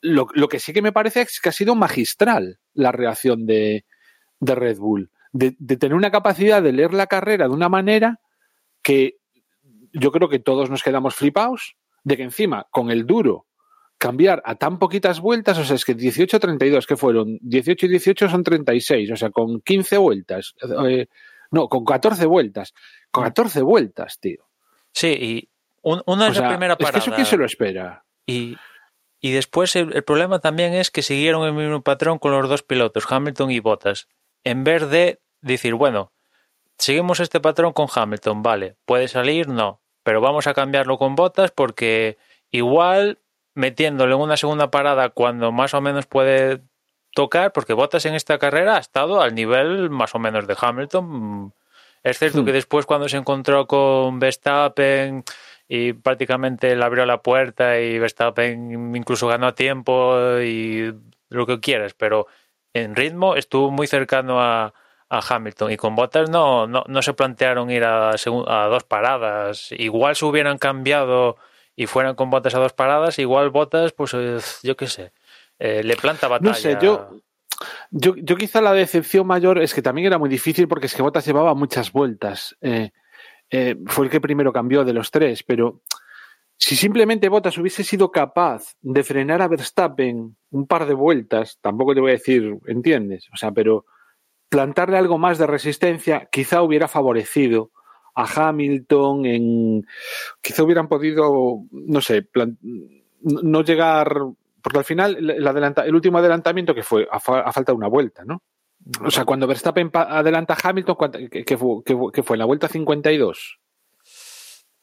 Lo, 0.00 0.28
lo 0.32 0.48
que 0.48 0.60
sí 0.60 0.72
que 0.72 0.82
me 0.82 0.92
parece 0.92 1.22
es 1.22 1.40
que 1.40 1.48
ha 1.48 1.52
sido 1.52 1.74
magistral 1.74 2.60
la 2.74 2.92
reacción 2.92 3.44
de, 3.44 3.84
de 4.38 4.54
Red 4.54 4.78
Bull. 4.78 5.10
De, 5.32 5.54
de 5.58 5.76
tener 5.76 5.94
una 5.94 6.10
capacidad 6.10 6.60
de 6.62 6.72
leer 6.72 6.92
la 6.92 7.06
carrera 7.06 7.46
de 7.46 7.54
una 7.54 7.68
manera 7.68 8.20
que 8.82 9.16
yo 9.92 10.10
creo 10.12 10.28
que 10.28 10.38
todos 10.38 10.70
nos 10.70 10.82
quedamos 10.82 11.14
flipados, 11.14 11.76
de 12.04 12.16
que 12.16 12.22
encima, 12.22 12.66
con 12.70 12.90
el 12.90 13.06
duro, 13.06 13.46
cambiar 13.98 14.42
a 14.46 14.54
tan 14.54 14.78
poquitas 14.78 15.20
vueltas, 15.20 15.58
o 15.58 15.64
sea, 15.64 15.76
es 15.76 15.84
que 15.84 15.96
18-32, 15.96 16.86
que 16.86 16.96
fueron? 16.96 17.38
18 17.42 17.86
y 17.86 17.88
18 17.90 18.28
son 18.28 18.42
36, 18.42 19.10
o 19.12 19.16
sea, 19.16 19.30
con 19.30 19.60
15 19.60 19.98
vueltas, 19.98 20.54
eh, 20.88 21.06
no, 21.50 21.68
con 21.68 21.84
14 21.84 22.24
vueltas, 22.26 22.72
con 23.10 23.24
14 23.24 23.62
vueltas, 23.62 24.18
tío. 24.18 24.48
Sí, 24.92 25.08
y 25.08 25.48
un- 25.82 26.02
una 26.06 26.28
es 26.28 26.34
la 26.36 26.40
sea, 26.40 26.48
primera 26.48 26.72
es 26.74 26.78
que 26.78 26.84
parada. 26.84 26.98
eso 27.04 27.14
quién 27.14 27.26
se 27.26 27.36
lo 27.36 27.44
espera. 27.44 28.04
Y, 28.26 28.56
y 29.20 29.32
después 29.32 29.76
el, 29.76 29.92
el 29.94 30.02
problema 30.02 30.38
también 30.38 30.72
es 30.72 30.90
que 30.90 31.02
siguieron 31.02 31.44
el 31.46 31.52
mismo 31.52 31.82
patrón 31.82 32.18
con 32.18 32.32
los 32.32 32.48
dos 32.48 32.62
pilotos, 32.62 33.04
Hamilton 33.10 33.50
y 33.50 33.60
Bottas. 33.60 34.08
En 34.44 34.64
vez 34.64 34.88
de 34.88 35.20
decir, 35.40 35.74
bueno, 35.74 36.12
seguimos 36.78 37.20
este 37.20 37.40
patrón 37.40 37.72
con 37.72 37.88
Hamilton, 37.94 38.42
vale, 38.42 38.76
puede 38.84 39.08
salir, 39.08 39.48
no, 39.48 39.80
pero 40.02 40.20
vamos 40.20 40.46
a 40.46 40.54
cambiarlo 40.54 40.98
con 40.98 41.14
Bottas 41.14 41.50
porque 41.50 42.16
igual 42.50 43.18
metiéndole 43.54 44.14
en 44.14 44.20
una 44.20 44.36
segunda 44.36 44.70
parada 44.70 45.10
cuando 45.10 45.52
más 45.52 45.74
o 45.74 45.80
menos 45.80 46.06
puede 46.06 46.62
tocar, 47.12 47.52
porque 47.52 47.72
Bottas 47.74 48.06
en 48.06 48.14
esta 48.14 48.38
carrera 48.38 48.76
ha 48.76 48.80
estado 48.80 49.20
al 49.20 49.34
nivel 49.34 49.90
más 49.90 50.14
o 50.14 50.18
menos 50.18 50.46
de 50.46 50.56
Hamilton. 50.58 51.52
Es 52.02 52.18
cierto 52.18 52.42
Hmm. 52.42 52.46
que 52.46 52.52
después 52.52 52.86
cuando 52.86 53.08
se 53.08 53.16
encontró 53.18 53.66
con 53.66 54.18
Verstappen 54.18 55.22
y 55.68 55.92
prácticamente 55.92 56.74
le 56.74 56.84
abrió 56.84 57.04
la 57.04 57.20
puerta 57.20 57.78
y 57.78 57.98
Verstappen 57.98 58.96
incluso 58.96 59.26
ganó 59.28 59.48
a 59.48 59.54
tiempo 59.54 60.38
y 60.40 60.94
lo 61.28 61.46
que 61.46 61.60
quieras, 61.60 61.94
pero 61.94 62.26
en 62.74 62.96
ritmo 62.96 63.36
estuvo 63.36 63.70
muy 63.70 63.86
cercano 63.86 64.40
a, 64.40 64.74
a 65.08 65.20
Hamilton 65.28 65.72
y 65.72 65.76
con 65.76 65.96
Bottas 65.96 66.30
no, 66.30 66.66
no, 66.66 66.84
no 66.86 67.02
se 67.02 67.12
plantearon 67.14 67.70
ir 67.70 67.84
a, 67.84 68.10
a 68.10 68.66
dos 68.66 68.84
paradas. 68.84 69.72
Igual 69.72 70.16
se 70.16 70.24
hubieran 70.24 70.58
cambiado 70.58 71.36
y 71.76 71.86
fueran 71.86 72.14
con 72.14 72.30
Bottas 72.30 72.54
a 72.54 72.58
dos 72.58 72.72
paradas, 72.72 73.18
igual 73.18 73.50
Bottas, 73.50 73.92
pues 73.92 74.14
eh, 74.14 74.38
yo 74.62 74.76
qué 74.76 74.86
sé, 74.86 75.12
eh, 75.58 75.82
le 75.82 75.96
planta 75.96 76.28
batalla. 76.28 76.50
No 76.50 76.54
sé, 76.54 76.78
yo, 76.80 77.22
yo, 77.90 78.14
yo 78.16 78.36
quizá 78.36 78.60
la 78.60 78.72
decepción 78.72 79.26
mayor 79.26 79.58
es 79.60 79.74
que 79.74 79.82
también 79.82 80.06
era 80.06 80.18
muy 80.18 80.28
difícil 80.28 80.68
porque 80.68 80.86
es 80.86 80.94
que 80.94 81.02
Bottas 81.02 81.26
llevaba 81.26 81.54
muchas 81.54 81.92
vueltas. 81.92 82.56
Eh, 82.60 82.90
eh, 83.50 83.76
fue 83.86 84.04
el 84.04 84.10
que 84.10 84.20
primero 84.20 84.52
cambió 84.52 84.84
de 84.84 84.92
los 84.92 85.10
tres, 85.10 85.42
pero 85.42 85.80
si 86.62 86.76
simplemente 86.76 87.28
Bottas 87.30 87.56
hubiese 87.56 87.82
sido 87.84 88.10
capaz 88.10 88.74
de 88.82 89.02
frenar 89.02 89.40
a 89.40 89.48
Verstappen 89.48 90.36
un 90.50 90.66
par 90.66 90.86
de 90.86 90.92
vueltas, 90.94 91.58
tampoco 91.62 91.94
te 91.94 92.00
voy 92.00 92.10
a 92.10 92.14
decir, 92.14 92.54
¿entiendes? 92.66 93.28
O 93.32 93.36
sea, 93.38 93.50
pero 93.50 93.86
plantarle 94.50 94.98
algo 94.98 95.16
más 95.16 95.38
de 95.38 95.46
resistencia 95.46 96.28
quizá 96.30 96.62
hubiera 96.62 96.86
favorecido 96.86 97.70
a 98.14 98.48
Hamilton 98.48 99.24
en 99.24 99.86
quizá 100.42 100.62
hubieran 100.64 100.88
podido 100.88 101.60
no 101.70 102.00
sé 102.00 102.22
plan- 102.22 102.58
no 103.22 103.62
llegar 103.62 104.12
porque 104.60 104.78
al 104.78 104.84
final 104.84 105.16
el, 105.16 105.30
el 105.30 105.46
adelanta- 105.46 105.86
el 105.86 105.94
último 105.94 106.18
adelantamiento 106.18 106.74
que 106.74 106.82
fue 106.82 107.08
a, 107.10 107.20
fa- 107.20 107.40
a 107.40 107.52
falta 107.52 107.72
de 107.72 107.76
una 107.78 107.86
vuelta 107.86 108.24
no 108.24 108.42
o 109.04 109.10
sea 109.12 109.24
cuando 109.24 109.46
Verstappen 109.46 109.90
adelanta 109.94 110.54
a 110.54 110.68
Hamilton 110.68 110.94
¿cuánta- 110.96 111.18
¿qué, 111.30 111.44
qué 111.44 111.56
fue, 111.56 111.82
fue 112.24 112.34
en 112.36 112.38
la 112.40 112.44
vuelta 112.46 112.66
52 112.68 113.60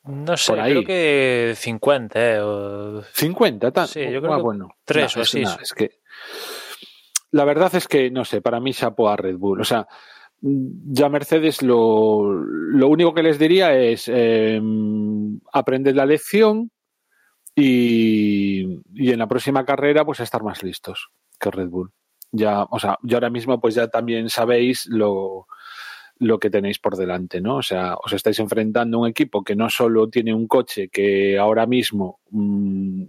no 0.07 0.35
sé, 0.37 0.51
por 0.51 0.59
ahí. 0.59 0.71
creo 0.71 0.83
que 0.85 1.53
50, 1.55 2.19
eh, 2.35 2.39
o 2.41 3.01
50 3.13 3.71
tal 3.71 3.87
Sí, 3.87 4.01
yo 4.11 4.21
creo 4.21 4.33
Ah, 4.33 4.37
que 4.37 4.41
bueno 4.43 4.69
tres 4.85 5.15
No, 5.15 5.19
o 5.21 5.23
es 5.23 5.29
así, 5.35 5.43
es 5.61 5.73
que 5.73 5.91
la 7.31 7.43
verdad 7.45 7.73
es 7.75 7.87
que 7.87 8.09
no 8.09 8.23
sé 8.25 8.41
para 8.41 8.59
mí 8.59 8.73
chapo 8.73 9.09
a 9.09 9.15
Red 9.17 9.37
Bull 9.37 9.61
o 9.61 9.63
sea 9.63 9.87
ya 10.41 11.09
Mercedes 11.09 11.61
lo, 11.63 12.31
lo 12.33 12.87
único 12.89 13.13
que 13.13 13.23
les 13.23 13.39
diría 13.39 13.73
es 13.77 14.05
eh, 14.07 14.61
aprended 15.51 15.95
la 15.95 16.05
lección 16.05 16.71
y, 17.55 18.81
y 18.93 19.11
en 19.11 19.19
la 19.19 19.27
próxima 19.27 19.65
carrera 19.65 20.05
pues 20.05 20.19
a 20.19 20.23
estar 20.23 20.43
más 20.43 20.61
listos 20.63 21.09
que 21.39 21.49
Red 21.51 21.69
Bull. 21.69 21.91
Ya, 22.31 22.63
o 22.63 22.77
sea, 22.77 22.97
yo 23.01 23.17
ahora 23.17 23.29
mismo 23.31 23.59
pues 23.59 23.73
ya 23.75 23.87
también 23.87 24.29
sabéis 24.29 24.85
lo, 24.87 25.47
lo 26.19 26.39
que 26.39 26.49
tenéis 26.49 26.79
por 26.79 26.95
delante, 26.95 27.41
¿no? 27.41 27.57
O 27.57 27.61
sea, 27.61 27.95
os 27.95 28.13
estáis 28.13 28.39
enfrentando 28.39 28.97
a 28.97 29.01
un 29.01 29.07
equipo 29.07 29.43
que 29.43 29.55
no 29.55 29.69
solo 29.69 30.09
tiene 30.09 30.33
un 30.33 30.47
coche 30.47 30.89
que 30.89 31.37
ahora 31.37 31.65
mismo 31.65 32.19
mm, 32.31 33.03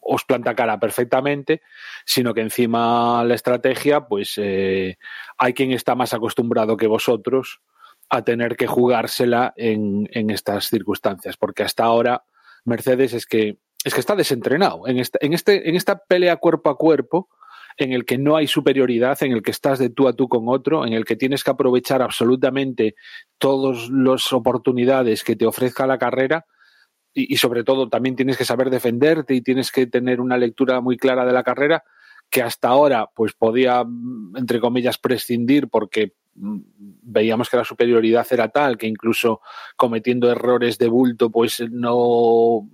os 0.00 0.24
planta 0.24 0.54
cara 0.54 0.78
perfectamente, 0.78 1.62
sino 2.04 2.34
que 2.34 2.42
encima 2.42 3.24
la 3.24 3.34
estrategia, 3.34 4.06
pues 4.06 4.34
eh, 4.36 4.98
hay 5.38 5.54
quien 5.54 5.72
está 5.72 5.94
más 5.94 6.14
acostumbrado 6.14 6.76
que 6.76 6.86
vosotros 6.86 7.60
a 8.10 8.22
tener 8.22 8.56
que 8.56 8.66
jugársela 8.66 9.54
en, 9.56 10.08
en 10.12 10.30
estas 10.30 10.68
circunstancias, 10.68 11.36
porque 11.36 11.62
hasta 11.62 11.84
ahora 11.84 12.24
Mercedes 12.64 13.14
es 13.14 13.26
que 13.26 13.58
es 13.82 13.92
que 13.92 14.00
está 14.00 14.16
desentrenado 14.16 14.86
en 14.88 14.98
esta, 14.98 15.18
en 15.20 15.34
este 15.34 15.68
en 15.68 15.76
esta 15.76 15.98
pelea 15.98 16.36
cuerpo 16.36 16.70
a 16.70 16.78
cuerpo 16.78 17.28
en 17.76 17.92
el 17.92 18.04
que 18.04 18.18
no 18.18 18.36
hay 18.36 18.46
superioridad, 18.46 19.22
en 19.22 19.32
el 19.32 19.42
que 19.42 19.50
estás 19.50 19.78
de 19.78 19.90
tú 19.90 20.08
a 20.08 20.14
tú 20.14 20.28
con 20.28 20.44
otro, 20.48 20.86
en 20.86 20.92
el 20.92 21.04
que 21.04 21.16
tienes 21.16 21.42
que 21.42 21.50
aprovechar 21.50 22.02
absolutamente 22.02 22.94
todas 23.38 23.88
las 23.90 24.32
oportunidades 24.32 25.24
que 25.24 25.36
te 25.36 25.46
ofrezca 25.46 25.86
la 25.86 25.98
carrera, 25.98 26.46
y, 27.12 27.32
y, 27.32 27.36
sobre 27.36 27.62
todo 27.62 27.88
también 27.88 28.16
tienes 28.16 28.36
que 28.36 28.44
saber 28.44 28.70
defenderte 28.70 29.34
y 29.34 29.40
tienes 29.40 29.70
que 29.70 29.86
tener 29.86 30.20
una 30.20 30.36
lectura 30.36 30.80
muy 30.80 30.96
clara 30.96 31.24
de 31.24 31.32
la 31.32 31.44
carrera 31.44 31.84
que 32.30 32.42
hasta 32.42 32.68
ahora 32.68 33.08
pues 33.14 33.32
podía, 33.32 33.84
entre 34.34 34.60
comillas, 34.60 34.98
prescindir 34.98 35.68
porque 35.68 36.14
mm, 36.34 36.58
veíamos 37.02 37.48
que 37.48 37.56
la 37.56 37.64
superioridad 37.64 38.26
era 38.30 38.48
tal 38.48 38.76
que 38.76 38.88
incluso 38.88 39.40
cometiendo 39.76 40.30
errores 40.30 40.78
de 40.78 40.88
bulto 40.88 41.30
pues 41.30 41.62
no 41.70 42.68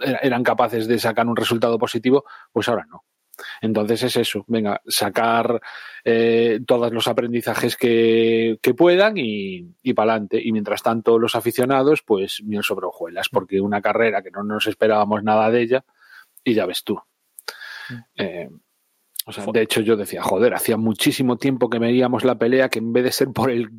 eran 0.00 0.42
capaces 0.42 0.88
de 0.88 0.98
sacar 0.98 1.26
un 1.26 1.36
resultado 1.36 1.78
positivo, 1.78 2.24
pues 2.52 2.68
ahora 2.68 2.86
no. 2.90 3.04
Entonces 3.60 4.02
es 4.02 4.16
eso, 4.16 4.44
venga, 4.48 4.80
sacar 4.86 5.60
eh, 6.04 6.60
todos 6.66 6.92
los 6.92 7.08
aprendizajes 7.08 7.76
que, 7.76 8.58
que 8.62 8.74
puedan 8.74 9.16
y, 9.16 9.74
y 9.82 9.94
para 9.94 10.12
adelante. 10.12 10.40
Y 10.42 10.52
mientras 10.52 10.82
tanto, 10.82 11.18
los 11.18 11.34
aficionados, 11.34 12.02
pues 12.02 12.42
miel 12.44 12.62
sobre 12.62 12.86
hojuelas, 12.86 13.28
porque 13.28 13.60
una 13.60 13.82
carrera 13.82 14.22
que 14.22 14.30
no 14.30 14.42
nos 14.42 14.66
esperábamos 14.66 15.22
nada 15.22 15.50
de 15.50 15.62
ella, 15.62 15.84
y 16.44 16.54
ya 16.54 16.66
ves 16.66 16.84
tú. 16.84 16.98
Eh, 18.16 18.48
o 19.26 19.32
sea, 19.32 19.44
de 19.52 19.62
hecho, 19.62 19.80
yo 19.80 19.96
decía, 19.96 20.22
joder, 20.22 20.54
hacía 20.54 20.76
muchísimo 20.76 21.36
tiempo 21.36 21.68
que 21.68 21.80
veíamos 21.80 22.24
la 22.24 22.38
pelea 22.38 22.68
que 22.68 22.78
en 22.78 22.92
vez 22.92 23.04
de 23.04 23.12
ser 23.12 23.28
por 23.32 23.50
el 23.50 23.70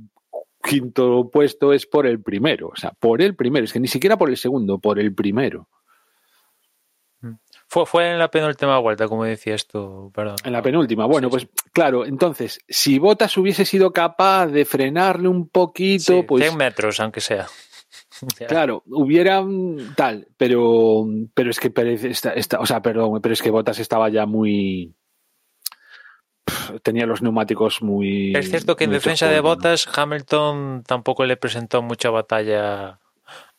quinto 0.62 1.30
puesto 1.32 1.72
es 1.72 1.86
por 1.86 2.06
el 2.06 2.22
primero. 2.22 2.68
O 2.68 2.76
sea, 2.76 2.92
por 3.00 3.22
el 3.22 3.36
primero, 3.36 3.64
es 3.64 3.74
que 3.74 3.80
ni 3.80 3.88
siquiera 3.88 4.18
por 4.18 4.30
el 4.30 4.38
segundo, 4.38 4.80
por 4.80 5.00
el 5.00 5.16
primero. 5.16 5.70
Fue, 7.78 7.86
fue 7.86 8.12
en 8.12 8.18
la 8.18 8.32
penúltima 8.32 8.80
vuelta, 8.80 9.08
como 9.08 9.24
decías 9.24 9.68
tú, 9.68 10.12
perdón. 10.12 10.38
En 10.44 10.52
la 10.52 10.64
penúltima. 10.64 11.06
Bueno, 11.06 11.28
sí, 11.28 11.32
pues 11.32 11.44
sí. 11.44 11.70
claro, 11.72 12.06
entonces, 12.06 12.60
si 12.68 12.98
Botas 12.98 13.38
hubiese 13.38 13.66
sido 13.66 13.94
capaz 13.94 14.48
de 14.48 14.66
frenarle 14.66 15.28
un 15.28 15.48
poquito, 15.48 16.14
sí, 16.14 16.24
pues. 16.24 16.44
100 16.44 16.58
metros, 16.58 17.00
aunque 17.00 17.22
sea. 17.22 17.48
Claro, 18.48 18.82
hubiera 18.88 19.46
tal, 19.96 20.28
pero, 20.38 21.06
pero 21.36 21.52
es 21.52 21.60
que 21.60 21.70
Pérez 21.70 22.04
está, 22.04 22.32
está, 22.32 22.60
o 22.60 22.66
sea, 22.66 22.82
perdón, 22.82 23.22
pero 23.22 23.32
es 23.32 23.42
que 23.44 23.52
Botas 23.52 23.78
estaba 23.78 24.10
ya 24.10 24.26
muy, 24.26 24.96
tenía 26.82 27.06
los 27.06 27.22
neumáticos 27.22 27.82
muy. 27.84 28.36
Es 28.36 28.50
cierto 28.50 28.76
que 28.76 28.86
en 28.86 28.92
defensa 28.92 29.28
de 29.28 29.40
Botas, 29.40 29.88
Hamilton 29.94 30.84
tampoco 30.86 31.26
le 31.26 31.38
presentó 31.38 31.84
mucha 31.84 32.10
batalla 32.10 33.00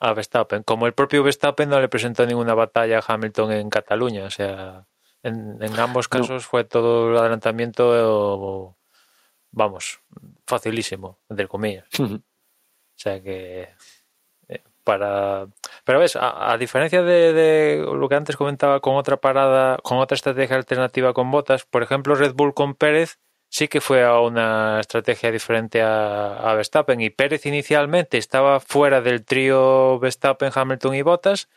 a 0.00 0.12
Verstappen. 0.12 0.62
Como 0.62 0.86
el 0.86 0.94
propio 0.94 1.22
Verstappen 1.22 1.68
no 1.68 1.80
le 1.80 1.88
presentó 1.88 2.26
ninguna 2.26 2.54
batalla 2.54 2.98
a 2.98 3.04
Hamilton 3.06 3.52
en 3.52 3.70
Cataluña. 3.70 4.24
O 4.24 4.30
sea, 4.30 4.86
en, 5.22 5.62
en 5.62 5.78
ambos 5.78 6.08
casos 6.08 6.30
no. 6.30 6.40
fue 6.40 6.64
todo 6.64 7.10
el 7.10 7.18
adelantamiento, 7.18 8.76
vamos, 9.50 10.00
facilísimo, 10.46 11.18
entre 11.28 11.48
comillas. 11.48 11.86
Uh 11.98 12.04
-huh. 12.04 12.22
O 12.98 13.00
sea 13.00 13.22
que 13.22 13.68
eh, 14.48 14.62
para 14.82 15.46
pero 15.84 16.00
ves 16.00 16.16
a, 16.16 16.50
a 16.52 16.58
diferencia 16.58 17.02
de, 17.02 17.32
de, 17.32 17.76
lo 17.78 18.08
que 18.08 18.16
antes 18.16 18.36
comentaba 18.36 18.80
con 18.80 18.96
otra 18.96 19.18
parada 19.18 19.78
con 19.84 19.98
otra 19.98 20.16
estrategia 20.16 20.56
alternativa 20.56 21.12
con 21.12 21.30
botas 21.30 21.64
por 21.64 21.84
ejemplo 21.84 22.16
Red 22.16 22.34
Bull 22.34 22.54
con 22.54 22.74
Pérez 22.74 23.20
sí 23.48 23.68
que 23.68 23.80
fue 23.80 24.04
a 24.04 24.20
una 24.20 24.80
estrategia 24.80 25.30
diferente 25.30 25.82
a, 25.82 26.52
Verstappen 26.54 27.00
y 27.00 27.10
Pérez 27.10 27.46
inicialmente 27.46 28.18
estaba 28.18 28.60
fuera 28.60 29.00
del 29.00 29.24
trío 29.24 29.98
Verstappen 29.98 30.50
Hamilton 30.54 30.94
y 30.94 31.02
Bottas 31.02 31.48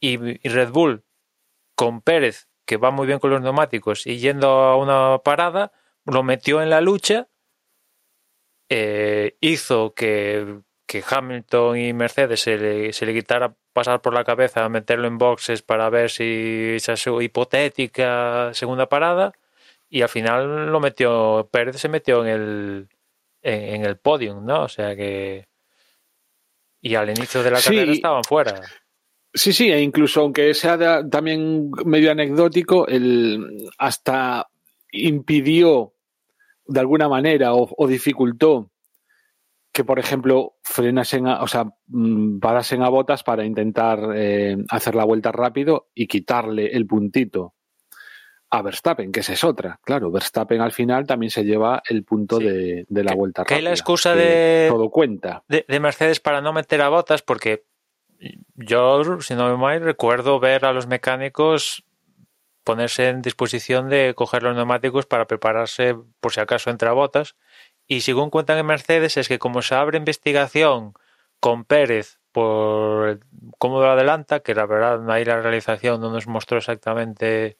y, 0.00 0.14
y 0.46 0.48
Red 0.48 0.70
Bull 0.70 1.04
con 1.74 2.02
Pérez 2.02 2.48
que 2.66 2.76
va 2.76 2.90
muy 2.90 3.06
bien 3.06 3.18
con 3.18 3.30
los 3.30 3.42
neumáticos 3.42 4.06
y 4.06 4.18
yendo 4.18 4.48
a 4.48 4.76
una 4.76 5.18
parada 5.18 5.72
lo 6.04 6.22
metió 6.22 6.62
en 6.62 6.70
la 6.70 6.80
lucha 6.80 7.28
eh, 8.68 9.36
hizo 9.40 9.94
que 9.94 10.60
que 10.90 11.04
Hamilton 11.08 11.78
y 11.78 11.92
Mercedes 11.92 12.40
se 12.40 12.58
le, 12.58 12.92
se 12.92 13.06
le 13.06 13.14
quitara 13.14 13.54
pasar 13.72 14.00
por 14.02 14.12
la 14.12 14.24
cabeza 14.24 14.68
meterlo 14.68 15.06
en 15.06 15.18
boxes 15.18 15.62
para 15.62 15.88
ver 15.88 16.10
si 16.10 16.72
esa 16.74 16.96
su 16.96 17.22
hipotética 17.22 18.50
segunda 18.54 18.88
parada 18.88 19.32
y 19.90 20.02
al 20.02 20.08
final 20.08 20.70
lo 20.72 20.80
metió 20.80 21.48
Pérez 21.52 21.76
se 21.76 21.88
metió 21.88 22.24
en 22.24 22.28
el 22.28 22.88
en, 23.42 23.74
en 23.74 23.84
el 23.84 23.98
podium 23.98 24.44
no 24.46 24.62
o 24.62 24.68
sea 24.68 24.96
que 24.96 25.50
y 26.80 26.94
al 26.94 27.10
inicio 27.10 27.42
de 27.42 27.50
la 27.50 27.58
sí. 27.58 27.70
carrera 27.70 27.92
estaban 27.92 28.24
fuera. 28.24 28.60
Sí, 29.32 29.52
sí, 29.52 29.70
e 29.70 29.80
incluso 29.80 30.20
aunque 30.22 30.54
sea 30.54 30.76
de, 30.76 31.08
también 31.08 31.70
medio 31.84 32.10
anecdótico, 32.10 32.86
el, 32.88 33.68
hasta 33.78 34.48
impidió 34.90 35.94
de 36.66 36.80
alguna 36.80 37.08
manera 37.08 37.54
o, 37.54 37.68
o 37.76 37.86
dificultó 37.86 38.70
que, 39.72 39.84
por 39.84 40.00
ejemplo, 40.00 40.56
frenasen, 40.62 41.28
a, 41.28 41.42
o 41.42 41.46
sea, 41.46 41.64
mm, 41.86 42.40
parasen 42.40 42.82
a 42.82 42.88
botas 42.88 43.22
para 43.22 43.44
intentar 43.44 44.00
eh, 44.16 44.56
hacer 44.68 44.96
la 44.96 45.04
vuelta 45.04 45.30
rápido 45.30 45.90
y 45.94 46.08
quitarle 46.08 46.66
el 46.72 46.86
puntito 46.86 47.54
a 48.50 48.62
Verstappen, 48.62 49.12
que 49.12 49.20
esa 49.20 49.32
es 49.32 49.44
otra. 49.44 49.78
Claro, 49.84 50.10
Verstappen 50.10 50.60
al 50.60 50.72
final 50.72 51.06
también 51.06 51.30
se 51.30 51.44
lleva 51.44 51.82
el 51.88 52.04
punto 52.04 52.38
sí. 52.38 52.44
de, 52.44 52.86
de, 52.88 53.04
la 53.04 53.14
vuelta 53.14 53.42
rápida. 53.42 53.56
Que 53.56 53.62
la 53.62 53.70
excusa 53.70 54.14
de 54.14 54.66
todo 54.68 54.90
cuenta. 54.90 55.44
De, 55.48 55.64
de, 55.68 55.80
Mercedes 55.80 56.20
para 56.20 56.40
no 56.40 56.52
meter 56.52 56.82
a 56.82 56.88
botas, 56.88 57.22
porque 57.22 57.64
yo, 58.56 59.20
si 59.20 59.34
no 59.34 59.48
me 59.48 59.56
mal, 59.56 59.80
recuerdo 59.80 60.40
ver 60.40 60.64
a 60.64 60.72
los 60.72 60.86
mecánicos 60.86 61.84
ponerse 62.64 63.08
en 63.08 63.22
disposición 63.22 63.88
de 63.88 64.14
coger 64.14 64.42
los 64.42 64.54
neumáticos 64.54 65.06
para 65.06 65.26
prepararse 65.26 65.96
por 66.20 66.32
si 66.32 66.40
acaso 66.40 66.70
entra 66.70 66.92
botas 66.92 67.36
y 67.86 68.02
según 68.02 68.30
cuentan 68.30 68.58
en 68.58 68.66
Mercedes 68.66 69.16
es 69.16 69.28
que 69.28 69.38
como 69.38 69.62
se 69.62 69.74
abre 69.74 69.98
investigación 69.98 70.92
con 71.40 71.64
Pérez 71.64 72.20
por 72.32 73.20
cómo 73.58 73.80
lo 73.80 73.90
adelanta, 73.90 74.40
que 74.40 74.54
la 74.54 74.66
verdad 74.66 75.10
ahí 75.10 75.24
la 75.24 75.40
realización 75.40 76.00
no 76.00 76.10
nos 76.10 76.26
mostró 76.28 76.58
exactamente 76.58 77.56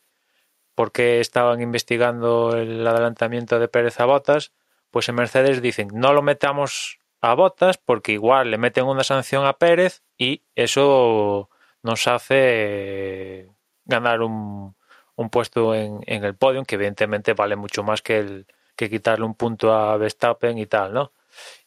por 0.74 0.92
qué 0.92 1.20
estaban 1.20 1.60
investigando 1.60 2.56
el 2.56 2.86
adelantamiento 2.86 3.58
de 3.58 3.68
Pérez 3.68 4.00
a 4.00 4.06
Botas, 4.06 4.52
pues 4.90 5.08
en 5.08 5.16
Mercedes 5.16 5.62
dicen 5.62 5.88
no 5.92 6.12
lo 6.12 6.22
metamos 6.22 6.98
a 7.20 7.34
Botas 7.34 7.78
porque 7.78 8.12
igual 8.12 8.50
le 8.50 8.58
meten 8.58 8.86
una 8.86 9.04
sanción 9.04 9.46
a 9.46 9.54
Pérez 9.54 10.02
y 10.16 10.42
eso 10.54 11.50
nos 11.82 12.06
hace 12.06 13.48
ganar 13.84 14.22
un, 14.22 14.74
un 15.16 15.30
puesto 15.30 15.74
en, 15.74 16.00
en 16.06 16.24
el 16.24 16.34
podio 16.34 16.64
que 16.64 16.76
evidentemente 16.76 17.34
vale 17.34 17.56
mucho 17.56 17.82
más 17.82 18.02
que 18.02 18.18
el, 18.18 18.46
que 18.80 18.88
quitarle 18.88 19.26
un 19.26 19.34
punto 19.34 19.74
a 19.74 19.96
Verstappen 19.98 20.56
y 20.56 20.64
tal, 20.64 20.94
¿no? 20.94 21.12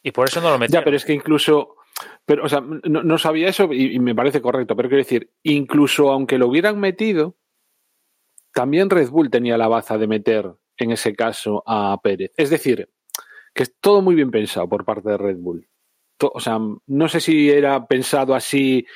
Y 0.02 0.10
por 0.10 0.28
eso 0.28 0.40
no 0.40 0.50
lo 0.50 0.58
metieron. 0.58 0.80
Ya, 0.80 0.84
pero 0.84 0.96
es 0.96 1.04
que 1.04 1.12
incluso, 1.12 1.76
pero, 2.26 2.44
o 2.44 2.48
sea, 2.48 2.60
no, 2.60 3.04
no 3.04 3.18
sabía 3.18 3.48
eso 3.48 3.72
y, 3.72 3.94
y, 3.94 4.00
me 4.00 4.16
parece 4.16 4.42
correcto, 4.42 4.74
pero 4.74 4.88
quiero 4.88 5.04
decir, 5.04 5.30
incluso 5.44 6.10
aunque 6.10 6.38
lo 6.38 6.48
hubieran 6.48 6.80
metido, 6.80 7.36
también 8.54 8.88
Red 8.88 9.10
Bull 9.10 9.30
tenía 9.30 9.58
la 9.58 9.68
baza 9.68 9.98
de 9.98 10.06
meter 10.06 10.50
en 10.76 10.92
ese 10.92 11.14
caso 11.14 11.62
a 11.66 11.98
Pérez. 12.02 12.32
Es 12.36 12.50
decir, 12.50 12.88
que 13.52 13.64
es 13.64 13.74
todo 13.80 14.00
muy 14.00 14.14
bien 14.14 14.30
pensado 14.30 14.68
por 14.68 14.84
parte 14.84 15.10
de 15.10 15.18
Red 15.18 15.36
Bull. 15.38 15.68
O 16.20 16.40
sea, 16.40 16.58
no 16.86 17.08
sé 17.08 17.20
si 17.20 17.50
era 17.50 17.86
pensado 17.86 18.34
así 18.34 18.86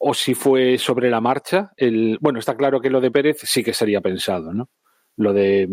o 0.00 0.12
si 0.12 0.34
fue 0.34 0.76
sobre 0.78 1.08
la 1.08 1.20
marcha. 1.20 1.72
El, 1.76 2.18
bueno, 2.20 2.38
está 2.38 2.56
claro 2.56 2.80
que 2.80 2.90
lo 2.90 3.00
de 3.00 3.10
Pérez 3.10 3.38
sí 3.44 3.62
que 3.62 3.72
sería 3.72 4.00
pensado, 4.00 4.52
¿no? 4.52 4.68
Lo 5.16 5.32
de 5.32 5.68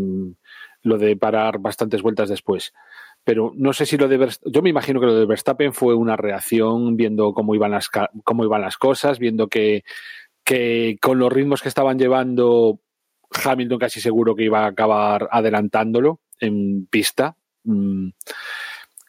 lo 0.84 0.98
de 0.98 1.16
parar 1.16 1.60
bastantes 1.60 2.02
vueltas 2.02 2.30
después. 2.30 2.74
Pero 3.24 3.52
no 3.56 3.74
sé 3.74 3.86
si 3.86 3.98
lo 3.98 4.08
de 4.08 4.18
Verstappen, 4.18 4.54
yo 4.54 4.62
me 4.62 4.70
imagino 4.70 5.00
que 5.00 5.06
lo 5.06 5.16
de 5.16 5.26
Verstappen 5.26 5.74
fue 5.74 5.94
una 5.94 6.16
reacción 6.16 6.96
viendo 6.96 7.34
cómo 7.34 7.54
iban 7.54 7.72
las, 7.72 7.90
cómo 8.24 8.44
iban 8.44 8.62
las 8.62 8.78
cosas, 8.78 9.20
viendo 9.20 9.48
que, 9.48 9.84
que 10.44 10.98
con 11.02 11.20
los 11.20 11.32
ritmos 11.32 11.62
que 11.62 11.70
estaban 11.70 12.00
llevando 12.00 12.80
Hamilton 13.44 13.80
casi 13.80 14.02
seguro 14.02 14.36
que 14.36 14.44
iba 14.44 14.64
a 14.64 14.68
acabar 14.68 15.28
adelantándolo 15.32 16.20
en 16.40 16.86
pista. 16.88 17.36
Mm 17.64 18.10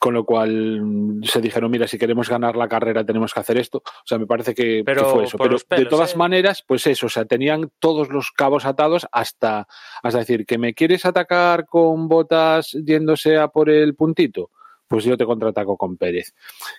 con 0.02 0.14
lo 0.14 0.24
cual 0.24 1.20
se 1.22 1.40
dijeron, 1.40 1.70
mira, 1.70 1.86
si 1.86 1.96
queremos 1.96 2.28
ganar 2.28 2.56
la 2.56 2.66
carrera 2.66 3.06
tenemos 3.06 3.32
que 3.32 3.38
hacer 3.38 3.56
esto. 3.56 3.84
O 3.86 4.04
sea, 4.04 4.18
me 4.18 4.26
parece 4.26 4.52
que, 4.52 4.82
pero, 4.84 5.04
que 5.04 5.10
fue 5.10 5.24
eso. 5.26 5.38
Pero 5.38 5.50
pelos, 5.50 5.66
de 5.68 5.86
todas 5.86 6.14
¿eh? 6.14 6.16
maneras, 6.16 6.64
pues 6.66 6.88
eso, 6.88 7.06
o 7.06 7.08
sea, 7.08 7.24
tenían 7.24 7.70
todos 7.78 8.08
los 8.08 8.32
cabos 8.32 8.64
atados 8.64 9.06
hasta, 9.12 9.68
hasta 10.02 10.18
decir, 10.18 10.44
que 10.44 10.58
me 10.58 10.74
quieres 10.74 11.06
atacar 11.06 11.66
con 11.66 12.08
botas 12.08 12.72
yéndose 12.84 13.36
a 13.38 13.46
por 13.46 13.70
el 13.70 13.94
puntito. 13.94 14.50
Pues 14.92 15.06
yo 15.06 15.16
te 15.16 15.24
contraataco 15.24 15.78
con 15.78 15.96
Pérez. 15.96 16.34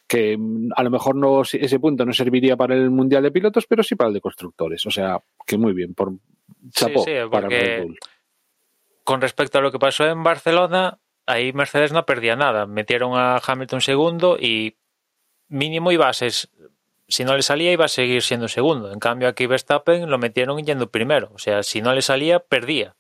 Que 0.06 0.38
mm, 0.38 0.70
a 0.76 0.84
lo 0.84 0.92
mejor 0.92 1.16
no 1.16 1.42
ese 1.42 1.80
punto 1.80 2.06
no 2.06 2.14
serviría 2.14 2.56
para 2.56 2.76
el 2.76 2.92
Mundial 2.92 3.24
de 3.24 3.32
Pilotos, 3.32 3.66
pero 3.66 3.82
sí 3.82 3.96
para 3.96 4.10
el 4.10 4.14
de 4.14 4.22
constructores. 4.22 4.86
O 4.86 4.92
sea, 4.92 5.20
que 5.48 5.58
muy 5.58 5.74
bien. 5.74 5.96
Por 5.96 6.14
chapó 6.70 7.04
sí, 7.04 7.10
sí, 7.10 7.30
para 7.32 7.50
Red 7.50 7.82
Bull. 7.82 7.98
Con 9.04 9.20
respecto 9.20 9.58
a 9.58 9.62
lo 9.62 9.72
que 9.72 9.80
pasó 9.80 10.06
en 10.06 10.22
Barcelona, 10.22 11.00
ahí 11.26 11.54
Mercedes 11.54 11.92
no 11.92 12.06
perdía 12.06 12.36
nada. 12.36 12.68
Metieron 12.68 13.14
a 13.16 13.42
Hamilton 13.44 13.82
segundo 13.82 14.38
y 14.40 14.78
mínimo 15.48 15.92
iba 15.92 16.08
a 16.08 16.14
ser, 16.14 16.34
si 17.08 17.24
no 17.24 17.36
le 17.36 17.42
salía 17.42 17.72
iba 17.72 17.86
a 17.86 17.88
seguir 17.88 18.22
siendo 18.22 18.48
segundo. 18.48 18.92
En 18.92 19.00
cambio 19.00 19.28
aquí 19.28 19.48
Verstappen 19.48 20.08
lo 20.08 20.20
metieron 20.20 20.64
yendo 20.64 20.92
primero. 20.92 21.32
O 21.34 21.40
sea, 21.40 21.64
si 21.64 21.82
no 21.82 21.96
le 21.96 22.04
salía, 22.04 22.38
perdía. 22.42 22.96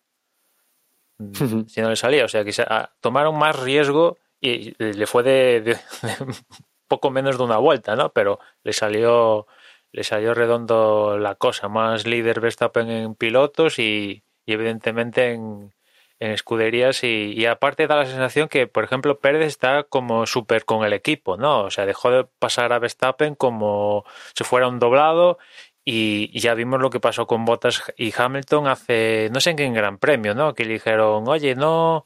si 1.68 1.82
no 1.82 1.92
le 1.92 1.98
salía, 1.98 2.26
o 2.26 2.28
sea, 2.28 2.44
que 2.44 2.52
tomaron 3.00 3.38
más 3.38 3.60
riesgo 3.60 4.18
y 4.44 4.76
le 4.78 5.08
fue 5.08 5.24
de, 5.24 5.78
poco 6.88 7.10
menos 7.12 7.38
de 7.38 7.44
una 7.44 7.58
vuelta, 7.58 7.96
¿no? 7.96 8.12
Pero 8.12 8.40
le 8.64 8.74
salió 8.74 9.48
le 9.94 10.04
salió 10.04 10.34
redondo 10.34 11.18
la 11.18 11.36
cosa. 11.36 11.70
Más 11.70 12.06
líder 12.06 12.42
Verstappen 12.42 12.90
en 12.90 13.16
pilotos 13.16 13.80
y, 13.80 14.24
evidentemente 14.46 15.34
en, 15.34 15.74
escuderías 16.20 17.04
y, 17.04 17.46
aparte 17.46 17.88
da 17.88 17.98
la 17.98 18.06
sensación 18.06 18.50
que, 18.50 18.68
por 18.68 18.84
ejemplo, 18.84 19.20
Pérez 19.20 19.46
está 19.46 19.84
como 19.84 20.26
súper 20.26 20.66
con 20.66 20.86
el 20.86 20.94
equipo, 20.94 21.38
¿no? 21.38 21.64
O 21.64 21.72
sea, 21.72 21.86
dejó 21.86 22.12
de 22.12 22.26
pasar 22.40 22.74
a 22.74 22.80
Verstappen 22.80 23.36
como 23.36 24.06
si 24.36 24.44
fuera 24.44 24.68
un 24.68 24.80
doblado 24.80 25.38
y, 25.86 26.38
ya 26.40 26.54
vimos 26.54 26.82
lo 26.82 26.90
que 26.90 27.00
pasó 27.00 27.28
con 27.28 27.46
Bottas 27.46 27.84
y 27.98 28.14
Hamilton 28.16 28.68
hace, 28.68 29.30
no 29.34 29.40
sé 29.42 29.52
en 29.52 29.58
qué 29.58 29.70
Gran 29.72 29.98
Premio, 29.98 30.34
¿no? 30.34 30.54
Que 30.54 30.66
dijeron, 30.66 31.28
oye, 31.28 31.56
no, 31.56 32.06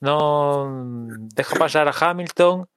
no, 0.00 0.68
deja 1.34 1.56
pasar 1.56 1.88
a 1.88 1.94
Hamilton. 1.98 2.68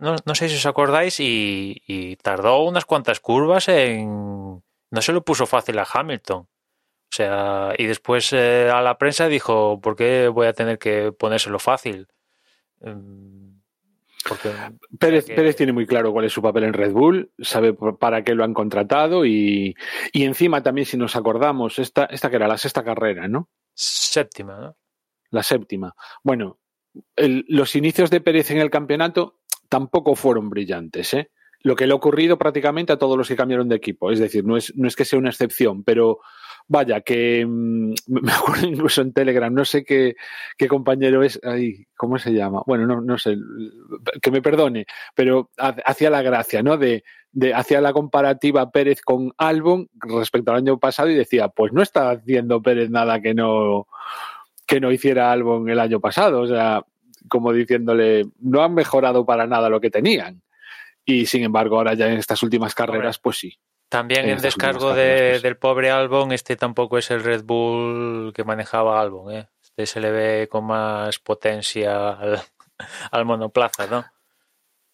No, 0.00 0.16
no 0.24 0.34
sé 0.34 0.48
si 0.48 0.56
os 0.56 0.66
acordáis 0.66 1.20
y, 1.20 1.82
y 1.86 2.16
tardó 2.16 2.62
unas 2.64 2.84
cuantas 2.84 3.20
curvas 3.20 3.68
en... 3.68 4.62
No 4.90 5.02
se 5.02 5.12
lo 5.12 5.22
puso 5.22 5.46
fácil 5.46 5.78
a 5.78 5.86
Hamilton. 5.90 6.38
O 6.40 7.14
sea, 7.14 7.72
y 7.78 7.86
después 7.86 8.32
eh, 8.32 8.70
a 8.70 8.82
la 8.82 8.98
prensa 8.98 9.28
dijo, 9.28 9.80
¿por 9.80 9.96
qué 9.96 10.28
voy 10.28 10.46
a 10.46 10.52
tener 10.52 10.78
que 10.78 11.12
ponérselo 11.12 11.58
fácil? 11.58 12.06
Porque, 14.28 14.52
Pérez, 14.98 15.26
que... 15.26 15.34
Pérez, 15.34 15.56
tiene 15.56 15.72
muy 15.72 15.86
claro 15.86 16.12
cuál 16.12 16.26
es 16.26 16.32
su 16.32 16.42
papel 16.42 16.64
en 16.64 16.74
Red 16.74 16.92
Bull, 16.92 17.32
sabe 17.38 17.72
para 17.72 18.22
qué 18.24 18.34
lo 18.34 18.44
han 18.44 18.52
contratado 18.52 19.24
y, 19.24 19.74
y 20.12 20.24
encima 20.24 20.62
también 20.62 20.86
si 20.86 20.96
nos 20.96 21.16
acordamos, 21.16 21.78
esta, 21.78 22.04
esta 22.04 22.28
que 22.28 22.36
era 22.36 22.46
la 22.48 22.58
sexta 22.58 22.84
carrera, 22.84 23.26
¿no? 23.26 23.48
Séptima, 23.74 24.58
¿no? 24.60 24.76
La 25.30 25.42
séptima. 25.42 25.94
Bueno, 26.22 26.58
los 27.16 27.76
inicios 27.76 28.10
de 28.10 28.20
Pérez 28.20 28.50
en 28.50 28.58
el 28.58 28.70
campeonato 28.70 29.38
tampoco 29.68 30.14
fueron 30.14 30.50
brillantes, 30.50 31.14
¿eh? 31.14 31.30
Lo 31.60 31.74
que 31.74 31.86
le 31.86 31.92
ha 31.92 31.96
ocurrido 31.96 32.38
prácticamente 32.38 32.92
a 32.92 32.98
todos 32.98 33.16
los 33.16 33.26
que 33.26 33.36
cambiaron 33.36 33.68
de 33.68 33.76
equipo. 33.76 34.12
Es 34.12 34.20
decir, 34.20 34.44
no 34.44 34.56
es, 34.56 34.72
que 34.96 35.04
sea 35.04 35.18
una 35.18 35.30
excepción, 35.30 35.82
pero 35.82 36.20
vaya, 36.68 37.00
que 37.00 37.44
mmm, 37.44 37.94
me 38.06 38.32
acuerdo 38.32 38.66
incluso 38.66 39.02
en 39.02 39.12
Telegram, 39.12 39.52
no 39.52 39.64
sé 39.64 39.84
qué, 39.84 40.14
compañero 40.68 41.22
es, 41.22 41.40
ay, 41.42 41.86
¿cómo 41.96 42.18
se 42.18 42.32
llama? 42.32 42.62
Bueno, 42.66 42.86
no, 42.86 43.00
no 43.00 43.18
sé, 43.18 43.36
que 44.22 44.30
me 44.30 44.40
perdone, 44.40 44.86
pero 45.14 45.50
hacía 45.56 46.10
la 46.10 46.22
gracia, 46.22 46.62
¿no? 46.62 46.76
De, 46.76 47.02
de 47.32 47.54
hacía 47.54 47.80
la 47.80 47.92
comparativa 47.92 48.70
Pérez 48.70 49.00
con 49.02 49.32
Albon 49.36 49.88
respecto 50.00 50.52
al 50.52 50.58
año 50.58 50.78
pasado 50.78 51.10
y 51.10 51.14
decía, 51.14 51.48
pues 51.48 51.72
no 51.72 51.82
está 51.82 52.10
haciendo 52.10 52.62
Pérez 52.62 52.90
nada 52.90 53.20
que 53.20 53.34
no, 53.34 53.86
que 54.68 54.80
no 54.80 54.92
hiciera 54.92 55.32
Albon 55.32 55.68
el 55.70 55.80
año 55.80 55.98
pasado, 55.98 56.42
o 56.42 56.46
sea, 56.46 56.84
como 57.26 57.54
diciéndole, 57.54 58.26
no 58.38 58.62
han 58.62 58.74
mejorado 58.74 59.24
para 59.24 59.46
nada 59.46 59.70
lo 59.70 59.80
que 59.80 59.90
tenían. 59.90 60.42
Y 61.06 61.24
sin 61.24 61.42
embargo, 61.42 61.78
ahora 61.78 61.94
ya 61.94 62.06
en 62.06 62.18
estas 62.18 62.42
últimas 62.42 62.74
carreras, 62.74 63.18
pues 63.18 63.38
sí. 63.38 63.58
También 63.88 64.26
en, 64.26 64.32
en 64.32 64.42
descargo 64.42 64.92
de, 64.92 65.30
pues. 65.30 65.42
del 65.42 65.56
pobre 65.56 65.90
Albon, 65.90 66.32
este 66.32 66.56
tampoco 66.56 66.98
es 66.98 67.10
el 67.10 67.24
Red 67.24 67.44
Bull 67.44 68.34
que 68.34 68.44
manejaba 68.44 69.00
Albon. 69.00 69.32
¿eh? 69.32 69.48
Este 69.62 69.86
se 69.86 70.00
le 70.00 70.10
ve 70.10 70.48
con 70.50 70.66
más 70.66 71.18
potencia 71.18 72.10
al, 72.10 72.42
al, 73.10 73.24
monoplaza, 73.24 73.86
¿no? 73.86 74.04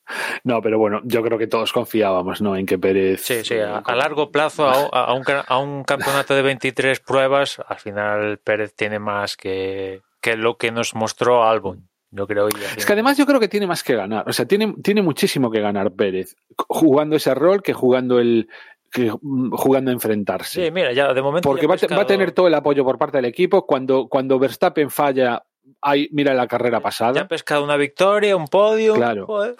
No, 0.44 0.60
pero 0.60 0.78
bueno, 0.78 1.00
yo 1.04 1.22
creo 1.22 1.38
que 1.38 1.46
todos 1.46 1.72
confiábamos 1.72 2.42
¿no? 2.42 2.56
en 2.56 2.66
que 2.66 2.78
Pérez. 2.78 3.22
Sí, 3.22 3.44
sí, 3.44 3.58
a, 3.58 3.78
a 3.78 3.94
largo 3.94 4.30
plazo, 4.30 4.66
a, 4.66 4.72
a, 4.92 5.14
un, 5.14 5.24
a, 5.46 5.58
un, 5.58 5.84
campeonato 5.84 6.34
de 6.34 6.42
23 6.42 7.00
pruebas, 7.00 7.60
al 7.66 7.78
final 7.78 8.38
Pérez 8.38 8.74
tiene 8.74 8.98
más 8.98 9.36
que, 9.36 10.02
que 10.20 10.36
lo 10.36 10.56
que 10.56 10.70
nos 10.70 10.94
mostró 10.94 11.44
Albon. 11.44 11.88
Yo 12.10 12.28
creo 12.28 12.46
es 12.46 12.86
que 12.86 12.92
además 12.92 13.18
yo 13.18 13.26
creo 13.26 13.40
que 13.40 13.48
tiene 13.48 13.66
más 13.66 13.82
que 13.82 13.96
ganar. 13.96 14.28
O 14.28 14.32
sea, 14.32 14.46
tiene, 14.46 14.72
tiene 14.84 15.02
muchísimo 15.02 15.50
que 15.50 15.60
ganar 15.60 15.90
Pérez 15.92 16.36
jugando 16.68 17.16
ese 17.16 17.34
rol 17.34 17.60
que 17.60 17.72
jugando 17.72 18.20
el, 18.20 18.48
que 18.92 19.10
jugando 19.10 19.90
a 19.90 19.94
enfrentarse. 19.94 20.64
Sí, 20.64 20.70
mira, 20.70 20.92
ya 20.92 21.12
de 21.12 21.20
momento. 21.20 21.48
Porque 21.48 21.66
va, 21.66 21.74
pescado... 21.74 21.96
va, 21.96 22.04
a 22.04 22.06
tener 22.06 22.30
todo 22.30 22.46
el 22.46 22.54
apoyo 22.54 22.84
por 22.84 22.98
parte 22.98 23.18
del 23.18 23.24
equipo. 23.24 23.66
Cuando, 23.66 24.06
cuando 24.06 24.38
Verstappen 24.38 24.90
falla, 24.90 25.44
hay, 25.80 26.08
mira 26.12 26.32
la 26.34 26.46
carrera 26.46 26.78
pasada. 26.78 27.14
Ya 27.14 27.22
ha 27.22 27.28
pescado 27.28 27.64
una 27.64 27.76
victoria, 27.76 28.36
un 28.36 28.46
podio. 28.46 28.94
Claro. 28.94 29.26
Joder. 29.26 29.56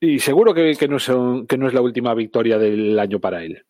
Y 0.00 0.18
seguro 0.18 0.52
que, 0.54 0.76
que, 0.76 0.88
no 0.88 0.98
son, 0.98 1.46
que 1.46 1.56
no 1.56 1.66
es 1.68 1.74
la 1.74 1.80
última 1.80 2.14
victoria 2.14 2.58
del 2.58 2.98
año 2.98 3.20
para 3.20 3.42
él. 3.42 3.64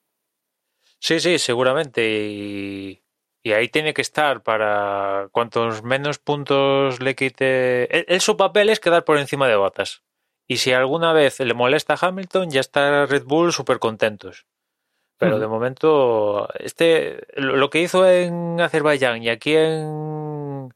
Sí, 0.98 1.20
sí, 1.20 1.38
seguramente. 1.38 2.02
Y, 2.02 3.02
y 3.42 3.52
ahí 3.52 3.68
tiene 3.68 3.92
que 3.94 4.02
estar 4.02 4.42
para 4.42 5.28
cuantos 5.32 5.82
menos 5.82 6.18
puntos 6.18 7.00
le 7.00 7.14
quite. 7.14 7.94
Él, 7.96 8.04
él, 8.08 8.20
su 8.20 8.36
papel 8.36 8.70
es 8.70 8.80
quedar 8.80 9.04
por 9.04 9.18
encima 9.18 9.46
de 9.48 9.56
botas. 9.56 10.02
Y 10.46 10.58
si 10.58 10.72
alguna 10.72 11.12
vez 11.12 11.40
le 11.40 11.54
molesta 11.54 11.94
a 11.94 12.08
Hamilton, 12.08 12.50
ya 12.50 12.60
está 12.60 13.06
Red 13.06 13.24
Bull 13.24 13.52
súper 13.52 13.78
contentos. 13.78 14.46
Pero 15.18 15.36
uh 15.36 15.38
-huh. 15.38 15.40
de 15.40 15.46
momento, 15.46 16.48
este, 16.58 17.26
lo 17.36 17.70
que 17.70 17.82
hizo 17.82 18.08
en 18.08 18.60
Azerbaiyán 18.60 19.22
y 19.22 19.28
aquí 19.28 19.54
en, 19.56 20.74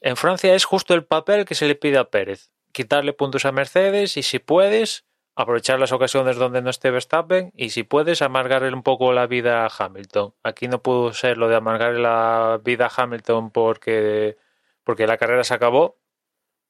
en 0.00 0.16
Francia 0.16 0.54
es 0.54 0.64
justo 0.64 0.94
el 0.94 1.04
papel 1.04 1.44
que 1.44 1.54
se 1.54 1.66
le 1.66 1.74
pide 1.74 1.98
a 1.98 2.04
Pérez. 2.04 2.50
Quitarle 2.76 3.14
puntos 3.14 3.46
a 3.46 3.52
Mercedes 3.52 4.18
y 4.18 4.22
si 4.22 4.38
puedes, 4.38 5.06
aprovechar 5.34 5.78
las 5.78 5.92
ocasiones 5.92 6.36
donde 6.36 6.60
no 6.60 6.68
esté 6.68 6.90
Verstappen 6.90 7.52
y 7.54 7.70
si 7.70 7.84
puedes 7.84 8.20
amargarle 8.20 8.70
un 8.74 8.82
poco 8.82 9.14
la 9.14 9.26
vida 9.26 9.64
a 9.64 9.70
Hamilton. 9.78 10.34
Aquí 10.42 10.68
no 10.68 10.82
pudo 10.82 11.14
ser 11.14 11.38
lo 11.38 11.48
de 11.48 11.56
amargarle 11.56 12.00
la 12.00 12.60
vida 12.62 12.86
a 12.86 13.02
Hamilton 13.02 13.50
porque, 13.50 14.36
porque 14.84 15.06
la 15.06 15.16
carrera 15.16 15.42
se 15.42 15.54
acabó, 15.54 15.96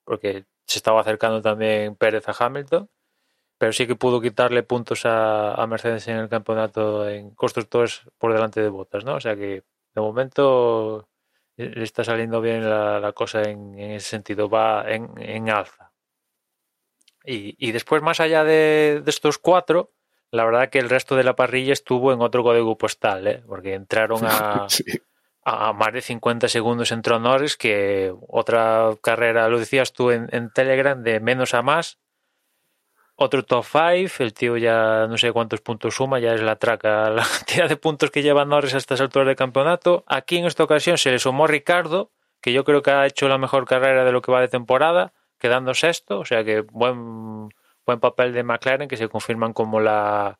porque 0.04 0.44
se 0.64 0.78
estaba 0.78 1.00
acercando 1.00 1.42
también 1.42 1.96
Pérez 1.96 2.28
a 2.28 2.34
Hamilton, 2.38 2.88
pero 3.58 3.72
sí 3.72 3.88
que 3.88 3.96
pudo 3.96 4.20
quitarle 4.20 4.62
puntos 4.62 5.02
a, 5.06 5.66
Mercedes 5.68 6.06
en 6.08 6.18
el 6.18 6.28
campeonato 6.28 7.08
en 7.08 7.34
constructores 7.34 8.02
por 8.18 8.32
delante 8.32 8.60
de 8.60 8.68
botas, 8.68 9.04
¿no? 9.04 9.16
O 9.16 9.20
sea 9.20 9.36
que 9.36 9.64
de 9.94 10.00
momento 10.00 11.08
le 11.56 11.82
está 11.82 12.04
saliendo 12.04 12.40
bien 12.40 12.68
la, 12.68 13.00
la 13.00 13.12
cosa 13.12 13.42
en, 13.42 13.78
en, 13.78 13.92
ese 13.92 14.10
sentido, 14.10 14.48
va 14.48 14.84
en, 14.88 15.10
en 15.18 15.50
alza. 15.50 15.85
Y, 17.26 17.56
y, 17.58 17.72
después, 17.72 18.02
más 18.02 18.20
allá 18.20 18.44
de, 18.44 19.02
de, 19.04 19.10
estos 19.10 19.38
cuatro, 19.38 19.92
la 20.30 20.44
verdad 20.44 20.70
que 20.70 20.78
el 20.78 20.88
resto 20.88 21.16
de 21.16 21.24
la 21.24 21.34
parrilla 21.34 21.72
estuvo 21.72 22.12
en 22.12 22.20
otro 22.20 22.44
código 22.44 22.78
postal, 22.78 23.26
¿eh? 23.26 23.42
porque 23.46 23.74
entraron 23.74 24.24
a, 24.24 24.66
sí. 24.68 24.84
a, 25.44 25.68
a, 25.68 25.72
más 25.72 25.92
de 25.92 26.02
50 26.02 26.48
segundos 26.48 26.92
entró 26.92 27.18
Norris, 27.18 27.56
que 27.56 28.14
otra 28.28 28.90
carrera, 29.02 29.48
lo 29.48 29.58
decías 29.58 29.92
tú 29.92 30.12
en, 30.12 30.28
en 30.30 30.50
Telegram, 30.52 31.02
de 31.02 31.18
menos 31.18 31.52
a 31.54 31.62
más. 31.62 31.98
Otro 33.18 33.44
top 33.44 33.64
5, 33.64 34.22
el 34.22 34.34
tío 34.34 34.56
ya 34.58 35.06
no 35.08 35.16
sé 35.16 35.32
cuántos 35.32 35.62
puntos 35.62 35.94
suma, 35.94 36.20
ya 36.20 36.34
es 36.34 36.42
la 36.42 36.56
traca 36.56 37.10
la 37.10 37.24
cantidad 37.24 37.68
de 37.68 37.76
puntos 37.76 38.10
que 38.12 38.22
lleva 38.22 38.44
Norris 38.44 38.74
a 38.74 38.78
estas 38.78 39.00
alturas 39.00 39.26
del 39.26 39.36
campeonato. 39.36 40.04
Aquí 40.06 40.36
en 40.36 40.44
esta 40.44 40.62
ocasión 40.62 40.96
se 40.96 41.10
le 41.10 41.18
sumó 41.18 41.48
Ricardo, 41.48 42.12
que 42.40 42.52
yo 42.52 42.62
creo 42.62 42.82
que 42.82 42.92
ha 42.92 43.06
hecho 43.06 43.26
la 43.26 43.38
mejor 43.38 43.64
carrera 43.64 44.04
de 44.04 44.12
lo 44.12 44.22
que 44.22 44.30
va 44.30 44.40
de 44.40 44.48
temporada 44.48 45.12
quedando 45.38 45.74
sexto, 45.74 46.20
o 46.20 46.24
sea 46.24 46.44
que 46.44 46.60
buen, 46.60 47.48
buen 47.84 48.00
papel 48.00 48.32
de 48.32 48.42
McLaren 48.42 48.88
que 48.88 48.96
se 48.96 49.08
confirman 49.08 49.52
como 49.52 49.80
la, 49.80 50.38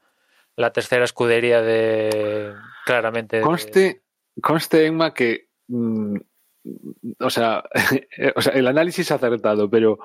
la 0.57 0.73
tercera 0.73 1.05
escudería 1.05 1.63
de 1.63 2.55
claramente. 2.85 3.41
Conste, 3.41 3.81
de... 3.81 4.03
conste 4.41 4.87
Emma, 4.87 5.13
que 5.13 5.49
mmm, 5.69 6.17
o, 7.21 7.31
sea, 7.31 7.65
o 8.35 8.41
sea, 8.41 8.53
el 8.55 8.67
análisis 8.67 9.11
acertado, 9.11 9.71
pero 9.71 9.99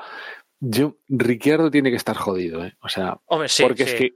yo, 0.60 0.98
Ricciardo 1.08 1.72
tiene 1.72 1.90
que 1.90 1.98
estar 1.98 2.16
jodido, 2.16 2.64
¿eh? 2.66 2.76
O 2.82 2.90
sea, 2.90 3.20
Hombre, 3.26 3.50
sí, 3.50 3.64
porque 3.64 3.86
sí. 3.86 3.90
es 3.90 3.96
que, 3.96 4.16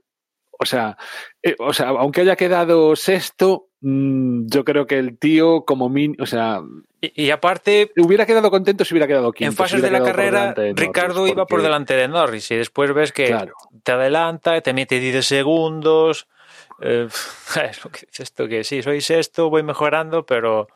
o 0.58 0.64
sea, 0.64 0.96
eh, 1.42 1.56
o 1.58 1.72
sea, 1.72 1.88
aunque 1.88 2.20
haya 2.22 2.36
quedado 2.36 2.94
sexto, 2.96 3.70
yo 3.80 4.64
creo 4.64 4.86
que 4.86 4.98
el 4.98 5.18
tío 5.18 5.64
como 5.64 5.88
min, 5.88 6.16
o 6.18 6.26
sea, 6.26 6.62
y, 7.00 7.26
y, 7.26 7.30
aparte. 7.30 7.92
Hubiera 7.96 8.24
quedado 8.24 8.50
contento 8.50 8.84
si 8.84 8.94
hubiera 8.94 9.06
quedado 9.06 9.32
quinto. 9.32 9.50
En 9.50 9.56
fases 9.56 9.82
de 9.82 9.90
la 9.90 10.02
carrera, 10.02 10.54
de 10.54 10.72
Ricardo 10.74 11.20
porque... 11.20 11.32
iba 11.32 11.46
por 11.46 11.62
delante 11.62 11.94
de 11.94 12.08
Norris 12.08 12.50
y 12.50 12.56
después 12.56 12.92
ves 12.94 13.12
que 13.12 13.26
claro. 13.26 13.54
te 13.82 13.92
adelanta, 13.92 14.60
te 14.60 14.72
mete 14.72 14.98
10 14.98 15.24
segundos. 15.24 16.26
Eh, 16.80 17.08
es 17.70 17.84
lo 17.84 17.90
que 17.90 18.06
esto, 18.16 18.48
que 18.48 18.64
sí, 18.64 18.82
soy 18.82 19.00
sexto, 19.00 19.50
voy 19.50 19.62
mejorando, 19.62 20.24
pero 20.24 20.68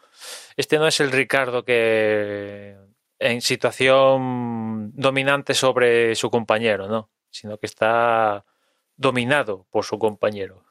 este 0.56 0.78
no 0.78 0.86
es 0.86 1.00
el 1.00 1.10
Ricardo 1.10 1.64
que 1.64 2.76
en 3.18 3.40
situación 3.42 4.92
dominante 4.94 5.54
sobre 5.54 6.14
su 6.14 6.30
compañero, 6.30 6.88
¿no? 6.88 7.10
Sino 7.30 7.58
que 7.58 7.66
está 7.66 8.44
dominado 8.96 9.66
por 9.70 9.84
su 9.84 9.98
compañero. 9.98 10.64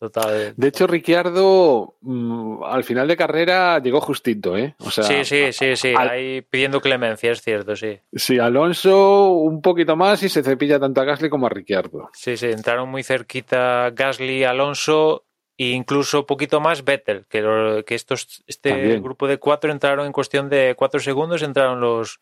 Total. 0.00 0.54
De 0.56 0.68
hecho, 0.68 0.86
Ricciardo 0.86 1.96
mmm, 2.00 2.64
al 2.64 2.84
final 2.84 3.06
de 3.06 3.18
carrera 3.18 3.78
llegó 3.80 4.00
justito, 4.00 4.56
¿eh? 4.56 4.74
O 4.78 4.90
sea, 4.90 5.04
sí, 5.04 5.26
sí, 5.26 5.52
sí, 5.52 5.76
sí. 5.76 5.92
Al... 5.94 6.08
ahí 6.08 6.40
pidiendo 6.40 6.80
clemencia, 6.80 7.30
es 7.32 7.42
cierto, 7.42 7.76
sí. 7.76 8.00
Sí, 8.14 8.38
Alonso 8.38 9.28
un 9.32 9.60
poquito 9.60 9.96
más 9.96 10.22
y 10.22 10.30
se 10.30 10.42
cepilla 10.42 10.80
tanto 10.80 11.02
a 11.02 11.04
Gasly 11.04 11.28
como 11.28 11.46
a 11.46 11.50
Ricciardo. 11.50 12.08
Sí, 12.14 12.38
sí, 12.38 12.46
entraron 12.46 12.88
muy 12.88 13.02
cerquita 13.02 13.90
Gasly, 13.90 14.44
Alonso 14.44 15.26
e 15.58 15.72
incluso 15.72 16.20
un 16.20 16.26
poquito 16.26 16.60
más 16.60 16.82
Vettel, 16.82 17.26
que, 17.28 17.42
lo, 17.42 17.84
que 17.84 17.94
estos, 17.94 18.42
este 18.46 18.70
También. 18.70 19.02
grupo 19.02 19.28
de 19.28 19.36
cuatro 19.36 19.70
entraron 19.70 20.06
en 20.06 20.12
cuestión 20.12 20.48
de 20.48 20.74
cuatro 20.78 20.98
segundos, 21.00 21.42
entraron 21.42 21.78
los, 21.78 22.20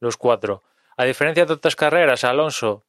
los 0.00 0.16
cuatro. 0.16 0.62
A 0.96 1.04
diferencia 1.04 1.44
de 1.44 1.52
otras 1.52 1.76
carreras, 1.76 2.24
Alonso, 2.24 2.86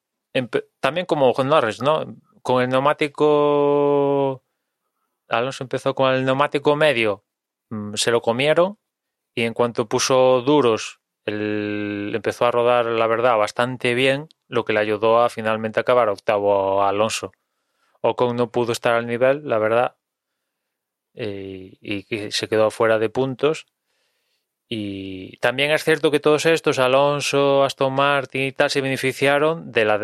también 0.80 1.06
como 1.06 1.34
Norris, 1.44 1.82
¿no? 1.82 2.16
Con 2.42 2.64
el 2.64 2.70
neumático 2.70 4.44
Alonso 5.30 5.64
empezó 5.64 5.96
con 5.96 6.14
el 6.14 6.26
neumático 6.26 6.76
medio, 6.76 7.24
mm, 7.70 7.94
se 7.96 8.12
lo 8.12 8.22
comieron 8.22 8.78
y 9.36 9.44
en 9.44 9.54
cuanto 9.54 9.88
puso 9.88 10.42
duros, 10.42 11.00
el, 11.26 12.12
empezó 12.16 12.46
a 12.46 12.52
rodar, 12.52 12.86
la 12.86 13.08
verdad, 13.08 13.38
bastante 13.38 13.94
bien, 13.94 14.28
lo 14.48 14.66
que 14.66 14.74
le 14.74 14.80
ayudó 14.80 15.22
a 15.22 15.30
finalmente 15.30 15.80
acabar 15.80 16.10
octavo 16.10 16.82
a 16.82 16.90
Alonso. 16.90 17.32
Ocon 18.02 18.36
no 18.36 18.52
pudo 18.52 18.72
estar 18.72 18.96
al 18.96 19.08
nivel, 19.08 19.48
la 19.48 19.60
verdad, 19.60 19.96
y 21.14 22.06
se 22.32 22.48
quedó 22.48 22.72
fuera 22.72 22.98
de 22.98 23.10
puntos. 23.10 23.68
Y 24.70 25.38
también 25.38 25.72
es 25.72 25.84
cierto 25.84 26.12
que 26.12 26.20
todos 26.20 26.46
estos, 26.46 26.80
Alonso, 26.80 27.64
Aston 27.64 27.94
Martin 27.94 28.44
y 28.44 28.52
tal, 28.52 28.70
se 28.70 28.82
beneficiaron 28.82 29.72
de 29.72 29.86
la, 29.86 30.00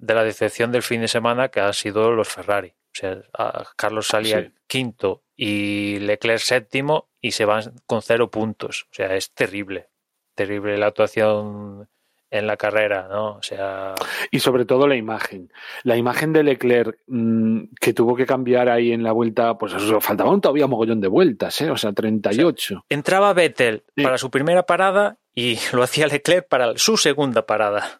de 0.00 0.14
la 0.14 0.24
decepción 0.24 0.72
del 0.72 0.82
fin 0.82 1.00
de 1.00 1.08
semana 1.08 1.48
que 1.48 1.60
han 1.60 1.74
sido 1.74 2.10
los 2.12 2.28
Ferrari. 2.28 2.68
O 2.70 2.92
sea, 2.94 3.18
Carlos 3.76 4.08
salía 4.08 4.40
Sí. 4.42 4.52
quinto 4.66 5.22
y 5.36 5.98
Leclerc 6.00 6.40
séptimo 6.40 7.08
y 7.20 7.32
se 7.32 7.44
van 7.44 7.74
con 7.86 8.02
cero 8.02 8.30
puntos. 8.30 8.86
O 8.90 8.94
sea, 8.94 9.14
es 9.14 9.32
terrible. 9.32 9.88
Terrible 10.34 10.76
la 10.78 10.86
actuación 10.86 11.88
en 12.32 12.46
la 12.46 12.56
carrera, 12.56 13.08
¿no? 13.10 13.36
O 13.36 13.42
sea, 13.42 13.94
Y 14.30 14.38
sobre 14.40 14.64
todo 14.64 14.86
la 14.86 14.94
imagen. 14.96 15.52
La 15.82 15.96
imagen 15.96 16.32
de 16.32 16.44
Leclerc 16.44 16.98
mm, 17.08 17.62
que 17.80 17.92
tuvo 17.92 18.14
que 18.16 18.24
cambiar 18.26 18.68
ahí 18.68 18.92
en 18.92 19.02
la 19.02 19.10
vuelta, 19.12 19.58
pues 19.58 19.72
eso, 19.74 20.00
faltaban 20.00 20.40
todavía 20.40 20.68
mogollón 20.68 21.00
de 21.00 21.08
vueltas, 21.08 21.60
¿eh? 21.60 21.70
O 21.70 21.76
sea, 21.76 21.92
38. 21.92 22.84
entraba 22.88 23.32
Vettel 23.32 23.84
Sí. 23.96 24.02
para 24.04 24.16
su 24.18 24.30
primera 24.30 24.64
parada 24.64 25.18
y 25.34 25.56
lo 25.74 25.82
hacía 25.82 26.06
Leclerc 26.06 26.46
para 26.48 26.76
su 26.78 26.96
segunda 26.96 27.46
parada. 27.46 27.99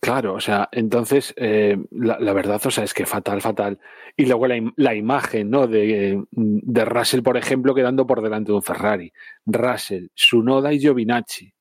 Claro, 0.00 0.34
o 0.34 0.40
sea, 0.40 0.68
entonces, 0.72 1.32
eh, 1.36 1.76
la, 1.90 2.18
la 2.20 2.32
verdad, 2.32 2.60
o 2.64 2.70
sea, 2.70 2.84
es 2.84 2.92
que 2.94 3.06
fatal, 3.06 3.40
fatal. 3.40 3.78
Y 4.16 4.26
luego 4.26 4.46
la, 4.46 4.60
la 4.76 4.94
imagen, 4.94 5.50
¿no? 5.50 5.66
De, 5.66 6.22
de 6.30 6.84
Russell, 6.84 7.22
por 7.22 7.36
ejemplo, 7.36 7.74
quedando 7.74 8.06
por 8.06 8.22
delante 8.22 8.52
de 8.52 8.56
un 8.56 8.62
Ferrari. 8.62 9.12
Russell, 9.46 10.08
Sunoda 10.14 10.72
y 10.72 10.80
Giovinacci. 10.80 11.52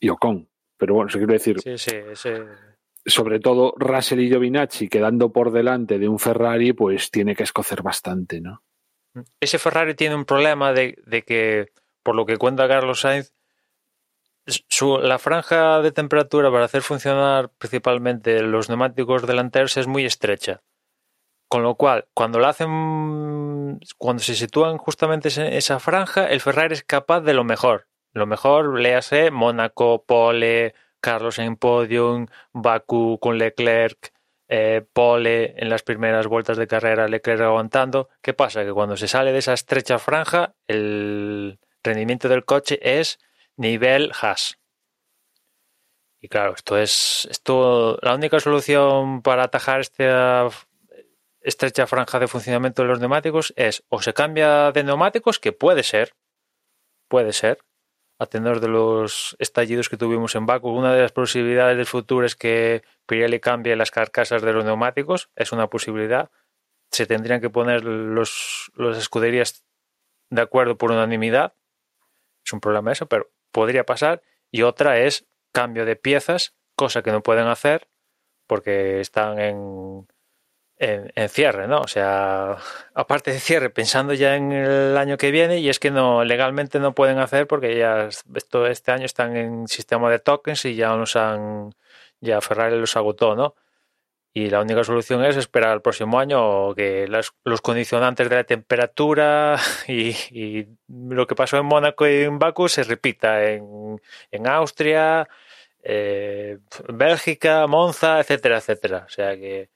Y 0.00 0.08
Ocon. 0.08 0.48
Pero 0.76 0.94
bueno, 0.94 1.08
eso 1.08 1.18
quiero 1.18 1.32
decir, 1.32 1.60
Sí, 1.60 1.78
sí, 1.78 1.96
ese- 2.10 2.44
sobre 3.06 3.40
todo 3.40 3.74
Russell 3.76 4.20
y 4.20 4.28
Giovinacci 4.28 4.88
quedando 4.88 5.32
por 5.32 5.50
delante 5.52 5.98
de 5.98 6.08
un 6.08 6.18
Ferrari, 6.18 6.72
pues 6.72 7.10
tiene 7.10 7.34
que 7.34 7.42
escocer 7.44 7.82
bastante, 7.82 8.40
¿no? 8.40 8.62
ese 9.40 9.58
Ferrari 9.58 9.94
tiene 9.94 10.14
un 10.14 10.24
problema 10.24 10.72
de, 10.72 10.96
de 11.06 11.22
que, 11.22 11.66
por 12.02 12.14
lo 12.16 12.24
que 12.24 12.38
cuenta 12.38 12.66
Carlos 12.66 13.00
Sainz, 13.02 13.34
su- 14.46 14.98
la 14.98 15.18
franja 15.18 15.80
de 15.80 15.92
temperatura 15.92 16.50
para 16.50 16.64
hacer 16.64 16.82
funcionar 16.82 17.50
principalmente 17.58 18.42
los 18.42 18.68
neumáticos 18.68 19.26
delanteros 19.26 19.76
es 19.76 19.86
muy 19.86 20.04
estrecha. 20.04 20.62
Con 21.48 21.62
lo 21.62 21.74
cual, 21.74 22.06
cuando 22.14 22.38
la 22.38 22.48
hacen, 22.48 23.78
cuando 23.98 24.22
se 24.22 24.34
sitúan 24.34 24.78
justamente 24.78 25.28
en 25.36 25.52
esa 25.52 25.78
franja, 25.80 26.26
el 26.26 26.40
Ferrari 26.40 26.72
es 26.74 26.82
capaz 26.82 27.20
de 27.20 27.34
lo 27.34 27.44
mejor. 27.44 27.88
Lo 28.14 28.26
mejor, 28.26 28.78
léase 28.80 29.30
Mónaco, 29.30 30.04
Pole, 30.04 30.74
Carlos 31.00 31.38
en 31.38 31.56
podium, 31.56 32.26
Baku 32.52 33.18
con 33.20 33.36
Leclerc, 33.38 34.12
eh, 34.48 34.84
Pole 34.92 35.54
en 35.56 35.68
las 35.68 35.82
primeras 35.82 36.26
vueltas 36.26 36.56
de 36.56 36.66
carrera, 36.66 37.08
Leclerc 37.08 37.40
aguantando. 37.42 38.08
¿Qué 38.22 38.32
pasa? 38.32 38.64
Que 38.64 38.72
cuando 38.72 38.96
se 38.96 39.08
sale 39.08 39.32
de 39.32 39.38
esa 39.38 39.52
estrecha 39.52 39.98
franja, 39.98 40.54
el 40.66 41.58
rendimiento 41.82 42.28
del 42.28 42.44
coche 42.44 42.78
es 42.82 43.18
nivel 43.56 44.12
Haas. 44.20 44.58
Y 46.20 46.28
claro, 46.28 46.54
esto 46.54 46.78
es 46.78 47.26
esto 47.30 47.98
la 48.00 48.14
única 48.14 48.38
solución 48.38 49.22
para 49.22 49.42
atajar 49.42 49.80
esta 49.80 50.48
estrecha 51.40 51.88
franja 51.88 52.20
de 52.20 52.28
funcionamiento 52.28 52.82
de 52.82 52.88
los 52.88 53.00
neumáticos 53.00 53.52
es 53.56 53.82
o 53.88 54.00
se 54.00 54.14
cambia 54.14 54.70
de 54.70 54.84
neumáticos, 54.84 55.40
que 55.40 55.50
puede 55.50 55.82
ser, 55.82 56.14
puede 57.08 57.32
ser, 57.32 57.58
a 58.20 58.26
tenor 58.26 58.60
de 58.60 58.68
los 58.68 59.34
estallidos 59.40 59.88
que 59.88 59.96
tuvimos 59.96 60.36
en 60.36 60.46
Baku. 60.46 60.70
Una 60.70 60.94
de 60.94 61.02
las 61.02 61.10
posibilidades 61.10 61.76
del 61.76 61.86
futuro 61.86 62.24
es 62.24 62.36
que 62.36 62.82
Pirelli 63.06 63.40
cambie 63.40 63.74
las 63.74 63.90
carcasas 63.90 64.42
de 64.42 64.52
los 64.52 64.64
neumáticos, 64.64 65.28
es 65.34 65.50
una 65.50 65.66
posibilidad. 65.66 66.30
Se 66.92 67.06
tendrían 67.06 67.40
que 67.40 67.50
poner 67.50 67.82
los, 67.84 68.70
los 68.74 68.96
escuderías 68.96 69.64
de 70.30 70.40
acuerdo 70.40 70.78
por 70.78 70.92
unanimidad. 70.92 71.54
Es 72.44 72.52
un 72.52 72.60
problema 72.60 72.92
eso, 72.92 73.06
pero 73.06 73.31
podría 73.52 73.84
pasar. 73.84 74.22
Y 74.50 74.62
otra 74.62 74.98
es 74.98 75.26
cambio 75.52 75.84
de 75.84 75.96
piezas, 75.96 76.54
cosa 76.74 77.02
que 77.02 77.12
no 77.12 77.22
pueden 77.22 77.46
hacer 77.46 77.88
porque 78.46 79.00
están 79.00 79.38
en, 79.38 80.06
en, 80.76 81.10
en, 81.14 81.28
cierre, 81.30 81.68
¿no? 81.68 81.80
O 81.80 81.88
sea, 81.88 82.58
aparte 82.94 83.32
de 83.32 83.40
cierre, 83.40 83.70
pensando 83.70 84.12
ya 84.12 84.36
en 84.36 84.52
el 84.52 84.96
año 84.98 85.16
que 85.16 85.30
viene, 85.30 85.58
y 85.58 85.70
es 85.70 85.78
que 85.78 85.90
no 85.90 86.24
legalmente 86.24 86.78
no 86.78 86.94
pueden 86.94 87.18
hacer 87.18 87.46
porque 87.46 87.78
ya 87.78 88.08
esto, 88.34 88.66
este 88.66 88.92
año 88.92 89.06
están 89.06 89.36
en 89.36 89.68
sistema 89.68 90.10
de 90.10 90.18
tokens 90.18 90.64
y 90.66 90.74
ya 90.74 90.94
nos 90.96 91.16
han, 91.16 91.74
ya 92.20 92.40
Ferrari 92.42 92.78
los 92.78 92.96
agotó, 92.96 93.34
¿no? 93.34 93.54
Y 94.34 94.48
la 94.48 94.62
única 94.62 94.82
solución 94.82 95.24
es 95.24 95.36
esperar 95.36 95.70
al 95.70 95.82
próximo 95.82 96.18
año 96.18 96.74
que 96.74 97.06
las, 97.06 97.32
los 97.44 97.60
condicionantes 97.60 98.30
de 98.30 98.36
la 98.36 98.44
temperatura 98.44 99.58
y, 99.88 100.66
lo 100.88 101.26
que 101.26 101.34
pasó 101.34 101.58
en 101.58 101.66
Mónaco 101.66 102.06
y 102.06 102.22
en 102.22 102.38
Baku 102.38 102.68
se 102.68 102.82
repita 102.82 103.44
en, 103.44 104.00
en 104.30 104.46
Austria, 104.46 105.28
eh, 105.82 106.58
Bélgica, 106.88 107.66
Monza, 107.66 108.20
etcétera, 108.20 108.58
etcétera. 108.58 109.04
O 109.06 109.10
sea 109.10 109.36
que 109.36 109.68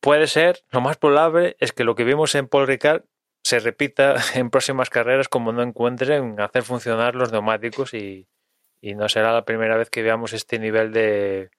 puede 0.00 0.26
ser, 0.26 0.62
lo 0.70 0.82
más 0.82 0.98
probable 0.98 1.56
es 1.58 1.72
que 1.72 1.84
lo 1.84 1.94
que 1.94 2.04
vimos 2.04 2.34
en 2.34 2.48
Paul 2.48 2.66
Ricard 2.66 3.04
se 3.42 3.60
repita 3.60 4.16
en 4.34 4.50
próximas 4.50 4.90
carreras 4.90 5.28
como 5.28 5.52
no 5.52 5.62
encuentren 5.62 6.38
hacer 6.38 6.64
funcionar 6.64 7.14
los 7.14 7.32
neumáticos 7.32 7.94
y, 7.94 8.28
y 8.82 8.94
no 8.94 9.08
será 9.08 9.32
la 9.32 9.46
primera 9.46 9.78
vez 9.78 9.88
que 9.88 10.02
veamos 10.02 10.34
este 10.34 10.58
nivel 10.58 10.92
de, 10.92 11.50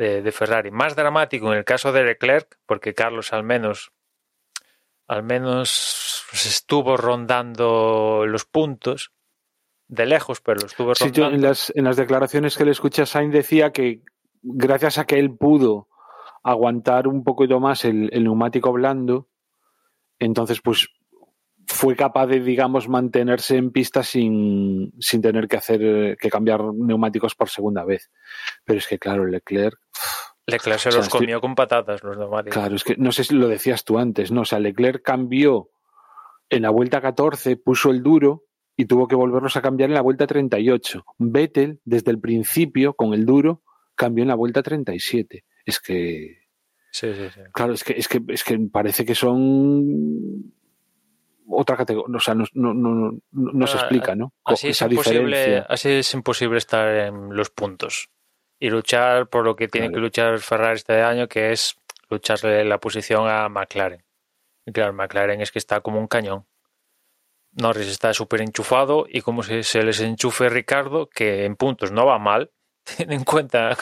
de, 0.00 0.22
de, 0.22 0.32
Ferrari. 0.32 0.70
Más 0.70 0.96
dramático 0.96 1.52
en 1.52 1.58
el 1.58 1.64
caso 1.64 1.92
de 1.92 2.02
Leclerc, 2.02 2.58
porque 2.64 2.94
Carlos 2.94 3.34
al 3.34 3.44
menos 3.44 3.92
al 5.06 5.22
menos 5.22 6.24
pues, 6.30 6.46
estuvo 6.46 6.96
rondando 6.96 8.24
los 8.26 8.46
puntos 8.46 9.12
de 9.88 10.06
lejos, 10.06 10.40
pero 10.40 10.60
lo 10.60 10.66
estuvo 10.66 10.94
sí, 10.94 11.04
rondando. 11.04 11.28
Yo 11.28 11.36
en, 11.36 11.42
las, 11.42 11.72
en 11.76 11.84
las 11.84 11.96
declaraciones 11.96 12.56
que 12.56 12.64
le 12.64 12.70
escuché 12.70 13.02
a 13.02 13.06
Sainz 13.06 13.32
decía 13.32 13.72
que 13.72 14.02
gracias 14.40 14.96
a 14.96 15.04
que 15.04 15.18
él 15.18 15.36
pudo 15.36 15.88
aguantar 16.42 17.06
un 17.06 17.22
poquito 17.22 17.60
más 17.60 17.84
el, 17.84 18.08
el, 18.12 18.24
neumático 18.24 18.72
blando, 18.72 19.28
entonces 20.18 20.62
pues 20.62 20.88
fue 21.72 21.96
capaz 21.96 22.26
de, 22.26 22.40
digamos, 22.40 22.88
mantenerse 22.88 23.56
en 23.56 23.70
pista 23.70 24.02
sin, 24.02 24.92
sin 25.00 25.22
tener 25.22 25.48
que 25.48 25.56
hacer 25.56 26.16
que 26.18 26.30
cambiar 26.30 26.62
neumáticos 26.74 27.34
por 27.34 27.48
segunda 27.48 27.84
vez. 27.84 28.10
Pero 28.64 28.78
es 28.78 28.86
que, 28.86 28.98
claro, 28.98 29.26
Leclerc. 29.26 29.78
Leclerc 30.46 30.78
se 30.78 30.88
o 30.88 30.92
sea, 30.92 31.00
los 31.00 31.08
comió 31.08 31.36
estoy... 31.36 31.40
con 31.40 31.54
patatas 31.54 32.02
los 32.02 32.18
neumáticos. 32.18 32.54
Claro, 32.54 32.76
es 32.76 32.84
que 32.84 32.96
no 32.96 33.12
sé 33.12 33.24
si 33.24 33.34
lo 33.34 33.48
decías 33.48 33.84
tú 33.84 33.98
antes, 33.98 34.30
¿no? 34.32 34.42
O 34.42 34.44
sea, 34.44 34.58
Leclerc 34.58 35.02
cambió 35.02 35.70
en 36.48 36.62
la 36.62 36.70
vuelta 36.70 37.00
14, 37.00 37.56
puso 37.56 37.90
el 37.90 38.02
duro 38.02 38.44
y 38.76 38.86
tuvo 38.86 39.06
que 39.06 39.14
volverlos 39.14 39.56
a 39.56 39.62
cambiar 39.62 39.90
en 39.90 39.94
la 39.94 40.02
vuelta 40.02 40.26
38. 40.26 41.04
Vettel, 41.18 41.80
desde 41.84 42.10
el 42.10 42.20
principio, 42.20 42.94
con 42.94 43.14
el 43.14 43.26
duro, 43.26 43.62
cambió 43.94 44.22
en 44.22 44.28
la 44.28 44.34
vuelta 44.34 44.62
37 44.62 45.44
es 45.64 45.80
que 45.80 46.38
sí, 46.90 47.12
sí, 47.14 47.28
sí. 47.34 47.40
claro 47.52 47.72
es 47.72 47.84
que 47.84 47.94
es 47.94 48.08
que 48.08 48.20
es 48.28 48.44
que 48.44 48.58
parece 48.70 49.04
que 49.04 49.14
son 49.14 50.52
otra 51.50 51.76
categoría 51.76 52.16
o 52.16 52.20
sea 52.20 52.34
no, 52.34 52.44
no, 52.54 52.74
no, 52.74 53.12
no 53.30 53.66
se 53.66 53.76
explica 53.76 54.14
no 54.14 54.32
así 54.44 54.68
es, 54.68 54.80
imposible, 54.80 55.38
diferencia. 55.38 55.66
así 55.68 55.90
es 55.90 56.14
imposible 56.14 56.58
estar 56.58 56.88
en 56.88 57.34
los 57.34 57.50
puntos 57.50 58.08
y 58.60 58.68
luchar 58.68 59.28
por 59.28 59.44
lo 59.44 59.56
que 59.56 59.68
tiene 59.68 59.90
que 59.90 59.98
luchar 59.98 60.38
Ferrari 60.38 60.76
este 60.76 61.02
año 61.02 61.28
que 61.28 61.50
es 61.52 61.76
lucharle 62.10 62.64
la 62.64 62.78
posición 62.78 63.28
a 63.28 63.48
McLaren. 63.48 64.04
Y 64.66 64.72
claro 64.72 64.92
McLaren 64.92 65.40
es 65.40 65.50
que 65.50 65.58
está 65.58 65.80
como 65.80 65.98
un 65.98 66.06
cañón. 66.06 66.46
Norris 67.52 67.88
está 67.88 68.12
súper 68.12 68.42
enchufado 68.42 69.06
y 69.08 69.22
como 69.22 69.42
se, 69.42 69.64
se 69.64 69.82
les 69.82 70.00
enchufe 70.00 70.48
Ricardo 70.48 71.08
que 71.08 71.46
en 71.46 71.56
puntos 71.56 71.90
no 71.90 72.06
va 72.06 72.18
mal 72.18 72.52
ten 72.96 73.12
en 73.12 73.24
cuenta 73.24 73.76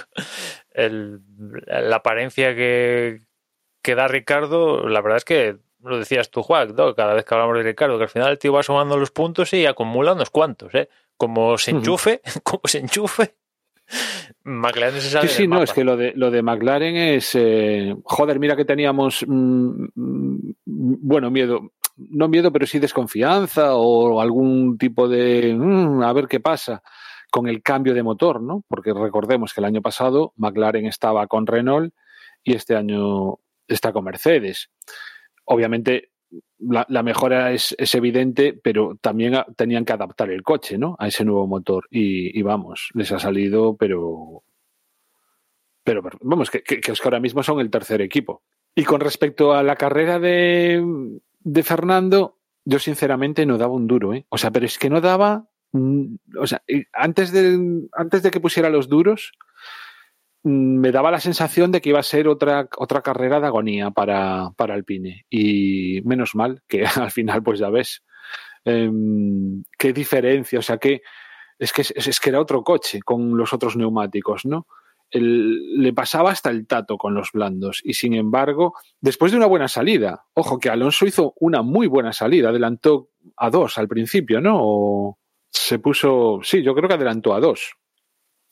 el, 0.71 1.21
la 1.67 1.97
apariencia 1.97 2.55
que, 2.55 3.21
que, 3.83 3.95
da 3.95 4.09
Ricardo, 4.09 4.89
la 4.89 5.01
verdad 5.01 5.19
es 5.19 5.25
que 5.25 5.59
lo 5.83 5.99
decías 5.99 6.31
tú, 6.31 6.43
Juan, 6.43 6.75
¿no? 6.77 6.95
cada 6.95 7.15
vez 7.15 7.25
que 7.25 7.35
hablamos 7.35 7.57
de 7.57 7.63
Ricardo, 7.63 7.97
que 7.99 8.05
al 8.05 8.11
final 8.11 8.31
el 8.31 8.39
tío 8.39 8.53
va 8.53 8.63
sumando 8.63 8.97
los 8.97 9.11
puntos 9.11 9.53
y 9.53 9.67
acumula 9.67 10.13
unos 10.13 10.31
cuantos, 10.31 10.75
¿eh? 10.75 10.89
Como 11.17 11.57
se 11.59 11.71
enchufe, 11.73 12.21
uh 12.25 12.29
-huh. 12.29 12.43
como 12.43 12.63
se 12.65 12.79
enchufe, 12.79 13.35
McLaren 14.45 15.01
se 15.01 15.11
sale 15.11 15.29
Sí, 15.29 15.35
sí, 15.35 15.47
no, 15.47 15.55
mapa. 15.57 15.65
es 15.65 15.73
que 15.73 15.85
lo 15.85 15.97
de, 15.97 16.13
lo 16.15 16.31
de 16.31 16.43
McLaren 16.43 16.97
es, 16.97 17.35
eh, 17.35 17.95
joder, 18.05 18.39
mira 18.39 18.57
que 18.57 18.65
teníamos, 18.65 19.25
mmm, 19.27 19.87
bueno, 20.65 21.31
miedo, 21.31 21.73
no 21.97 22.29
miedo, 22.29 22.53
pero 22.53 22.67
sí 22.67 22.79
desconfianza 22.79 23.75
o 23.75 24.21
algún 24.21 24.79
tipo 24.79 25.09
de, 25.09 25.55
mmm, 25.57 26.03
a 26.03 26.13
ver 26.13 26.29
qué 26.29 26.41
pasa 26.41 26.83
con 27.31 27.47
el 27.49 27.63
cambio 27.63 27.95
de 27.95 28.03
motor, 28.03 28.41
¿no? 28.41 28.65
Porque 28.69 28.93
recordemos 28.95 29.53
que 29.53 29.61
el 29.61 29.67
año 29.67 29.83
pasado 29.83 30.33
McLaren 30.37 30.87
estaba 30.87 31.27
con 31.27 31.47
Renault 31.47 31.93
y 32.43 32.55
este 32.55 32.75
año 32.77 33.39
está 33.67 33.93
con 33.93 34.05
Mercedes. 34.05 34.71
Obviamente 35.49 36.11
la, 36.59 37.03
mejora 37.03 37.53
es, 37.53 37.75
es, 37.79 37.95
evidente, 37.95 38.53
pero 38.53 38.99
también 39.01 39.35
tenían 39.57 39.85
que 39.85 39.93
adaptar 39.93 40.31
el 40.31 40.43
coche, 40.43 40.77
¿no? 40.77 40.97
A 40.99 41.09
ese 41.09 41.25
nuevo 41.25 41.47
motor. 41.47 41.87
Y, 41.91 42.39
y 42.39 42.43
vamos, 42.43 42.91
les 42.95 43.13
ha 43.13 43.19
salido, 43.19 43.77
pero. 43.77 44.43
Pero 45.85 46.03
vamos, 46.21 46.51
que, 46.51 46.63
que, 46.63 46.81
que, 46.81 46.93
ahora 47.03 47.21
mismo 47.21 47.43
son 47.43 47.61
el 47.61 47.71
tercer 47.71 48.03
equipo. 48.03 48.43
Y 48.75 48.85
con 48.85 49.01
respecto 49.01 49.55
a 49.55 49.63
la 49.63 49.77
carrera 49.77 50.19
de, 50.19 50.85
de 51.41 51.63
Fernando, 51.63 52.39
yo 52.65 52.79
sinceramente 52.79 53.47
no 53.47 53.57
daba 53.57 53.73
un 53.73 53.87
duro, 53.87 54.13
¿eh? 54.13 54.27
O 54.29 54.37
sea, 54.37 54.51
pero 54.51 54.67
es 54.67 54.79
que 54.79 54.91
no 54.91 55.01
daba. 55.01 55.49
O 56.39 56.47
sea, 56.47 56.63
antes 56.93 57.33
de, 57.33 57.87
antes 57.93 58.23
de 58.23 58.31
que 58.31 58.41
pusiera 58.41 58.69
los 58.69 58.89
duros, 58.89 59.33
me 60.43 60.93
daba 60.93 61.11
la 61.11 61.21
sensación 61.21 61.73
de 61.73 61.81
que 61.81 61.91
iba 61.91 62.01
a 62.01 62.05
ser 62.05 62.29
otra, 62.29 62.69
otra 62.79 63.03
carrera 63.03 63.41
de 63.41 63.47
agonía 63.47 63.91
para, 63.91 64.51
para 64.57 64.75
Alpine. 64.75 65.27
Y 65.29 66.01
menos 66.05 66.35
mal, 66.35 66.63
que 66.69 66.85
al 66.97 67.11
final, 67.11 67.43
pues 67.43 67.59
ya 67.59 67.71
ves, 67.71 68.05
eh, 68.65 68.91
qué 69.79 69.93
diferencia, 69.93 70.59
o 70.59 70.63
sea, 70.63 70.79
que 70.79 71.03
es, 71.59 71.73
que 71.73 71.83
es, 71.83 72.21
que 72.21 72.31
era 72.31 72.41
otro 72.41 72.63
coche 72.63 73.01
con 73.03 73.37
los 73.37 73.53
otros 73.53 73.77
neumáticos, 73.77 74.45
¿no? 74.45 74.67
Le 75.11 75.93
pasaba 75.95 76.31
hasta 76.31 76.51
el 76.51 76.67
tato 76.67 76.99
con 76.99 77.15
los 77.15 77.33
blandos 77.33 77.81
y 77.83 77.95
sin 77.95 78.13
embargo, 78.13 78.75
después 79.01 79.33
de 79.33 79.39
una 79.39 79.47
buena 79.47 79.67
salida, 79.67 80.27
ojo 80.35 80.59
que 80.59 80.69
Alonso 80.69 81.07
hizo 81.07 81.33
una 81.41 81.63
muy 81.63 81.87
buena 81.87 82.13
salida, 82.13 82.51
adelantó 82.51 83.09
a 83.35 83.49
dos 83.49 83.79
al 83.79 83.89
principio, 83.89 84.43
¿no? 84.43 84.59
O 84.61 85.19
se 85.51 85.79
puso, 85.79 86.41
sí, 86.43 86.63
yo 86.63 86.75
creo 86.75 86.89
que 86.89 86.97
adelantó 86.97 87.35
a 87.35 87.41
dos, 87.41 87.73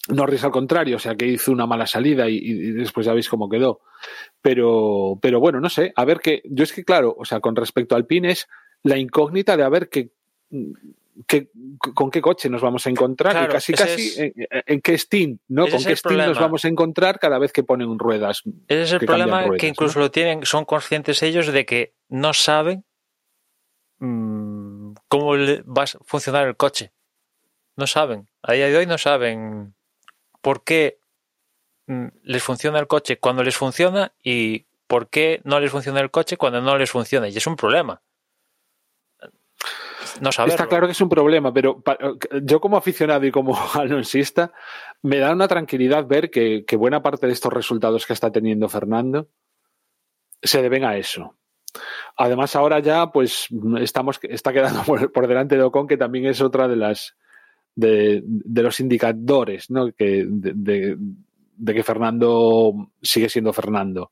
Norris 0.09 0.45
al 0.45 0.51
contrario, 0.51 0.97
o 0.97 1.01
sea 1.01 1.15
que 1.15 1.27
hizo 1.27 1.53
una 1.53 1.67
mala 1.67 1.87
salida 1.87 2.29
y, 2.29 2.37
y, 2.37 2.73
después 2.73 3.07
ya 3.07 3.13
veis 3.13 3.29
cómo 3.29 3.49
quedó. 3.49 3.81
Pero, 4.41 5.19
pero 5.21 5.41
bueno, 5.41 5.61
no 5.61 5.69
sé, 5.69 5.93
a 5.97 6.05
ver 6.05 6.21
que, 6.21 6.43
yo 6.45 6.65
es 6.65 6.73
que 6.73 6.85
claro, 6.85 7.15
o 7.19 7.25
sea, 7.25 7.41
con 7.41 7.57
respecto 7.57 7.97
al 7.97 8.07
PIN 8.07 8.27
es 8.27 8.49
la 8.83 8.99
incógnita 8.99 9.57
de 9.57 9.65
a 9.65 9.69
ver 9.69 9.89
qué, 9.89 10.11
con 11.95 12.11
qué 12.11 12.21
coche 12.21 12.49
nos 12.49 12.63
vamos 12.63 12.87
a 12.87 12.91
encontrar 12.91 13.33
claro, 13.33 13.51
y 13.51 13.53
casi 13.53 13.73
casi 13.73 14.09
es, 14.09 14.19
en, 14.19 14.33
en, 14.67 14.81
qué 14.81 14.99
Steam, 14.99 15.39
¿no? 15.49 15.63
Con 15.63 15.83
qué 15.83 15.97
Steam 15.97 16.01
problema. 16.03 16.27
nos 16.29 16.39
vamos 16.39 16.65
a 16.65 16.69
encontrar 16.69 17.19
cada 17.19 17.39
vez 17.39 17.53
que 17.53 17.63
ponen 17.63 17.99
ruedas. 17.99 18.43
Ese 18.69 18.83
es 18.83 18.93
el 18.93 19.01
que 19.01 19.07
problema 19.07 19.43
ruedas, 19.43 19.61
que 19.61 19.69
incluso 19.69 19.99
¿no? 19.99 20.07
lo 20.07 20.11
tienen, 20.11 20.45
son 20.45 20.65
conscientes 20.65 21.23
ellos 21.23 21.53
de 21.53 21.65
que 21.65 21.95
no 22.09 22.33
saben 22.33 22.85
mmm, 23.99 24.93
cómo 25.09 25.33
va 25.33 25.83
a 25.83 25.87
funcionar 26.05 26.47
el 26.47 26.57
coche. 26.57 26.93
No 27.77 27.87
saben. 27.87 28.29
A 28.43 28.53
día 28.53 28.69
de 28.69 28.77
hoy 28.77 28.87
no 28.87 28.97
saben 28.97 29.75
por 30.47 30.63
qué 30.63 31.01
mm, 31.89 32.07
les 32.23 32.41
funciona 32.41 32.79
el 32.79 32.87
coche 32.87 33.19
cuando 33.19 33.43
les 33.43 33.57
funciona 33.57 34.13
y 34.23 34.67
por 34.87 35.11
qué 35.11 35.41
no 35.43 35.59
les 35.59 35.73
funciona 35.73 35.99
el 35.99 36.13
coche 36.13 36.37
cuando 36.37 36.61
no 36.61 36.79
les 36.79 36.89
funciona. 36.89 37.27
Y 37.27 37.37
es 37.37 37.49
un 37.49 37.57
problema. 37.57 38.01
No 40.21 40.31
saberlo. 40.31 40.55
Está 40.55 40.69
claro 40.69 40.87
que 40.87 40.93
es 40.93 41.01
un 41.01 41.09
problema, 41.09 41.53
pero 41.53 41.83
yo 42.45 42.61
como 42.61 42.77
aficionado 42.77 43.27
y 43.27 43.33
como 43.33 43.59
alonsista 43.75 44.53
me 45.03 45.19
da 45.19 45.33
una 45.33 45.49
tranquilidad 45.49 46.07
ver 46.07 46.31
que, 46.31 46.65
que, 46.65 46.77
buena 46.77 47.03
parte 47.03 47.27
de 47.27 47.33
estos 47.33 47.53
resultados 47.53 48.07
que 48.07 48.13
está 48.13 48.31
teniendo 48.31 48.69
Fernando 48.69 49.29
se 50.41 50.63
deben 50.63 50.85
a 50.85 50.97
eso. 50.97 51.37
Además 52.17 52.55
ahora 52.55 52.79
ya 52.79 53.11
pues 53.11 53.49
estamos 53.81 54.21
está 54.23 54.53
quedando 54.53 54.83
por, 54.87 55.11
por 55.11 55.27
delante 55.27 55.57
de 55.57 55.65
Ocon 55.65 55.89
que 55.89 55.97
también 55.97 56.27
es 56.27 56.41
otra 56.41 56.69
de 56.69 56.77
las 56.77 57.17
de, 57.77 58.23
de 58.25 58.63
los 58.63 58.81
indicadores 58.81 59.71
¿no? 59.71 59.93
que, 59.93 60.27
de, 60.29 60.97
que 61.65 61.83
Fernando 61.85 62.91
sigue 63.01 63.29
siendo 63.29 63.53
Fernando. 63.53 64.11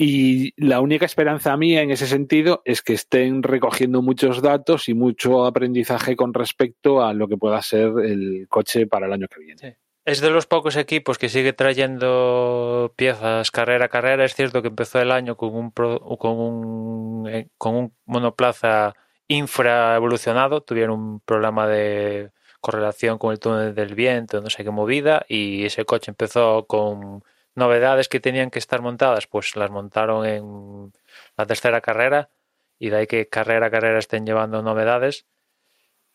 Y 0.00 0.54
la 0.56 0.80
única 0.80 1.06
esperanza 1.06 1.56
mía 1.56 1.82
en 1.82 1.90
ese 1.90 2.06
sentido 2.06 2.62
es 2.64 2.82
que 2.82 2.92
estén 2.94 3.42
recogiendo 3.42 4.00
muchos 4.00 4.40
datos 4.42 4.88
y 4.88 4.94
mucho 4.94 5.44
aprendizaje 5.44 6.14
con 6.14 6.32
respecto 6.34 7.02
a 7.04 7.12
lo 7.12 7.26
que 7.26 7.36
pueda 7.36 7.60
ser 7.62 7.92
el 8.04 8.46
coche 8.48 8.86
para 8.86 9.06
el 9.06 9.12
año 9.12 9.26
que 9.28 9.40
viene. 9.40 9.78
Es 10.04 10.20
de 10.20 10.30
los 10.30 10.46
pocos 10.46 10.76
equipos 10.76 11.18
que 11.18 11.28
sigue 11.28 11.52
trayendo 11.52 12.94
piezas 12.96 13.50
carrera 13.50 13.86
a 13.86 13.88
carrera. 13.88 14.24
Es 14.24 14.34
cierto 14.34 14.62
que 14.62 14.68
empezó 14.68 15.00
el 15.00 15.10
año 15.10 15.36
con 15.36 15.54
un, 15.54 15.70
con 15.70 16.38
un, 16.38 17.28
eh, 17.28 17.48
con 17.58 17.74
un 17.74 17.92
monoplaza 18.06 18.94
infra 19.26 19.96
evolucionado. 19.96 20.62
Tuvieron 20.62 20.98
un 20.98 21.20
problema 21.20 21.66
de 21.66 22.30
correlación 22.60 23.18
con 23.18 23.32
el 23.32 23.38
túnel 23.38 23.74
del 23.74 23.94
viento, 23.94 24.40
no 24.40 24.50
sé 24.50 24.64
qué 24.64 24.70
movida, 24.70 25.24
y 25.28 25.64
ese 25.64 25.84
coche 25.84 26.10
empezó 26.10 26.66
con 26.66 27.24
novedades 27.54 28.08
que 28.08 28.20
tenían 28.20 28.50
que 28.50 28.58
estar 28.58 28.82
montadas, 28.82 29.26
pues 29.26 29.56
las 29.56 29.70
montaron 29.70 30.26
en 30.26 30.92
la 31.36 31.46
tercera 31.46 31.80
carrera, 31.80 32.30
y 32.78 32.90
de 32.90 32.96
ahí 32.96 33.06
que 33.06 33.28
carrera 33.28 33.66
a 33.66 33.70
carrera 33.70 33.98
estén 33.98 34.26
llevando 34.26 34.62
novedades, 34.62 35.26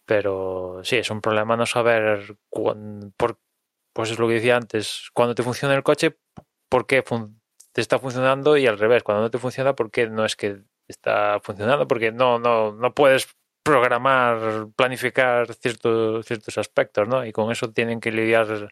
pero 0.06 0.82
sí, 0.84 0.98
es 0.98 1.10
un 1.10 1.22
problema 1.22 1.56
no 1.58 1.66
saber 1.66 2.38
cuándo, 2.50 3.12
por, 3.18 3.40
pues 3.94 4.12
es 4.12 4.20
lo 4.20 4.28
que 4.28 4.36
decía 4.36 4.58
antes, 4.58 5.10
cuando 5.14 5.36
te 5.36 5.44
funciona 5.44 5.76
el 5.76 5.84
coche, 5.84 6.18
por 6.70 6.88
qué 6.88 7.04
te 7.72 7.82
está 7.82 8.00
funcionando 8.00 8.58
y 8.58 8.68
al 8.68 8.80
revés, 8.80 9.04
cuando 9.04 9.24
no 9.24 9.32
te 9.32 9.38
funciona, 9.40 9.76
por 9.76 9.92
qué 9.92 10.08
no 10.08 10.26
es 10.26 10.36
que 10.36 10.62
está 10.88 11.40
funcionando, 11.42 11.88
porque 11.88 12.12
no, 12.12 12.40
no, 12.40 12.74
no 12.74 12.94
puedes 12.94 13.36
programar, 13.64 14.68
planificar 14.76 15.54
ciertos, 15.56 16.26
ciertos 16.26 16.58
aspectos, 16.58 17.08
¿no? 17.08 17.26
Y 17.26 17.32
con 17.32 17.52
eso 17.52 17.72
tienen 17.72 18.00
que 18.02 18.12
lidiar 18.12 18.70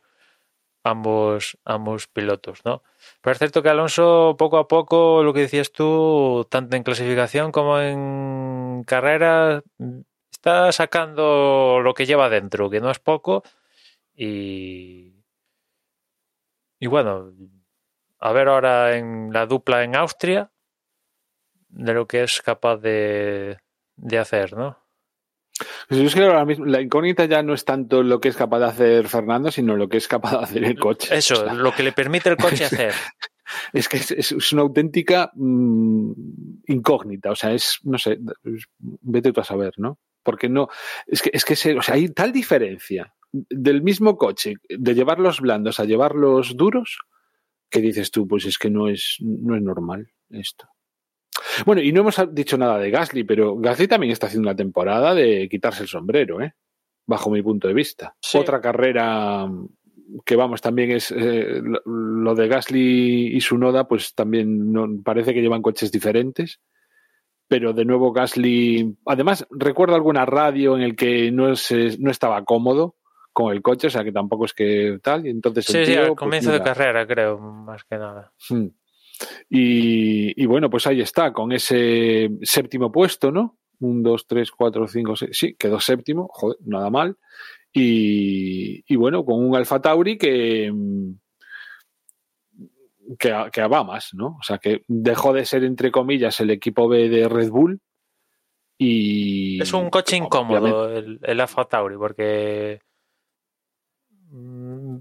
ambos, 0.84 1.58
ambos 1.66 2.08
pilotos, 2.08 2.62
¿no? 2.66 2.84
Pero 3.22 3.34
es 3.34 3.40
cierto 3.40 3.64
que 3.64 3.70
Alonso, 3.70 4.36
poco 4.38 4.58
a 4.58 4.68
poco, 4.68 5.24
lo 5.24 5.34
que 5.34 5.42
decías 5.42 5.72
tú, 5.72 6.48
tanto 6.50 6.76
en 6.76 6.84
clasificación 6.84 7.52
como 7.52 7.80
en 7.80 8.84
carrera, 8.86 9.64
está 10.32 10.72
sacando 10.72 11.80
lo 11.84 11.94
que 11.94 12.06
lleva 12.06 12.30
dentro, 12.30 12.70
que 12.70 12.82
no 12.82 12.92
es 12.92 13.00
poco, 13.00 13.44
y, 14.16 15.14
y 16.80 16.88
bueno, 16.88 17.34
a 18.20 18.32
ver 18.34 18.48
ahora 18.48 18.98
en 18.98 19.32
la 19.34 19.46
dupla 19.46 19.84
en 19.84 19.96
Austria, 19.96 20.52
de 21.70 21.94
lo 21.94 22.08
que 22.08 22.24
es 22.24 22.42
capaz 22.42 22.78
de, 22.78 23.60
de 23.96 24.18
hacer, 24.20 24.54
¿no? 24.58 24.81
Yo 25.90 25.98
creo 25.98 26.10
que 26.12 26.24
ahora 26.24 26.46
mismo 26.46 26.66
la 26.66 26.82
incógnita 26.82 27.26
ya 27.26 27.44
no 27.44 27.54
es 27.54 27.66
tanto 27.66 28.04
lo 28.04 28.20
que 28.20 28.30
es 28.30 28.36
capaz 28.36 28.60
de 28.60 28.66
hacer 28.66 29.08
Fernando, 29.08 29.52
sino 29.52 29.76
lo 29.76 29.90
que 29.90 29.98
es 29.98 30.08
capaz 30.08 30.32
de 30.32 30.44
hacer 30.44 30.64
el 30.64 30.80
coche. 30.80 31.16
Eso, 31.16 31.36
o 31.36 31.38
sea, 31.46 31.54
lo 31.54 31.74
que 31.74 31.84
le 31.84 31.92
permite 31.92 32.30
el 32.30 32.38
coche 32.38 32.66
hacer. 32.66 32.94
Es 33.74 33.90
que 33.90 33.98
es, 33.98 34.12
es 34.12 34.54
una 34.54 34.62
auténtica 34.62 35.30
mmm, 35.36 36.14
incógnita, 36.68 37.32
o 37.32 37.36
sea, 37.36 37.52
es, 37.52 37.80
no 37.84 37.98
sé, 37.98 38.18
vete 38.80 39.34
tú 39.34 39.42
a 39.42 39.44
saber, 39.44 39.74
¿no? 39.76 40.00
Porque 40.24 40.48
no, 40.48 40.70
es 41.06 41.22
que, 41.22 41.32
es 41.34 41.44
que 41.44 41.58
se, 41.58 41.78
o 41.78 41.82
sea, 41.82 41.96
hay 41.96 42.08
tal 42.10 42.32
diferencia 42.32 43.14
del 43.32 43.82
mismo 43.82 44.18
coche, 44.18 44.54
de 44.70 44.94
llevar 44.94 45.20
los 45.20 45.42
blandos 45.42 45.80
a 45.80 45.86
llevar 45.86 46.16
los 46.16 46.56
duros, 46.56 47.00
que 47.70 47.82
dices 47.82 48.12
tú, 48.12 48.28
pues 48.28 48.46
es 48.46 48.58
que 48.58 48.70
no 48.70 48.90
es, 48.90 49.18
no 49.20 49.56
es 49.56 49.62
normal 49.62 50.12
esto. 50.30 50.68
Bueno, 51.66 51.82
y 51.82 51.92
no 51.92 52.02
hemos 52.02 52.22
dicho 52.32 52.58
nada 52.58 52.78
de 52.78 52.92
Gasly, 52.92 53.24
pero 53.24 53.58
Gasly 53.58 53.88
también 53.88 54.12
está 54.12 54.28
haciendo 54.28 54.50
una 54.50 54.56
temporada 54.56 55.14
de 55.14 55.48
quitarse 55.50 55.84
el 55.84 55.90
sombrero, 55.90 56.42
¿eh? 56.42 56.54
bajo 57.06 57.30
mi 57.30 57.42
punto 57.42 57.68
de 57.68 57.74
vista. 57.74 58.16
Sí. 58.22 58.38
Otra 58.38 58.62
carrera 58.62 59.50
que 60.26 60.36
vamos, 60.36 60.62
también 60.62 60.92
es 60.92 61.12
eh, 61.12 61.62
lo 61.86 62.36
de 62.36 62.48
Gasly 62.48 63.36
y 63.36 63.42
su 63.42 63.58
Noda, 63.58 63.88
pues 63.88 64.14
también 64.14 64.72
no, 64.72 64.88
parece 65.04 65.34
que 65.34 65.42
llevan 65.42 65.62
coches 65.62 65.92
diferentes. 65.92 66.60
Pero 67.48 67.74
de 67.74 67.84
nuevo 67.84 68.14
Gasly, 68.14 68.96
además 69.06 69.46
recuerdo 69.50 69.96
alguna 69.96 70.26
radio 70.26 70.78
en 70.78 70.84
el 70.84 70.96
que 70.96 71.32
no, 71.32 71.52
es, 71.52 72.00
no 72.00 72.10
estaba 72.10 72.44
cómodo 72.46 72.96
con 73.34 73.54
el 73.54 73.62
coche, 73.62 73.88
o 73.88 73.90
sea 73.90 74.04
que 74.04 74.12
tampoco 74.12 74.46
es 74.46 74.54
que 74.54 75.00
tal, 75.02 75.26
y 75.26 75.30
entonces 75.30 75.66
sí, 75.66 75.78
el 75.78 75.86
tío, 75.86 75.94
sí, 75.94 76.00
al 76.00 76.08
pues, 76.08 76.20
comienzo 76.20 76.52
de 76.52 76.62
carrera, 76.62 77.06
creo, 77.08 77.38
más 77.40 77.84
que 77.84 77.98
nada. 77.98 78.32
Hmm. 78.50 78.68
Y, 79.50 80.42
y, 80.42 80.46
bueno, 80.46 80.70
pues 80.70 80.88
ahí 80.88 81.02
está, 81.02 81.34
con 81.34 81.52
ese 81.52 82.30
séptimo 82.42 82.92
puesto, 82.92 83.32
¿no? 83.32 83.58
Un, 83.80 84.04
dos, 84.04 84.28
tres, 84.28 84.52
cuatro, 84.52 84.88
cinco, 84.88 85.16
seis. 85.16 85.38
Sí, 85.38 85.56
quedó 85.58 85.80
séptimo, 85.80 86.28
joder, 86.32 86.58
nada 86.66 86.90
mal. 86.90 87.18
Y, 87.74 88.84
y 88.92 88.96
bueno, 88.96 89.24
con 89.26 89.44
un 89.44 89.56
Alfa 89.56 89.82
Tauri 89.82 90.18
que, 90.18 90.72
que, 93.18 93.46
que 93.52 93.68
va 93.68 93.84
más, 93.84 94.14
¿no? 94.14 94.38
O 94.40 94.44
sea, 94.44 94.58
que 94.58 94.84
dejó 94.88 95.34
de 95.34 95.46
ser, 95.46 95.64
entre 95.64 95.92
comillas, 95.92 96.40
el 96.40 96.50
equipo 96.52 96.88
B 96.88 97.10
de 97.10 97.28
Red 97.30 97.50
Bull. 97.50 97.80
Y. 98.78 99.62
Es 99.62 99.74
un 99.74 99.90
coche 99.90 100.18
incómodo 100.18 100.90
el, 100.96 101.20
el 101.24 101.40
Alfa 101.40 101.66
Tauri, 101.66 101.98
porque. 101.98 102.82
mm, 104.30 104.98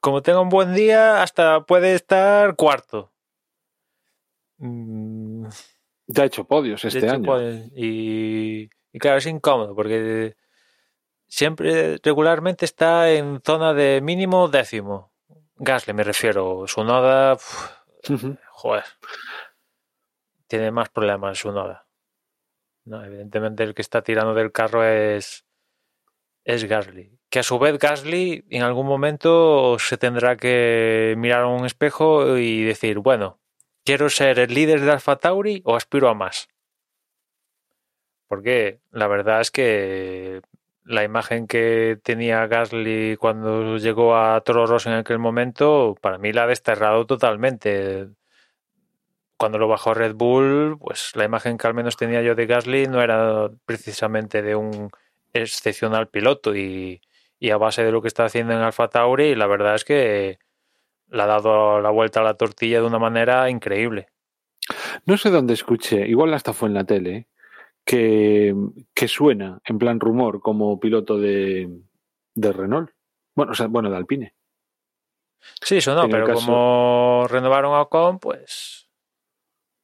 Como 0.00 0.22
tenga 0.22 0.40
un 0.40 0.48
buen 0.48 0.74
día, 0.74 1.22
hasta 1.22 1.64
puede 1.64 1.94
estar 1.94 2.56
cuarto. 2.56 3.11
Mm, 4.62 5.46
Ya 6.06 6.22
ha 6.22 6.26
hecho 6.26 6.44
podios 6.44 6.84
este 6.84 7.00
hecho, 7.00 7.10
año. 7.10 7.24
Podios. 7.24 7.68
Y, 7.74 8.70
y, 8.92 8.98
claro, 8.98 9.18
es 9.18 9.26
incómodo 9.26 9.74
porque 9.74 10.36
siempre 11.26 11.98
regularmente 12.02 12.64
está 12.64 13.10
en 13.10 13.40
zona 13.44 13.74
de 13.74 14.00
mínimo 14.02 14.48
décimo. 14.48 15.12
Gasly 15.56 15.92
me 15.94 16.04
refiero. 16.04 16.66
Su 16.66 16.84
noda, 16.84 17.34
uh 17.34 17.36
-huh. 18.12 18.38
joder. 18.50 18.84
tiene 20.46 20.70
más 20.70 20.90
problemas 20.90 21.38
su 21.38 21.50
noda. 21.50 21.86
No, 22.84 23.02
evidentemente 23.04 23.62
el 23.64 23.74
que 23.74 23.82
está 23.82 24.02
tirando 24.02 24.34
del 24.34 24.52
carro 24.52 24.84
es, 24.84 25.44
es 26.44 26.64
Gasly. 26.64 27.18
Que 27.30 27.38
a 27.40 27.42
su 27.42 27.58
vez 27.58 27.78
Gasly 27.78 28.44
en 28.50 28.62
algún 28.62 28.86
momento 28.86 29.78
se 29.78 29.96
tendrá 29.96 30.36
que 30.36 31.14
mirar 31.16 31.42
a 31.42 31.46
un 31.48 31.64
espejo 31.64 32.36
y 32.36 32.62
decir, 32.64 32.98
bueno, 32.98 33.40
¿quiero 33.84 34.08
ser 34.10 34.38
el 34.38 34.54
líder 34.54 34.80
de 34.80 34.92
Alfa 34.92 35.16
Tauri 35.16 35.62
o 35.64 35.76
aspiro 35.76 36.08
a 36.08 36.14
más? 36.14 36.48
Porque 38.28 38.80
la 38.90 39.06
verdad 39.08 39.40
es 39.40 39.50
que 39.50 40.40
la 40.84 41.04
imagen 41.04 41.46
que 41.46 41.98
tenía 42.02 42.46
Gasly 42.46 43.16
cuando 43.18 43.76
llegó 43.78 44.16
a 44.16 44.40
Toro 44.40 44.66
Rosso 44.66 44.90
en 44.90 44.96
aquel 44.96 45.18
momento, 45.18 45.96
para 46.00 46.18
mí 46.18 46.32
la 46.32 46.44
ha 46.44 46.46
desterrado 46.46 47.06
totalmente. 47.06 48.08
Cuando 49.36 49.58
lo 49.58 49.68
bajó 49.68 49.94
Red 49.94 50.14
Bull, 50.14 50.78
pues 50.78 51.12
la 51.16 51.24
imagen 51.24 51.58
que 51.58 51.66
al 51.66 51.74
menos 51.74 51.96
tenía 51.96 52.22
yo 52.22 52.34
de 52.34 52.46
Gasly 52.46 52.86
no 52.86 53.02
era 53.02 53.50
precisamente 53.64 54.40
de 54.42 54.54
un 54.56 54.90
excepcional 55.32 56.08
piloto 56.08 56.54
y, 56.56 57.00
y 57.38 57.50
a 57.50 57.56
base 57.56 57.82
de 57.84 57.92
lo 57.92 58.02
que 58.02 58.08
está 58.08 58.24
haciendo 58.24 58.52
en 58.52 58.60
Alfa 58.60 58.88
Tauri, 58.88 59.34
la 59.34 59.46
verdad 59.46 59.74
es 59.74 59.84
que 59.84 60.38
le 61.12 61.22
ha 61.22 61.26
dado 61.26 61.80
la 61.80 61.90
vuelta 61.90 62.20
a 62.20 62.24
la 62.24 62.34
tortilla 62.34 62.80
de 62.80 62.86
una 62.86 62.98
manera 62.98 63.48
increíble. 63.50 64.08
No 65.06 65.16
sé 65.16 65.30
dónde 65.30 65.54
escuché, 65.54 66.06
igual 66.08 66.32
hasta 66.34 66.52
fue 66.52 66.68
en 66.68 66.74
la 66.74 66.84
tele, 66.84 67.28
que, 67.84 68.54
que 68.94 69.08
suena 69.08 69.60
en 69.64 69.78
plan 69.78 70.00
rumor 70.00 70.40
como 70.40 70.78
piloto 70.80 71.18
de, 71.18 71.68
de 72.34 72.52
Renault. 72.52 72.90
Bueno, 73.34 73.52
o 73.52 73.54
sea, 73.54 73.66
bueno, 73.66 73.90
de 73.90 73.96
Alpine. 73.96 74.34
Sí, 75.60 75.78
eso 75.78 75.94
no, 75.94 76.04
En 76.04 76.10
pero 76.10 76.26
caso- 76.26 76.46
como 76.46 77.26
renovaron 77.28 77.74
a 77.74 77.82
Ocon, 77.82 78.18
pues. 78.18 78.88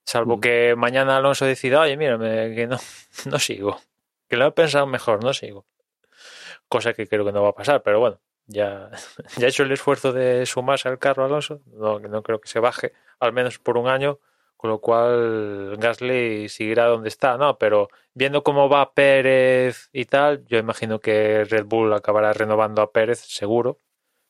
Salvo 0.06 0.36
Mm. 0.36 0.40
que 0.40 0.74
mañana 0.76 1.16
Alonso 1.16 1.44
decida, 1.44 1.80
oye, 1.80 1.96
mírame, 1.96 2.54
que 2.54 2.66
no, 2.66 2.78
no 3.26 3.38
sigo. 3.38 3.78
Que 4.28 4.36
lo 4.36 4.46
he 4.46 4.52
pensado 4.52 4.86
mejor, 4.86 5.24
no 5.24 5.32
sigo. 5.34 5.66
Cosa 6.68 6.92
que 6.94 7.06
creo 7.08 7.24
que 7.24 7.32
no 7.32 7.42
va 7.42 7.48
a 7.50 7.54
pasar, 7.54 7.82
pero 7.82 7.98
bueno, 7.98 8.20
ya, 8.48 8.90
ya 9.36 9.46
ha 9.46 9.48
hecho 9.48 9.62
el 9.62 9.72
esfuerzo 9.72 10.12
de 10.12 10.44
sumarse 10.46 10.88
al 10.88 10.98
carro 10.98 11.24
Alonso. 11.24 11.60
No, 11.66 12.00
no 12.00 12.22
creo 12.22 12.40
que 12.40 12.48
se 12.48 12.58
baje, 12.58 12.92
al 13.20 13.32
menos 13.32 13.58
por 13.58 13.78
un 13.78 13.86
año, 13.86 14.18
con 14.56 14.70
lo 14.70 14.80
cual 14.80 15.76
Gasly 15.78 16.48
seguirá 16.48 16.86
donde 16.86 17.08
está, 17.08 17.36
¿no? 17.36 17.58
Pero 17.58 17.88
viendo 18.14 18.42
cómo 18.42 18.68
va 18.68 18.92
Pérez 18.92 19.88
y 19.92 20.06
tal, 20.06 20.44
yo 20.46 20.58
imagino 20.58 20.98
que 20.98 21.44
Red 21.44 21.66
Bull 21.66 21.92
acabará 21.92 22.32
renovando 22.32 22.82
a 22.82 22.90
Pérez, 22.90 23.20
seguro. 23.20 23.78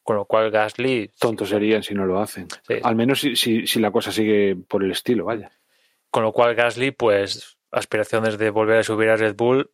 Con 0.03 0.17
lo 0.17 0.25
cual 0.25 0.51
Gasly. 0.51 1.13
Tontos 1.19 1.51
serían 1.51 1.83
si 1.83 1.93
no 1.93 2.07
lo 2.07 2.19
hacen. 2.19 2.49
Sí. 2.67 2.77
Al 2.83 2.97
menos 2.97 3.21
si, 3.21 3.37
si, 3.37 3.67
si 3.67 3.79
la 3.79 3.91
cosa 3.91 4.11
sigue 4.11 4.57
por 4.57 4.83
el 4.83 4.91
estilo, 4.91 5.27
vaya. 5.27 5.51
Con 6.11 6.23
lo 6.23 6.33
cual 6.33 6.55
Gasly, 6.55 6.93
pues, 6.93 7.59
aspiraciones 7.71 8.39
de 8.39 8.49
volver 8.49 8.79
a 8.79 8.83
subir 8.83 9.11
a 9.11 9.17
Red 9.17 9.37
Bull, 9.37 9.71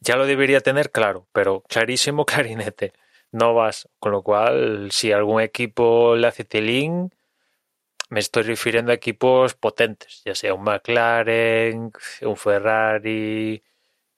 ya 0.00 0.16
lo 0.16 0.26
debería 0.26 0.60
tener 0.60 0.90
claro, 0.90 1.28
pero 1.32 1.62
clarísimo, 1.68 2.24
clarinete. 2.26 2.92
No 3.32 3.54
vas. 3.54 3.88
Con 3.98 4.12
lo 4.12 4.22
cual, 4.22 4.90
si 4.92 5.12
algún 5.12 5.40
equipo 5.42 6.16
le 6.16 6.28
hace 6.28 6.44
tilín, 6.44 7.10
me 8.10 8.20
estoy 8.20 8.42
refiriendo 8.42 8.92
a 8.92 8.94
equipos 8.94 9.54
potentes, 9.54 10.22
ya 10.24 10.34
sea 10.34 10.52
un 10.54 10.64
McLaren, 10.64 11.90
un 12.20 12.36
Ferrari, 12.36 13.62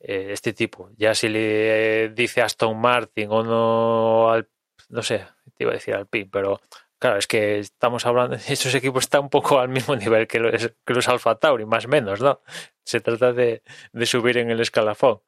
eh, 0.01 0.29
este 0.33 0.53
tipo. 0.53 0.91
Ya 0.97 1.15
si 1.15 1.29
le 1.29 2.09
dice 2.11 2.43
Aston 2.43 2.77
Martin 2.77 3.29
o 3.31 3.45
no 3.45 4.33
al, 4.33 4.49
no 4.89 5.03
sé, 5.03 5.25
te 5.57 5.65
iba 5.65 5.71
a 5.71 5.75
decir 5.75 5.95
Alpine, 5.95 6.29
pero 6.31 6.61
claro, 6.99 7.19
es 7.19 7.27
que 7.29 7.61
estamos 7.61 8.05
hablando, 8.07 8.37
esos 8.49 8.75
equipos 8.75 9.05
están 9.05 9.23
un 9.23 9.31
poco 9.31 9.61
al 9.61 9.69
mismo 9.69 9.95
nivel 9.97 10.27
que 10.27 10.41
los, 10.41 10.73
que 10.85 10.95
los 10.95 11.09
Alfa 11.09 11.37
Tauri, 11.37 11.65
más 11.65 11.87
o 11.87 11.89
menos, 11.89 12.21
¿no? 12.21 12.41
Se 12.85 13.01
trata 13.01 13.33
de, 13.33 13.62
de 13.93 14.07
subir 14.07 14.39
en 14.39 14.51
el 14.51 14.61
escalafón. 14.61 15.21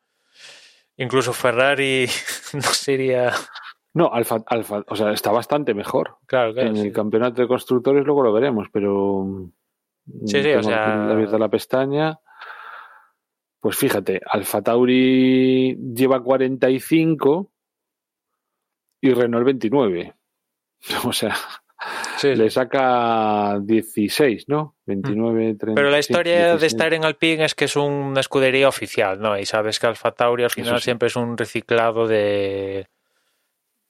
Incluso 0.96 1.32
Ferrari 1.32 2.08
no 2.52 2.62
sería, 2.62 3.32
No, 3.96 4.12
Alfa, 4.12 4.42
Alfa, 4.46 4.84
o 4.88 4.94
sea, 4.94 5.10
está 5.12 5.30
bastante 5.32 5.72
mejor. 5.72 6.18
claro, 6.26 6.52
claro, 6.52 6.68
en 6.68 6.76
sí. 6.76 6.86
el 6.88 6.92
campeonato 6.92 7.40
de 7.40 7.48
constructores 7.48 8.04
luego 8.04 8.22
lo 8.22 8.32
veremos, 8.32 8.68
pero 8.72 9.48
Sí, 10.26 10.36
sí, 10.38 10.42
tengo 10.42 10.60
o 10.60 10.62
sea- 10.62 11.10
abierta 11.10 11.38
la 11.38 11.48
pestaña. 11.48 12.18
Pues 13.60 13.76
fíjate, 13.76 14.20
Alfa 14.30 14.60
Tauri 14.62 15.76
lleva 15.94 16.22
45 16.22 17.50
y 19.00 19.12
Renault 19.14 19.46
29. 19.46 20.14
O 21.06 21.12
sea, 21.12 21.34
Sí, 22.16 22.28
sí. 22.30 22.36
le 22.36 22.48
saca 22.50 23.58
16, 23.60 24.44
¿no? 24.48 24.76
29, 24.86 25.54
30. 25.56 25.74
Pero 25.74 25.90
la 25.90 26.02
sí, 26.02 26.12
historia 26.12 26.34
de 26.36 26.42
16. 26.52 26.72
estar 26.72 26.94
en 26.94 27.04
Alpine 27.04 27.44
es 27.44 27.54
que 27.54 27.64
es 27.66 27.76
una 27.76 28.20
escudería 28.20 28.68
oficial, 28.68 29.20
¿no? 29.20 29.38
Y 29.38 29.44
sabes 29.46 29.78
que 29.80 29.86
Alfa 29.86 30.12
Tauri 30.12 30.44
al 30.44 30.50
final 30.50 30.78
sí. 30.78 30.84
siempre 30.84 31.08
es 31.08 31.16
un 31.16 31.36
reciclado 31.36 32.06
de 32.06 32.88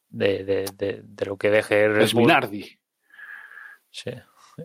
de, 0.09 0.45
de, 0.45 0.65
de, 0.77 1.01
de 1.03 1.27
lo 1.27 1.37
que 1.37 1.51
deje 1.51 1.89
Red 1.89 2.03
Es 2.03 2.15
Bull. 2.15 2.23
Minardi. 2.23 2.79
Sí. 3.91 4.11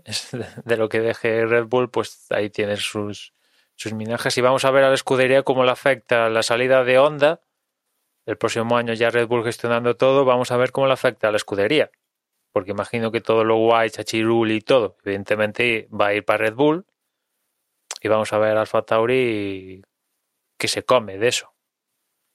Es 0.06 0.30
de, 0.66 0.78
lo 0.78 0.88
que 0.90 1.02
deje 1.02 1.46
Red 1.46 1.66
Bull, 1.66 1.90
pues 1.90 2.32
ahí 2.32 2.50
tienes 2.50 2.80
sus, 2.80 3.34
sus 3.76 3.94
minajes. 3.94 4.38
Y 4.38 4.42
vamos 4.42 4.66
a 4.66 4.72
ver 4.72 4.84
a 4.84 4.90
la 4.90 4.96
escudería 4.96 5.44
cómo 5.44 5.64
le 5.64 5.72
afecta 5.72 6.30
la 6.30 6.44
salida 6.44 6.84
de 6.84 6.98
Honda. 6.98 7.42
El 8.26 8.38
próximo 8.38 8.78
año 8.78 8.94
ya 8.94 9.10
Red 9.10 9.28
Bull 9.28 9.44
gestionando 9.44 9.98
todo, 9.98 10.26
vamos 10.26 10.52
a 10.52 10.58
ver 10.58 10.72
cómo 10.72 10.88
le 10.88 10.94
afecta 10.94 11.28
a 11.28 11.32
la 11.32 11.38
escudería. 11.38 11.92
Porque 12.52 12.72
imagino 12.72 13.12
que 13.12 13.22
todo 13.22 13.44
lo 13.44 13.56
guay, 13.58 13.90
Chachirul 13.90 14.52
y 14.52 14.62
todo, 14.62 14.98
evidentemente 15.04 15.88
va 15.92 16.08
a 16.08 16.14
ir 16.14 16.24
para 16.24 16.46
Red 16.46 16.54
Bull. 16.54 16.86
Y 18.02 18.08
vamos 18.08 18.32
a 18.34 18.38
ver 18.38 18.58
Alfa 18.58 18.82
Tauri 18.84 19.82
que 20.58 20.68
se 20.68 20.84
come 20.84 21.18
de 21.18 21.28
eso. 21.28 21.54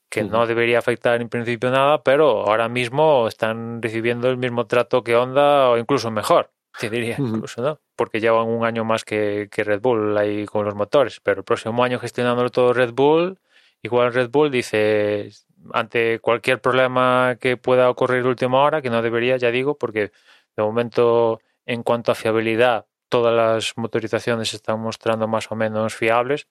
Que 0.08 0.22
Ujú. 0.22 0.30
no 0.30 0.46
debería 0.46 0.78
afectar 0.78 1.20
en 1.20 1.28
principio 1.28 1.70
nada, 1.70 2.02
pero 2.02 2.46
ahora 2.46 2.68
mismo 2.68 3.26
están 3.28 3.82
recibiendo 3.82 4.28
el 4.28 4.36
mismo 4.36 4.66
trato 4.66 5.02
que 5.02 5.16
Honda 5.16 5.70
o 5.70 5.78
incluso 5.78 6.10
mejor. 6.10 6.50
Te 6.78 6.90
diría, 6.90 7.16
incluso, 7.18 7.62
¿no? 7.62 7.80
Porque 7.96 8.20
llevan 8.20 8.48
un 8.48 8.64
año 8.64 8.84
más 8.84 9.04
que, 9.04 9.48
que 9.50 9.64
Red 9.64 9.80
Bull 9.80 10.16
ahí 10.16 10.44
con 10.46 10.64
los 10.64 10.74
motores. 10.74 11.20
Pero 11.20 11.40
el 11.40 11.44
próximo 11.44 11.82
año 11.82 11.98
gestionándolo 11.98 12.50
todo 12.50 12.72
Red 12.72 12.92
Bull, 12.92 13.38
igual 13.82 14.12
Red 14.12 14.30
Bull 14.30 14.50
dice, 14.50 15.30
ante 15.72 16.18
cualquier 16.20 16.60
problema 16.60 17.36
que 17.40 17.56
pueda 17.56 17.88
ocurrir 17.88 18.22
de 18.22 18.28
última 18.28 18.62
hora, 18.62 18.82
que 18.82 18.90
no 18.90 19.02
debería, 19.02 19.36
ya 19.38 19.50
digo, 19.50 19.78
porque 19.78 20.12
de 20.56 20.62
momento, 20.62 21.40
en 21.64 21.82
cuanto 21.82 22.12
a 22.12 22.14
fiabilidad, 22.14 22.86
todas 23.08 23.34
las 23.34 23.72
motorizaciones 23.76 24.50
se 24.50 24.56
están 24.56 24.80
mostrando 24.80 25.26
más 25.28 25.50
o 25.50 25.54
menos 25.54 25.94
fiables 25.94 26.48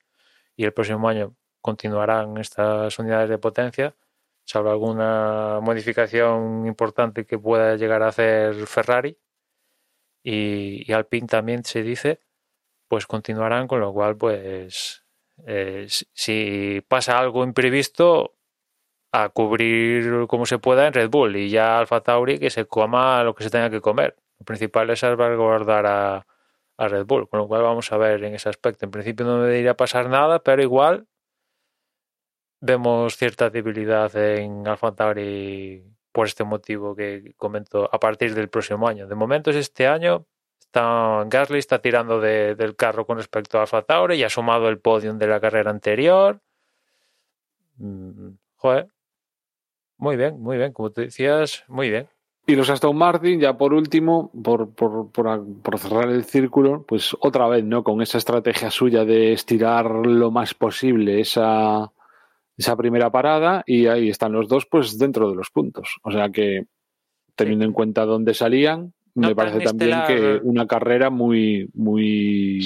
y 0.56 0.66
el 0.66 0.74
próximo 0.74 1.08
año 1.08 1.36
continuarán 1.70 2.38
estas 2.38 2.98
unidades 3.00 3.30
de 3.30 3.38
potencia, 3.48 3.96
salvo 4.46 4.70
alguna 4.72 5.60
modificación 5.62 6.66
importante 6.68 7.26
que 7.26 7.40
pueda 7.40 7.76
llegar 7.82 8.02
a 8.04 8.10
hacer 8.10 8.56
Ferrari 8.76 9.18
y, 10.24 10.84
y 10.90 10.94
Alpine 10.94 11.28
también 11.28 11.64
se 11.64 11.84
dice, 11.84 12.20
pues 12.90 13.08
continuarán, 13.08 13.68
con 13.68 13.82
lo 13.82 13.94
cual, 13.94 14.18
pues, 14.18 15.06
eh, 15.48 15.88
si- 16.14 16.82
pasa 16.88 17.20
algo 17.20 17.44
imprevisto, 17.46 18.36
a 19.14 19.30
cubrir 19.30 20.28
como 20.28 20.46
se 20.46 20.60
pueda 20.60 20.88
en 20.88 20.94
Red 20.94 21.10
Bull 21.10 21.36
y 21.38 21.50
ya 21.50 21.80
Alfa 21.80 22.02
Tauri 22.02 22.40
que 22.40 22.50
se 22.52 22.66
coma 22.68 23.24
lo 23.24 23.36
que 23.36 23.44
se 23.46 23.50
tenga 23.52 23.70
que 23.70 23.82
comer. 23.82 24.16
Lo 24.40 24.46
principal 24.46 24.90
es 24.92 25.00
salvaguardar 25.02 25.86
a, 25.88 26.28
a 26.78 26.88
Red 26.90 27.06
Bull, 27.08 27.30
con 27.30 27.40
lo 27.40 27.48
cual 27.48 27.64
vamos 27.64 27.92
a 27.94 27.98
ver 27.98 28.24
en 28.26 28.36
ese 28.36 28.50
aspecto. 28.50 28.86
En 28.86 28.92
principio 28.92 29.26
no 29.26 29.42
debería 29.44 29.76
pasar 29.78 30.10
nada, 30.10 30.40
pero 30.44 30.62
igual 30.64 31.08
vemos 32.66 33.16
cierta 33.18 33.50
debilidad 33.50 34.16
en 34.16 34.68
Alfa 34.68 34.94
Tauri 34.94 35.84
por 36.12 36.28
este 36.28 36.44
motivo 36.44 36.96
que 36.96 37.34
comento 37.38 37.90
a 37.92 38.00
partir 38.00 38.34
del 38.34 38.50
próximo 38.50 38.88
año. 38.88 39.08
De 39.08 39.16
momento 39.16 39.50
es 39.52 39.58
este 39.58 39.88
año. 39.88 40.26
Está, 40.60 41.24
Gasly 41.28 41.60
está 41.60 41.80
tirando 41.80 42.20
de- 42.20 42.56
del 42.56 42.76
carro 42.76 43.06
con 43.06 43.18
respecto 43.18 43.58
a 43.58 43.62
Alfa 43.62 43.82
Tauri 43.84 44.16
y 44.16 44.24
ha 44.24 44.30
sumado 44.30 44.68
el 44.70 44.80
podium 44.80 45.18
de 45.18 45.28
la 45.28 45.40
carrera 45.40 45.72
anterior. 45.72 46.40
Mm, 47.78 48.30
Joder. 48.58 48.88
Muy 49.98 50.16
bien, 50.18 50.42
muy 50.42 50.58
bien. 50.58 50.74
Como 50.74 50.92
te 50.92 51.02
decías, 51.02 51.64
muy 51.68 51.90
bien. 51.90 52.08
Y 52.48 52.56
los 52.56 52.70
Aston 52.70 52.96
Martin, 52.96 53.40
ya 53.40 53.58
por 53.58 53.74
último, 53.74 54.32
por, 54.44 54.70
por, 54.76 55.12
por 55.12 55.80
cerrar 55.80 56.10
el 56.10 56.24
círculo, 56.26 56.84
pues 56.88 57.16
otra 57.20 57.48
vez, 57.48 57.64
¿no? 57.64 57.84
Con 57.84 58.02
esa 58.02 58.18
estrategia 58.20 58.70
suya 58.70 59.04
de 59.04 59.34
estirar 59.34 59.90
lo 59.90 60.30
más 60.32 60.54
posible 60.54 61.20
esa, 61.22 61.92
esa 62.58 62.76
primera 62.76 63.12
parada 63.12 63.64
y 63.66 63.88
ahí 63.88 64.10
están 64.10 64.32
los 64.32 64.48
dos, 64.48 64.66
pues 64.66 64.98
dentro 64.98 65.30
de 65.30 65.36
los 65.36 65.50
puntos. 65.50 65.98
O 66.04 66.12
sea 66.12 66.30
que, 66.30 66.66
teniendo 67.36 67.66
en 67.66 67.74
cuenta 67.74 68.06
dónde 68.06 68.34
salían, 68.34 68.94
No 69.14 69.30
me 69.30 69.36
parece 69.36 69.60
también 69.60 69.92
estelar. 69.92 70.08
que 70.08 70.40
una 70.44 70.68
carrera 70.68 71.10
muy, 71.10 71.70
muy... 71.74 72.60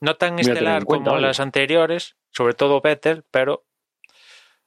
No 0.00 0.16
tan 0.16 0.38
estelar 0.38 0.84
cuenta, 0.84 1.10
como 1.10 1.20
las 1.20 1.40
anteriores, 1.40 2.16
sobre 2.30 2.54
todo 2.54 2.80
Vettel, 2.80 3.24
pero 3.30 3.64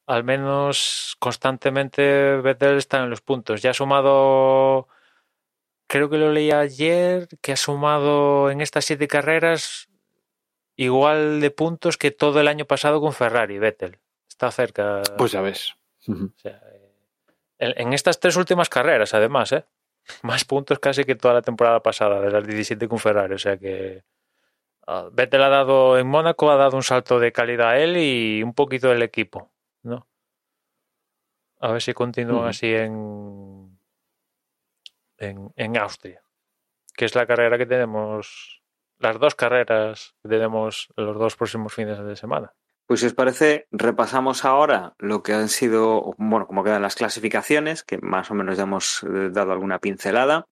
al 0.07 0.23
menos 0.23 1.15
constantemente 1.19 2.37
Vettel 2.37 2.77
está 2.77 3.03
en 3.03 3.09
los 3.09 3.21
puntos. 3.21 3.61
Ya 3.61 3.71
ha 3.71 3.73
sumado 3.73 4.87
creo 5.87 6.09
que 6.09 6.17
lo 6.17 6.31
leí 6.31 6.51
ayer, 6.51 7.27
que 7.41 7.53
ha 7.53 7.57
sumado 7.57 8.51
en 8.51 8.61
estas 8.61 8.85
siete 8.85 9.07
carreras 9.07 9.89
igual 10.77 11.41
de 11.41 11.51
puntos 11.51 11.97
que 11.97 12.11
todo 12.11 12.39
el 12.39 12.47
año 12.47 12.65
pasado 12.65 13.01
con 13.01 13.11
Ferrari, 13.11 13.59
Vettel. 13.59 13.99
Está 14.29 14.51
cerca. 14.51 15.01
Pues 15.17 15.33
ya 15.33 15.41
ves. 15.41 15.75
O 16.07 16.29
sea, 16.37 16.61
eh, 16.71 16.93
en, 17.57 17.73
en 17.87 17.93
estas 17.93 18.19
tres 18.19 18.37
últimas 18.37 18.69
carreras, 18.69 19.13
además, 19.13 19.51
¿eh? 19.51 19.65
Más 20.23 20.45
puntos 20.45 20.79
casi 20.79 21.03
que 21.03 21.15
toda 21.15 21.33
la 21.33 21.41
temporada 21.41 21.81
pasada, 21.81 22.21
de 22.21 22.31
las 22.31 22.45
17 22.45 22.87
con 22.87 22.99
Ferrari. 22.99 23.33
O 23.33 23.39
sea 23.39 23.57
que 23.57 24.03
ah, 24.85 25.09
Vettel 25.11 25.43
ha 25.43 25.49
dado 25.49 25.97
en 25.97 26.07
Mónaco, 26.07 26.51
ha 26.51 26.55
dado 26.55 26.77
un 26.77 26.83
salto 26.83 27.19
de 27.19 27.31
calidad 27.31 27.69
a 27.71 27.79
él 27.79 27.97
y 27.97 28.43
un 28.43 28.53
poquito 28.53 28.89
del 28.89 29.01
equipo, 29.01 29.51
¿no? 29.83 30.07
A 31.59 31.71
ver 31.71 31.81
si 31.81 31.93
continúan 31.93 32.47
así 32.47 32.71
en, 32.71 33.79
en, 35.17 35.51
en 35.55 35.77
Austria, 35.77 36.21
que 36.95 37.05
es 37.05 37.15
la 37.15 37.25
carrera 37.25 37.57
que 37.57 37.65
tenemos, 37.65 38.61
las 38.99 39.19
dos 39.19 39.35
carreras 39.35 40.15
que 40.21 40.29
tenemos 40.29 40.89
los 40.95 41.17
dos 41.17 41.35
próximos 41.35 41.73
fines 41.73 41.99
de 41.99 42.15
semana. 42.15 42.53
Pues 42.87 43.01
si 43.01 43.05
os 43.07 43.13
parece, 43.13 43.67
repasamos 43.69 44.45
ahora 44.45 44.95
lo 44.97 45.21
que 45.21 45.33
han 45.33 45.49
sido, 45.49 46.15
bueno, 46.17 46.47
como 46.47 46.63
quedan 46.63 46.81
las 46.81 46.95
clasificaciones, 46.95 47.83
que 47.83 47.97
más 47.97 48.31
o 48.31 48.33
menos 48.33 48.55
ya 48.55 48.63
hemos 48.63 49.03
eh, 49.03 49.29
dado 49.29 49.51
alguna 49.51 49.79
pincelada. 49.79 50.47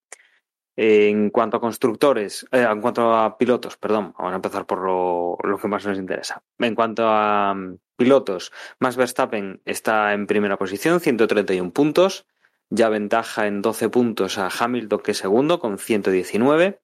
En 0.78 1.30
cuanto 1.30 1.56
a 1.56 1.62
constructores, 1.62 2.46
eh, 2.52 2.68
en 2.70 2.82
cuanto 2.82 3.16
a 3.16 3.38
pilotos, 3.38 3.78
perdón, 3.78 4.14
vamos 4.18 4.34
a 4.34 4.36
empezar 4.36 4.66
por 4.66 4.82
lo, 4.82 5.38
lo 5.42 5.58
que 5.58 5.70
más 5.70 5.86
nos 5.86 5.98
interesa. 5.98 6.44
En 6.60 6.76
cuanto 6.76 7.08
a 7.08 7.54
mm, 7.54 7.78
pilotos, 7.96 8.52
Max 8.80 8.98
Verstappen 8.98 9.62
está 9.64 10.12
en 10.12 10.28
primera 10.28 10.58
posición, 10.58 11.00
131 11.00 11.72
puntos, 11.72 12.26
ya 12.70 12.90
ventaja 12.90 13.48
en 13.48 13.62
12 13.62 13.88
puntos 13.88 14.38
a 14.38 14.50
Hamilton, 14.50 15.00
que 15.00 15.12
es 15.12 15.18
segundo, 15.18 15.62
con 15.62 15.78
119. 15.78 16.82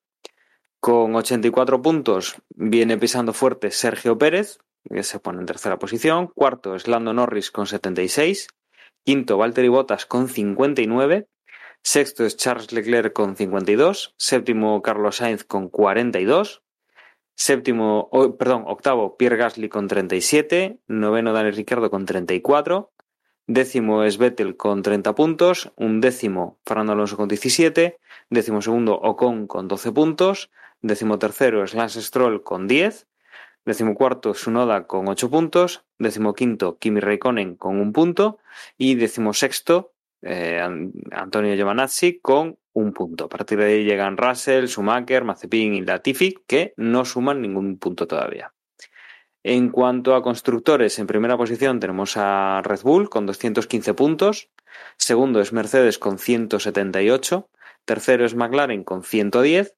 Con 0.81 1.15
84 1.15 1.79
puntos 1.83 2.37
viene 2.55 2.97
pisando 2.97 3.33
fuerte 3.33 3.69
Sergio 3.69 4.17
Pérez, 4.17 4.57
que 4.89 5.03
se 5.03 5.19
pone 5.19 5.39
en 5.39 5.45
tercera 5.45 5.77
posición. 5.77 6.25
Cuarto 6.33 6.73
es 6.73 6.87
Lando 6.87 7.13
Norris 7.13 7.51
con 7.51 7.67
76. 7.67 8.47
Quinto, 9.05 9.37
Valtteri 9.37 9.67
Bottas 9.67 10.07
con 10.07 10.27
59. 10.27 11.27
Sexto 11.83 12.25
es 12.25 12.35
Charles 12.35 12.71
Leclerc 12.71 13.13
con 13.13 13.35
52. 13.35 14.15
Séptimo, 14.17 14.81
Carlos 14.81 15.17
Sainz 15.17 15.43
con 15.43 15.69
42. 15.69 16.63
Séptimo, 17.35 18.09
perdón, 18.39 18.63
octavo, 18.65 19.17
Pierre 19.17 19.37
Gasly 19.37 19.69
con 19.69 19.87
37. 19.87 20.79
Noveno, 20.87 21.31
Daniel 21.31 21.55
Ricciardo 21.55 21.91
con 21.91 22.07
34. 22.07 22.91
Décimo 23.45 24.03
es 24.03 24.17
Vettel 24.17 24.57
con 24.57 24.81
30 24.81 25.13
puntos. 25.13 25.71
Un 25.75 26.01
décimo, 26.01 26.59
Fernando 26.65 26.93
Alonso 26.93 27.17
con 27.17 27.27
17. 27.27 27.99
Décimo 28.31 28.63
segundo, 28.63 28.95
Ocon 28.95 29.45
con 29.45 29.67
12 29.67 29.91
puntos. 29.91 30.49
Décimo 30.81 31.19
tercero 31.19 31.63
es 31.63 31.73
Lance 31.73 32.01
Stroll 32.01 32.43
con 32.43 32.67
10. 32.67 33.07
Décimo 33.65 33.93
cuarto, 33.93 34.33
Sunoda 34.33 34.87
con 34.87 35.07
8 35.07 35.29
puntos. 35.29 35.83
Décimo 35.99 36.33
quinto, 36.33 36.77
Kimi 36.79 36.99
Raikkonen 36.99 37.55
con 37.55 37.79
un 37.79 37.93
punto. 37.93 38.39
Y 38.77 38.95
décimo 38.95 39.33
sexto, 39.33 39.93
eh, 40.23 40.59
Antonio 41.11 41.53
Giovanazzi 41.55 42.19
con 42.19 42.57
un 42.73 42.93
punto. 42.93 43.25
A 43.25 43.29
partir 43.29 43.59
de 43.59 43.65
ahí 43.65 43.83
llegan 43.83 44.17
Russell, 44.17 44.67
Schumacher, 44.67 45.23
Mazepin 45.23 45.75
y 45.75 45.81
Latifi, 45.81 46.37
que 46.47 46.73
no 46.77 47.05
suman 47.05 47.41
ningún 47.41 47.77
punto 47.77 48.07
todavía. 48.07 48.53
En 49.43 49.69
cuanto 49.69 50.15
a 50.15 50.21
constructores, 50.21 50.99
en 50.99 51.07
primera 51.07 51.37
posición 51.37 51.79
tenemos 51.79 52.15
a 52.15 52.61
Red 52.63 52.81
Bull 52.83 53.09
con 53.09 53.25
215 53.25 53.93
puntos. 53.93 54.49
Segundo 54.97 55.41
es 55.41 55.51
Mercedes 55.53 55.97
con 55.97 56.19
178. 56.19 57.49
Tercero 57.85 58.25
es 58.25 58.35
McLaren 58.35 58.83
con 58.83 59.03
110. 59.03 59.75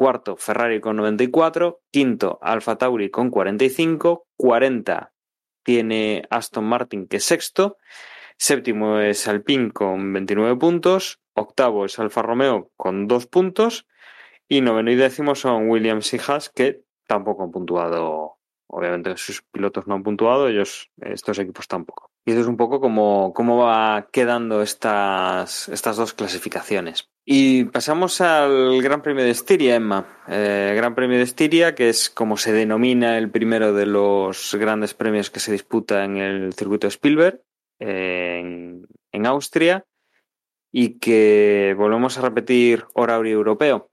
Cuarto, 0.00 0.38
Ferrari 0.38 0.80
con 0.80 0.96
94. 0.96 1.82
Quinto, 1.90 2.38
Alfa 2.40 2.78
Tauri 2.78 3.10
con 3.10 3.28
45. 3.28 4.28
40 4.34 5.12
tiene 5.62 6.22
Aston 6.30 6.64
Martin, 6.64 7.06
que 7.06 7.18
es 7.18 7.24
sexto. 7.24 7.76
Séptimo 8.38 8.98
es 9.00 9.28
Alpine 9.28 9.72
con 9.72 10.10
29 10.14 10.56
puntos. 10.56 11.20
Octavo 11.34 11.84
es 11.84 11.98
Alfa 11.98 12.22
Romeo 12.22 12.70
con 12.78 13.08
2 13.08 13.26
puntos. 13.26 13.86
Y 14.48 14.62
noveno 14.62 14.90
y 14.90 14.96
décimo 14.96 15.34
son 15.34 15.68
Williams 15.68 16.14
y 16.14 16.18
Haas, 16.26 16.48
que 16.48 16.80
tampoco 17.06 17.42
han 17.42 17.50
puntuado. 17.50 18.38
Obviamente 18.68 19.14
sus 19.18 19.42
pilotos 19.42 19.86
no 19.86 19.96
han 19.96 20.02
puntuado, 20.02 20.48
ellos, 20.48 20.90
estos 21.02 21.38
equipos 21.38 21.68
tampoco. 21.68 22.09
Y 22.24 22.32
eso 22.32 22.40
es 22.40 22.46
un 22.46 22.56
poco 22.56 22.80
cómo 22.80 23.56
va 23.56 24.08
quedando 24.12 24.62
estas, 24.62 25.68
estas 25.68 25.96
dos 25.96 26.12
clasificaciones. 26.12 27.10
Y 27.24 27.64
pasamos 27.64 28.20
al 28.20 28.82
Gran 28.82 29.02
Premio 29.02 29.24
de 29.24 29.30
Estiria, 29.30 29.76
Emma. 29.76 30.06
Eh, 30.26 30.72
Gran 30.74 30.94
Premio 30.94 31.16
de 31.18 31.24
Estiria, 31.24 31.74
que 31.74 31.88
es 31.88 32.10
como 32.10 32.36
se 32.36 32.52
denomina 32.52 33.18
el 33.18 33.30
primero 33.30 33.72
de 33.72 33.86
los 33.86 34.54
grandes 34.54 34.94
premios 34.94 35.30
que 35.30 35.40
se 35.40 35.52
disputa 35.52 36.04
en 36.04 36.16
el 36.16 36.52
circuito 36.54 36.86
de 36.86 36.90
Spielberg, 36.90 37.42
en, 37.78 38.86
en 39.12 39.26
Austria, 39.26 39.84
y 40.72 40.98
que 40.98 41.74
volvemos 41.76 42.18
a 42.18 42.22
repetir 42.22 42.84
horario 42.94 43.34
europeo. 43.34 43.90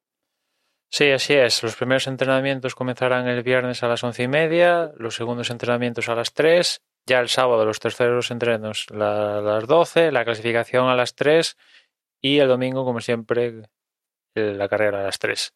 Sí, 0.90 1.12
así 1.12 1.34
es. 1.34 1.62
Los 1.64 1.76
primeros 1.76 2.08
entrenamientos 2.08 2.76
comenzarán 2.76 3.28
el 3.28 3.44
viernes 3.44 3.84
a 3.84 3.88
las 3.88 4.04
once 4.04 4.24
y 4.24 4.28
media, 4.28 4.92
los 4.98 5.16
segundos 5.16 5.50
entrenamientos 5.50 6.08
a 6.10 6.16
las 6.16 6.34
tres, 6.34 6.82
ya 7.08 7.20
el 7.20 7.30
sábado 7.30 7.66
los 7.66 7.80
terceros 7.80 8.30
entrenos 8.30 8.86
a 8.92 9.42
las 9.42 9.66
doce, 9.66 10.12
la 10.12 10.26
clasificación 10.26 10.90
a 10.90 10.96
las 10.96 11.16
tres 11.16 11.58
y 12.22 12.40
el 12.40 12.48
domingo, 12.50 12.86
como 12.86 13.00
siempre, 13.00 13.64
la 14.36 14.68
carrera 14.68 15.00
a 15.00 15.04
las 15.04 15.18
tres. 15.18 15.54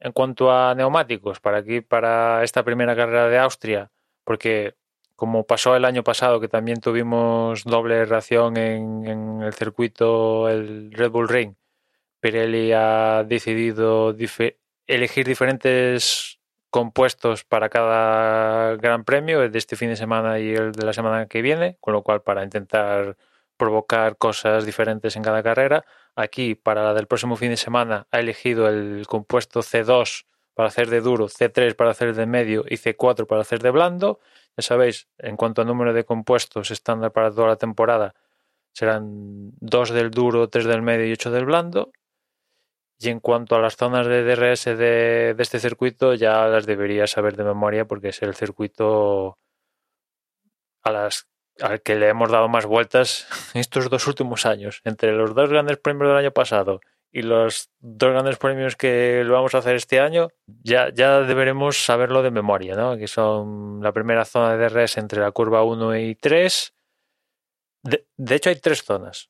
En 0.00 0.12
cuanto 0.12 0.50
a 0.50 0.74
neumáticos, 0.74 1.40
para 1.40 1.58
aquí, 1.58 1.80
para 1.80 2.42
esta 2.44 2.64
primera 2.64 2.96
carrera 2.96 3.28
de 3.28 3.38
Austria, 3.38 3.90
porque 4.24 4.74
como 5.16 5.44
pasó 5.46 5.76
el 5.76 5.84
año 5.84 6.02
pasado, 6.02 6.40
que 6.40 6.48
también 6.48 6.80
tuvimos 6.80 7.64
doble 7.64 8.04
ración 8.06 8.56
en, 8.56 9.42
el 9.42 9.52
circuito, 9.54 10.48
el 10.48 10.92
Red 10.92 11.10
Bull 11.10 11.28
Ring, 11.28 11.54
Pirelli 12.20 12.72
ha 12.72 13.24
decidido 13.24 14.16
elegir 14.86 15.26
diferentes 15.26 16.40
compuestos 16.72 17.44
para 17.44 17.68
cada 17.68 18.76
gran 18.76 19.04
premio, 19.04 19.42
el 19.42 19.52
de 19.52 19.58
este 19.58 19.76
fin 19.76 19.90
de 19.90 19.96
semana 19.96 20.40
y 20.40 20.54
el 20.54 20.72
de 20.72 20.86
la 20.86 20.94
semana 20.94 21.26
que 21.26 21.42
viene, 21.42 21.76
con 21.80 21.92
lo 21.92 22.02
cual 22.02 22.22
para 22.22 22.42
intentar 22.42 23.16
provocar 23.58 24.16
cosas 24.16 24.64
diferentes 24.64 25.14
en 25.14 25.22
cada 25.22 25.42
carrera. 25.42 25.84
Aquí, 26.16 26.54
para 26.54 26.82
la 26.82 26.94
del 26.94 27.06
próximo 27.06 27.36
fin 27.36 27.50
de 27.50 27.58
semana, 27.58 28.06
ha 28.10 28.20
elegido 28.20 28.68
el 28.68 29.06
compuesto 29.06 29.60
C2 29.60 30.24
para 30.54 30.68
hacer 30.68 30.88
de 30.88 31.02
duro, 31.02 31.28
C3 31.28 31.76
para 31.76 31.90
hacer 31.90 32.14
de 32.14 32.26
medio 32.26 32.64
y 32.66 32.76
C4 32.76 33.26
para 33.26 33.42
hacer 33.42 33.60
de 33.60 33.70
blando. 33.70 34.18
Ya 34.56 34.62
sabéis, 34.62 35.08
en 35.18 35.36
cuanto 35.36 35.60
a 35.60 35.64
número 35.66 35.92
de 35.92 36.04
compuestos 36.04 36.70
estándar 36.70 37.12
para 37.12 37.30
toda 37.30 37.48
la 37.48 37.56
temporada, 37.56 38.14
serán 38.72 39.52
2 39.60 39.90
del 39.90 40.10
duro, 40.10 40.48
3 40.48 40.64
del 40.64 40.80
medio 40.80 41.06
y 41.06 41.12
8 41.12 41.30
del 41.30 41.44
blando. 41.44 41.92
Y 43.02 43.08
en 43.08 43.18
cuanto 43.18 43.56
a 43.56 43.60
las 43.60 43.76
zonas 43.76 44.06
de 44.06 44.22
DRS 44.22 44.64
de, 44.64 45.34
este 45.36 45.58
circuito, 45.58 46.14
ya 46.14 46.46
las 46.46 46.66
deberías 46.66 47.10
saber 47.10 47.36
de 47.36 47.42
memoria 47.42 47.84
porque 47.84 48.10
es 48.10 48.22
el 48.22 48.36
circuito 48.36 49.38
al 50.84 51.10
que 51.82 51.96
le 51.96 52.08
hemos 52.08 52.30
dado 52.30 52.48
más 52.48 52.64
vueltas 52.64 53.26
estos 53.54 53.90
dos 53.90 54.06
últimos 54.06 54.46
años. 54.46 54.82
Entre 54.84 55.10
los 55.12 55.34
dos 55.34 55.50
grandes 55.50 55.78
premios 55.78 56.10
del 56.10 56.18
año 56.18 56.30
pasado 56.30 56.80
y 57.10 57.22
los 57.22 57.70
dos 57.80 58.12
grandes 58.12 58.38
premios 58.38 58.76
que 58.76 59.24
lo 59.24 59.34
vamos 59.34 59.56
a 59.56 59.58
hacer 59.58 59.74
este 59.74 59.98
año, 59.98 60.28
ya, 60.46 60.90
ya 60.94 61.22
deberemos 61.22 61.84
saberlo 61.84 62.22
de 62.22 62.30
memoria, 62.30 62.76
¿no? 62.76 62.96
Que 62.96 63.08
son 63.08 63.82
la 63.82 63.92
primera 63.92 64.24
zona 64.24 64.56
de 64.56 64.68
DRS 64.68 64.98
entre 64.98 65.20
la 65.20 65.32
curva 65.32 65.64
1 65.64 65.96
y 65.98 66.14
3. 66.14 66.72
De, 67.82 68.06
de 68.16 68.34
hecho, 68.36 68.50
hay 68.50 68.56
tres 68.60 68.84
zonas. 68.84 69.28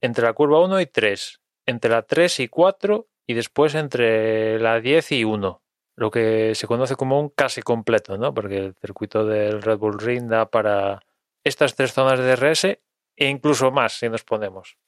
Entre 0.00 0.24
la 0.24 0.32
curva 0.32 0.64
1 0.64 0.80
y 0.80 0.86
3 0.86 1.40
entre 1.68 1.90
la 1.90 2.02
3 2.02 2.40
y 2.40 2.48
4 2.48 3.06
y 3.26 3.34
después 3.34 3.74
entre 3.74 4.58
la 4.58 4.80
10 4.80 5.12
y 5.12 5.24
1, 5.24 5.62
lo 5.96 6.10
que 6.10 6.54
se 6.54 6.66
conoce 6.66 6.96
como 6.96 7.20
un 7.20 7.28
casi 7.28 7.60
completo, 7.60 8.16
¿no? 8.16 8.32
Porque 8.32 8.56
el 8.56 8.74
circuito 8.74 9.26
del 9.26 9.60
Red 9.60 9.76
Bull 9.76 9.98
Ring 9.98 10.28
da 10.28 10.50
para 10.50 11.02
estas 11.44 11.74
tres 11.74 11.92
zonas 11.92 12.18
de 12.18 12.36
DRS 12.36 12.64
e 12.64 12.80
incluso 13.28 13.70
más 13.70 13.98
si 13.98 14.08
nos 14.08 14.24
ponemos. 14.24 14.78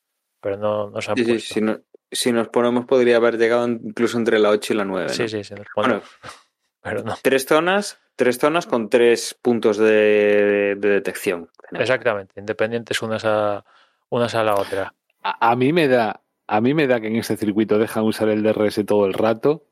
Pero 0.41 0.57
no 0.57 0.89
nos 0.89 1.07
han 1.11 1.17
sí, 1.17 1.25
puesto. 1.25 1.41
Sí, 1.41 1.55
si, 1.55 1.61
no, 1.61 1.81
si, 2.11 2.33
nos 2.33 2.49
ponemos 2.49 2.87
podría 2.87 3.17
haber 3.17 3.37
llegado 3.37 3.69
incluso 3.69 4.17
entre 4.17 4.39
la 4.39 4.49
8 4.49 4.73
y 4.73 4.77
la 4.77 4.85
9. 4.87 5.09
Sí, 5.11 5.23
¿no? 5.23 5.29
sí, 5.29 5.45
si 5.45 5.55
nos 5.55 5.67
ponemos. 5.75 6.03
Bueno, 6.03 6.33
pero 6.81 7.03
no. 7.03 7.15
Tres 7.21 7.45
zonas, 7.45 8.01
tres 8.17 8.39
zonas 8.39 8.65
con 8.67 8.89
tres 8.89 9.37
puntos 9.43 9.77
de, 9.77 10.77
de 10.79 10.89
detección. 10.89 11.51
Exactamente, 11.73 12.41
independientes 12.41 13.03
unas 13.03 13.27
a, 13.27 13.67
unas 14.09 14.35
a 14.35 14.43
la 14.43 14.55
otra. 14.55 14.95
A, 15.23 15.51
a 15.51 15.57
mí 15.57 15.75
me 15.75 15.87
da 15.87 16.23
a 16.51 16.61
mí 16.61 16.75
me 16.75 16.89
da 16.89 17.01
que 17.01 17.07
en 17.07 17.15
este 17.15 17.37
circuito 17.37 17.79
dejan 17.79 18.03
usar 18.03 18.29
el 18.29 18.43
DRS 18.43 18.85
todo 18.85 19.07
el 19.07 19.15
rato. 19.15 19.65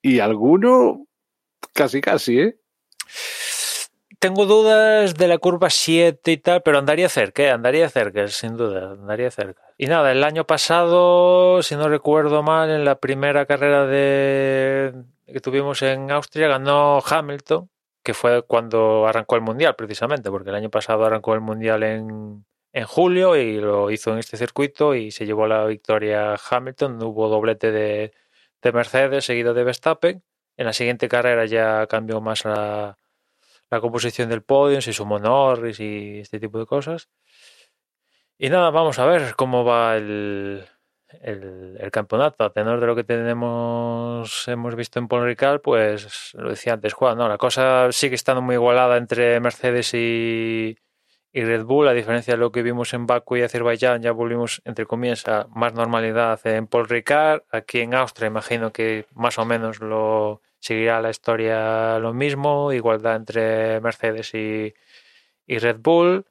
Y 0.00 0.20
alguno 0.20 1.06
casi 1.74 2.00
casi, 2.00 2.40
¿eh? 2.40 2.56
Tengo 4.20 4.46
dudas 4.46 5.14
de 5.14 5.26
la 5.26 5.38
curva 5.38 5.68
7 5.68 6.30
y 6.30 6.36
tal, 6.36 6.62
pero 6.62 6.78
andaría 6.78 7.08
cerca, 7.08 7.42
¿eh? 7.42 7.50
andaría 7.50 7.88
cerca, 7.88 8.28
sin 8.28 8.56
duda, 8.56 8.92
andaría 8.92 9.32
cerca. 9.32 9.62
Y 9.78 9.86
nada, 9.86 10.12
el 10.12 10.22
año 10.22 10.46
pasado, 10.46 11.60
si 11.62 11.74
no 11.74 11.88
recuerdo 11.88 12.44
mal, 12.44 12.70
en 12.70 12.84
la 12.84 13.00
primera 13.00 13.46
carrera 13.46 13.86
de 13.86 14.94
que 15.26 15.40
tuvimos 15.40 15.82
en 15.82 16.10
Austria 16.12 16.48
ganó 16.48 17.00
Hamilton, 17.04 17.68
que 18.04 18.14
fue 18.14 18.42
cuando 18.42 19.08
arrancó 19.08 19.34
el 19.34 19.42
Mundial 19.42 19.74
precisamente, 19.74 20.30
porque 20.30 20.50
el 20.50 20.56
año 20.56 20.70
pasado 20.70 21.04
arrancó 21.04 21.34
el 21.34 21.40
Mundial 21.40 21.82
en, 21.82 22.44
en 22.72 22.84
julio 22.84 23.36
y 23.36 23.56
lo 23.56 23.90
hizo 23.90 24.12
en 24.12 24.18
este 24.18 24.36
circuito 24.36 24.94
y 24.94 25.10
se 25.10 25.26
llevó 25.26 25.46
la 25.46 25.66
victoria 25.66 26.36
Hamilton, 26.50 27.02
hubo 27.02 27.28
doblete 27.28 27.72
de, 27.72 28.12
de 28.62 28.72
Mercedes 28.72 29.24
seguido 29.24 29.54
de 29.54 29.64
Verstappen. 29.64 30.22
En 30.56 30.66
la 30.66 30.72
siguiente 30.72 31.08
carrera 31.08 31.46
ya 31.46 31.86
cambió 31.86 32.20
más 32.20 32.44
la, 32.44 32.96
la 33.70 33.80
composición 33.80 34.28
del 34.28 34.42
podio, 34.42 34.80
se 34.80 34.92
sumó 34.92 35.18
Norris 35.18 35.80
y 35.80 36.20
este 36.20 36.38
tipo 36.40 36.58
de 36.58 36.66
cosas. 36.66 37.08
Y 38.38 38.48
nada, 38.50 38.70
vamos 38.70 38.98
a 38.98 39.06
ver 39.06 39.34
cómo 39.36 39.64
va 39.64 39.96
el, 39.96 40.66
el, 41.22 41.90
campeonato. 41.90 42.44
A 42.44 42.52
tenor 42.52 42.80
de 42.80 42.86
lo 42.86 42.96
que 42.96 43.04
tenemos 43.04 44.48
hemos 44.48 44.74
visto 44.76 44.98
en 44.98 45.08
Paul 45.08 45.36
pues 45.62 46.32
lo 46.34 46.50
decía 46.50 46.74
antes 46.74 46.94
Juan, 46.94 47.18
no, 47.18 47.28
la 47.28 47.38
cosa 47.38 47.92
sigue 47.92 48.14
estando 48.14 48.42
muy 48.42 48.54
igualada 48.54 48.96
entre 48.96 49.40
Mercedes 49.40 49.92
y, 49.94 50.76
y 51.32 51.44
Red 51.44 51.64
Bull, 51.64 51.86
a 51.88 51.92
diferencia 51.92 52.34
de 52.34 52.38
lo 52.38 52.50
que 52.50 52.62
vimos 52.62 52.92
en 52.92 53.06
Baku 53.06 53.36
y 53.36 53.42
Azerbaiyán, 53.42 54.02
ya 54.02 54.10
volvimos, 54.12 54.62
entre 54.64 54.86
comillas, 54.86 55.26
a 55.28 55.46
más 55.54 55.74
normalidad 55.74 56.44
en 56.46 56.66
Paul 56.66 56.88
Ricard. 56.88 57.42
Aquí 57.52 57.80
en 57.80 57.94
Austria 57.94 58.26
imagino 58.26 58.72
que 58.72 59.06
más 59.14 59.38
o 59.38 59.44
menos 59.44 59.80
lo 59.80 60.42
seguirá 60.58 61.00
la 61.00 61.10
historia 61.10 61.98
lo 62.00 62.12
mismo, 62.12 62.72
igualdad 62.72 63.16
entre 63.16 63.80
Mercedes 63.80 64.34
y, 64.34 64.74
y 65.46 65.58
Red 65.58 65.78
Bull. 65.78 66.26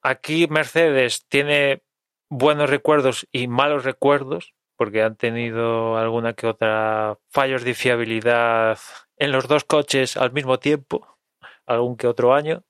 Aquí 0.00 0.46
Mercedes 0.48 1.26
tiene 1.28 1.82
buenos 2.30 2.70
recuerdos 2.70 3.28
y 3.32 3.48
malos 3.48 3.84
recuerdos, 3.84 4.54
porque 4.76 5.02
han 5.02 5.16
tenido 5.16 5.98
alguna 5.98 6.32
que 6.32 6.46
otra 6.46 7.18
fallos 7.28 7.64
de 7.64 7.74
fiabilidad 7.74 8.78
en 9.18 9.32
los 9.32 9.46
dos 9.46 9.64
coches 9.64 10.16
al 10.16 10.32
mismo 10.32 10.58
tiempo, 10.58 11.18
algún 11.66 11.96
que 11.96 12.06
otro 12.06 12.34
año, 12.34 12.64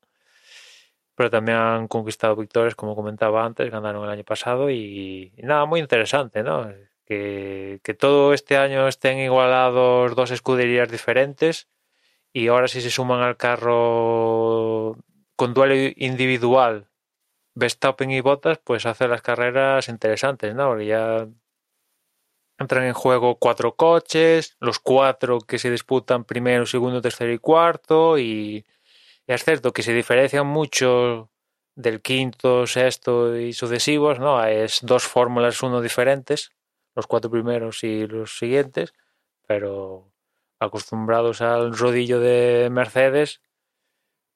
pero 1.21 1.31
también 1.31 1.59
han 1.59 1.87
conquistado 1.87 2.35
victorias, 2.35 2.75
como 2.75 2.97
comentaba 2.97 3.45
antes, 3.45 3.71
ganaron 3.71 4.05
el 4.05 4.11
año 4.11 4.25
pasado 4.25 4.71
y, 4.71 5.35
nada, 5.37 5.67
muy 5.67 5.79
interesante, 5.79 6.43
¿no? 6.43 6.73
Que, 7.05 7.79
que, 7.85 7.93
todo 7.93 8.33
este 8.33 8.57
año 8.57 8.89
estén 8.89 9.19
igualados 9.19 10.17
dos 10.17 10.31
escuderías 10.31 10.91
diferentes 10.91 11.69
y 12.33 12.49
ahora 12.49 12.69
si 12.69 12.81
se 12.81 12.89
suman 12.89 13.21
al 13.21 13.37
carro 13.37 14.97
con 15.37 15.53
duelo 15.53 15.93
individual 15.97 16.89
Verstappen 17.55 18.11
y 18.11 18.23
Bottas, 18.23 18.59
pues 18.65 18.87
hace 18.87 19.07
las 19.07 19.21
carreras 19.21 19.91
interesantes, 19.91 20.55
¿no? 20.55 20.69
Porque 20.69 20.87
ya 20.87 21.29
entran 22.59 22.85
en 22.85 22.95
juego 22.95 23.37
cuatro 23.39 23.77
coches, 23.77 24.57
los 24.59 24.79
cuatro 24.79 25.41
que 25.41 25.59
se 25.59 25.71
disputan 25.71 26.25
primero, 26.25 26.65
segundo, 26.65 27.03
tercero 27.03 27.31
y 27.31 27.39
cuarto, 27.39 28.19
y 28.19 28.65
es 29.35 29.45
cierto 29.45 29.73
que 29.73 29.83
se 29.83 29.93
diferencian 29.93 30.47
mucho 30.47 31.31
del 31.75 32.03
quinto, 32.03 32.67
sexto 32.67 33.37
y 33.37 33.53
sucesivos, 33.53 34.19
¿no? 34.19 34.45
Es 34.45 34.81
dos 34.83 35.05
fórmulas 35.05 35.63
uno 35.63 35.81
diferentes, 35.81 36.53
los 36.95 37.07
cuatro 37.07 37.31
primeros 37.31 37.85
y 37.85 38.07
los 38.07 38.39
siguientes, 38.39 38.93
pero 39.47 40.13
acostumbrados 40.59 41.41
al 41.41 41.77
rodillo 41.77 42.21
de 42.21 42.69
Mercedes, 42.71 43.41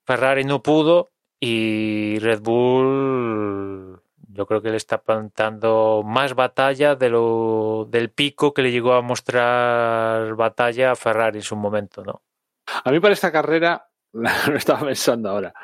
Ferrari 0.07 0.45
no 0.45 0.63
pudo 0.63 1.11
y 1.41 2.19
Red 2.21 2.41
Bull, 2.41 4.01
yo 4.29 4.47
creo 4.47 4.63
que 4.63 4.71
le 4.71 4.77
está 4.77 5.03
plantando 5.03 6.03
más 6.05 6.35
batalla 6.35 6.97
de 6.97 7.11
lo, 7.11 7.87
del 7.89 8.11
pico 8.11 8.53
que 8.53 8.63
le 8.63 8.73
llegó 8.73 8.95
a 8.95 9.03
mostrar 9.03 10.35
batalla 10.35 10.93
a 10.93 10.97
Ferrari 10.97 11.39
en 11.39 11.43
su 11.43 11.57
momento, 11.57 12.05
¿no? 12.05 12.23
A 12.85 12.91
mí 12.91 12.99
para 13.01 13.15
esta 13.15 13.31
carrera, 13.31 13.91
lo 14.49 14.57
estaba 14.57 14.87
pensando 14.87 15.31
ahora, 15.31 15.55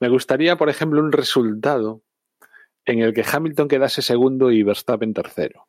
me 0.00 0.08
gustaría, 0.08 0.56
por 0.56 0.68
ejemplo, 0.68 1.00
un 1.00 1.12
resultado 1.12 2.02
en 2.84 3.00
el 3.00 3.14
que 3.14 3.24
Hamilton 3.30 3.68
quedase 3.68 4.02
segundo 4.02 4.50
y 4.50 4.62
Verstappen 4.62 5.14
tercero. 5.14 5.66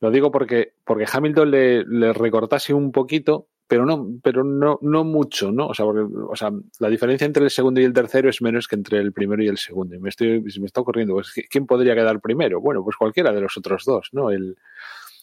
Lo 0.00 0.10
digo 0.10 0.30
porque, 0.30 0.74
porque 0.84 1.06
Hamilton 1.10 1.50
le, 1.50 1.84
le 1.84 2.12
recortase 2.12 2.74
un 2.74 2.92
poquito 2.92 3.48
pero 3.72 3.86
no, 3.86 4.06
pero 4.22 4.44
no, 4.44 4.78
no 4.82 5.02
mucho, 5.02 5.50
¿no? 5.50 5.68
O 5.68 5.72
sea, 5.72 5.86
porque, 5.86 6.02
o 6.02 6.36
sea, 6.36 6.50
la 6.78 6.90
diferencia 6.90 7.24
entre 7.24 7.44
el 7.44 7.50
segundo 7.50 7.80
y 7.80 7.84
el 7.84 7.94
tercero 7.94 8.28
es 8.28 8.42
menos 8.42 8.68
que 8.68 8.74
entre 8.74 8.98
el 8.98 9.14
primero 9.14 9.42
y 9.42 9.48
el 9.48 9.56
segundo. 9.56 9.94
Y 9.94 9.98
me 9.98 10.10
estoy, 10.10 10.42
me 10.42 10.66
está 10.66 10.82
ocurriendo, 10.82 11.14
pues, 11.14 11.32
¿quién 11.48 11.66
podría 11.66 11.94
quedar 11.94 12.20
primero? 12.20 12.60
Bueno, 12.60 12.84
pues 12.84 12.98
cualquiera 12.98 13.32
de 13.32 13.40
los 13.40 13.56
otros 13.56 13.86
dos, 13.86 14.10
¿no? 14.12 14.30
El, 14.30 14.58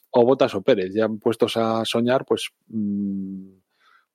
o 0.09 0.25
Botas 0.25 0.55
o 0.55 0.63
Pérez, 0.63 0.91
ya 0.95 1.07
puestos 1.07 1.57
a 1.57 1.85
soñar, 1.85 2.25
pues, 2.25 2.49
mmm, 2.69 3.58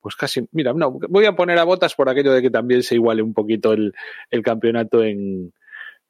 pues 0.05 0.17
casi, 0.17 0.47
mira, 0.53 0.75
no, 0.75 0.91
voy 0.91 1.25
a 1.25 1.35
poner 1.35 1.59
a 1.59 1.65
Botas 1.65 1.95
por 1.95 2.11
aquello 2.11 2.31
de 2.31 2.43
que 2.43 2.51
también 2.51 2.83
se 2.83 2.95
iguale 2.95 3.23
un 3.23 3.33
poquito 3.33 3.73
el, 3.73 3.95
el 4.31 4.43
campeonato 4.43 5.03
en, 5.03 5.51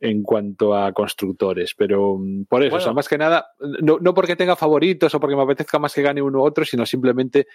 en 0.01 0.25
cuanto 0.25 0.75
a 0.75 0.93
constructores, 0.93 1.77
pero 1.77 2.19
mm, 2.19 2.47
por 2.47 2.65
eso, 2.65 2.71
bueno. 2.71 2.83
o 2.83 2.85
sea, 2.87 2.93
más 2.93 3.09
que 3.09 3.19
nada, 3.19 3.47
no, 3.61 3.99
no, 4.01 4.13
porque 4.13 4.35
tenga 4.35 4.57
favoritos 4.57 5.15
o 5.15 5.21
porque 5.21 5.37
me 5.37 5.43
apetezca 5.43 5.79
más 5.79 5.95
que 5.95 6.03
gane 6.03 6.23
uno 6.23 6.41
u 6.41 6.43
otro, 6.43 6.65
sino 6.65 6.85
simplemente 6.85 7.47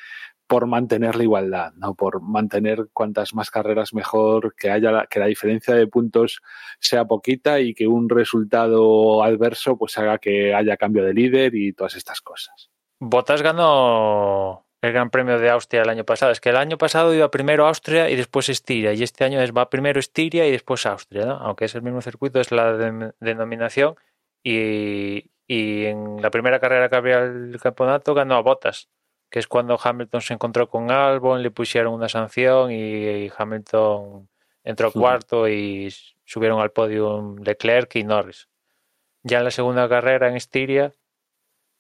por 0.48 0.66
mantener 0.66 1.18
la 1.18 1.24
igualdad, 1.24 1.74
¿no? 1.74 1.94
Por 1.94 2.22
mantener 2.22 2.88
cuantas 2.94 3.34
más 3.34 3.52
carreras 3.52 3.94
mejor, 3.94 4.56
que 4.56 4.72
haya 4.72 4.94
la, 4.94 5.08
que 5.08 5.20
la 5.20 5.26
diferencia 5.26 5.76
de 5.76 5.88
puntos 5.88 6.42
sea 6.80 7.04
poquita 7.04 7.60
y 7.60 7.74
que 7.74 7.86
un 7.86 8.08
resultado 8.08 9.24
adverso 9.24 9.78
pues 9.78 9.98
haga 9.98 10.20
que 10.20 10.54
haya 10.54 10.78
cambio 10.78 11.04
de 11.04 11.14
líder 11.14 11.54
y 11.54 11.74
todas 11.74 11.98
estas 11.98 12.22
cosas. 12.22 12.70
Botas 12.98 13.42
ganó 13.42 14.69
el 14.82 14.94
Gran 14.94 15.10
Premio 15.10 15.40
de 15.40 15.50
Austria 15.50 15.82
el 15.82 15.90
año 15.90 16.06
pasado. 16.06 16.32
Es 16.32 16.40
que 16.40 16.50
el 16.50 16.58
año 16.58 16.78
pasado 16.78 17.14
iba 17.14 17.30
primero 17.32 17.68
Austria 17.68 18.10
y 18.10 18.16
después 18.16 18.50
Estiria, 18.50 18.94
y 18.94 19.04
este 19.04 19.26
año 19.26 19.42
es, 19.42 19.52
va 19.52 19.70
primero 19.70 20.00
Estiria 20.00 20.48
y 20.48 20.52
después 20.52 20.86
Austria, 20.86 21.26
¿no? 21.26 21.34
aunque 21.34 21.66
es 21.66 21.76
el 21.76 21.82
mismo 21.82 22.02
circuito, 22.02 22.40
es 22.40 22.52
la 22.52 22.74
de, 22.74 23.14
denominación. 23.20 23.96
Y, 24.44 25.32
y, 25.48 25.86
en 25.86 26.22
la 26.22 26.32
primera 26.32 26.60
carrera 26.60 26.90
que 26.90 26.96
había 26.96 27.20
el 27.20 27.60
campeonato 27.62 28.14
ganó 28.14 28.36
a 28.36 28.42
Bottas, 28.42 28.90
que 29.30 29.40
es 29.40 29.48
cuando 29.48 29.78
Hamilton 29.82 30.22
se 30.22 30.34
encontró 30.34 30.70
con 30.70 30.92
Albon, 30.92 31.44
le 31.44 31.52
pusieron 31.52 31.94
una 31.94 32.08
sanción 32.08 32.72
y, 32.72 32.76
y 32.76 33.32
Hamilton 33.38 34.30
entró 34.64 34.92
cuarto 34.92 35.48
y 35.50 35.94
subieron 36.24 36.62
al 36.62 36.72
podio 36.72 37.36
Leclerc 37.44 37.96
y 37.96 38.04
Norris. 38.04 38.48
Ya 39.24 39.40
en 39.40 39.44
la 39.44 39.52
segunda 39.52 39.90
carrera 39.90 40.30
en 40.30 40.38
Estiria 40.38 40.94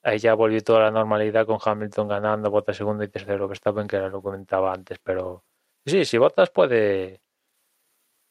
ahí 0.09 0.19
ya 0.19 0.33
volvió 0.33 0.61
toda 0.63 0.81
la 0.81 0.91
normalidad 0.91 1.45
con 1.45 1.59
Hamilton 1.63 2.07
ganando, 2.07 2.51
Bottas 2.51 2.77
segundo 2.77 3.03
y 3.03 3.07
tercero 3.09 3.47
Verstappen, 3.47 3.87
que 3.87 3.97
lo 3.99 4.21
comentaba 4.21 4.73
antes, 4.73 4.99
pero 4.99 5.43
sí, 5.85 6.05
si 6.05 6.17
Bottas 6.17 6.49
puede 6.49 7.21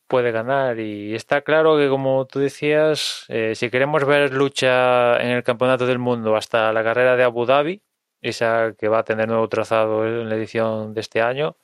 puede 0.08 0.32
ganar 0.32 0.80
y 0.80 1.14
está 1.14 1.42
claro 1.42 1.76
que 1.76 1.88
como 1.88 2.26
tú 2.26 2.40
decías, 2.40 3.26
eh, 3.28 3.54
si 3.54 3.70
queremos 3.70 4.04
ver 4.06 4.32
lucha 4.32 5.20
en 5.20 5.30
el 5.30 5.42
Campeonato 5.44 5.86
del 5.86 5.98
Mundo 5.98 6.34
hasta 6.36 6.72
la 6.72 6.82
carrera 6.82 7.16
de 7.16 7.24
Abu 7.24 7.44
Dhabi, 7.46 7.82
esa 8.22 8.74
que 8.78 8.88
va 8.88 9.00
a 9.00 9.04
tener 9.04 9.28
nuevo 9.28 9.48
trazado 9.48 10.06
en 10.06 10.28
la 10.28 10.36
edición 10.36 10.94
de 10.94 11.00
este 11.02 11.20
año, 11.22 11.56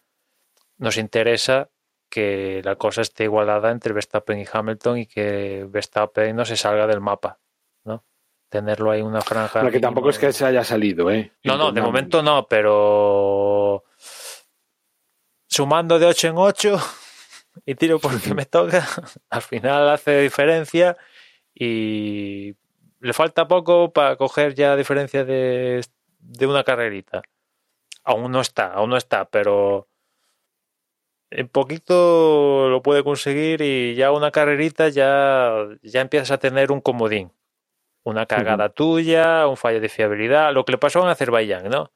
nos 0.79 0.99
interesa 0.99 1.71
que 2.11 2.63
la 2.65 2.77
cosa 2.77 3.03
esté 3.03 3.25
igualada 3.25 3.71
entre 3.71 3.95
Verstappen 3.95 4.39
y 4.39 4.45
Hamilton 4.51 4.99
y 4.99 5.07
que 5.07 5.67
Verstappen 5.69 6.37
no 6.37 6.45
se 6.45 6.57
salga 6.57 6.87
del 6.87 7.01
mapa 7.01 7.41
tenerlo 8.55 8.93
ahí 8.93 9.03
una 9.03 9.21
franja. 9.21 9.69
Que 9.69 9.81
tampoco 9.81 10.11
es 10.11 10.19
que 10.21 10.33
se 10.33 10.47
haya 10.47 10.63
salido, 10.63 11.11
¿eh? 11.11 11.33
No, 11.43 11.57
no, 11.57 11.73
de 11.73 11.81
momento 11.81 12.23
no, 12.23 12.47
pero 12.47 13.83
sumando 15.49 15.99
de 15.99 16.07
8 16.07 16.29
en 16.29 16.35
8 16.37 16.81
y 17.67 17.75
tiro 17.75 17.99
porque 17.99 18.33
me 18.35 18.47
toca, 18.47 18.87
al 19.29 19.43
final 19.43 19.89
hace 19.89 20.21
diferencia 20.21 20.97
y 21.53 22.55
le 23.01 23.13
falta 23.13 23.49
poco 23.49 23.93
para 23.93 24.15
coger 24.15 24.55
ya 24.55 24.77
diferencia 24.77 25.25
de, 25.25 25.85
de 26.21 26.47
una 26.47 26.63
carrerita. 26.63 27.23
Aún 28.05 28.31
no 28.31 28.41
está, 28.41 28.73
aún 28.73 28.91
no 28.91 28.97
está, 28.97 29.25
pero 29.25 29.89
en 31.31 31.49
poquito 31.49 32.69
lo 32.69 32.83
puede 32.83 33.03
conseguir 33.03 33.63
y 33.63 33.97
ya 33.97 34.13
una 34.13 34.31
carrerita 34.31 34.91
ya, 34.91 35.57
ya 35.83 36.03
empiezas 36.03 36.31
a 36.31 36.39
tener 36.39 36.71
un 36.71 36.81
comodín 36.81 37.33
una 38.05 38.27
cagada 38.27 38.67
uh 38.67 38.69
-huh. 38.69 38.75
tuya, 38.75 39.47
un 39.49 39.57
fallo 39.57 39.81
de 39.81 39.89
fiabilidad, 39.89 40.53
lo 40.53 40.65
que 40.65 40.73
le 40.73 40.79
pasó 40.79 41.03
en 41.03 41.09
Azerbaiyán, 41.09 41.69
¿no? 41.69 41.91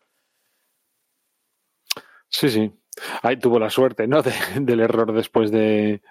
Sí, 2.28 2.48
sí. 2.50 2.72
Ahí 3.22 3.38
tuvo 3.38 3.58
la 3.58 3.70
suerte, 3.70 4.06
¿no? 4.06 4.22
De, 4.22 4.32
del 4.60 4.80
error 4.80 5.12
después 5.12 5.50
de. 5.50 6.02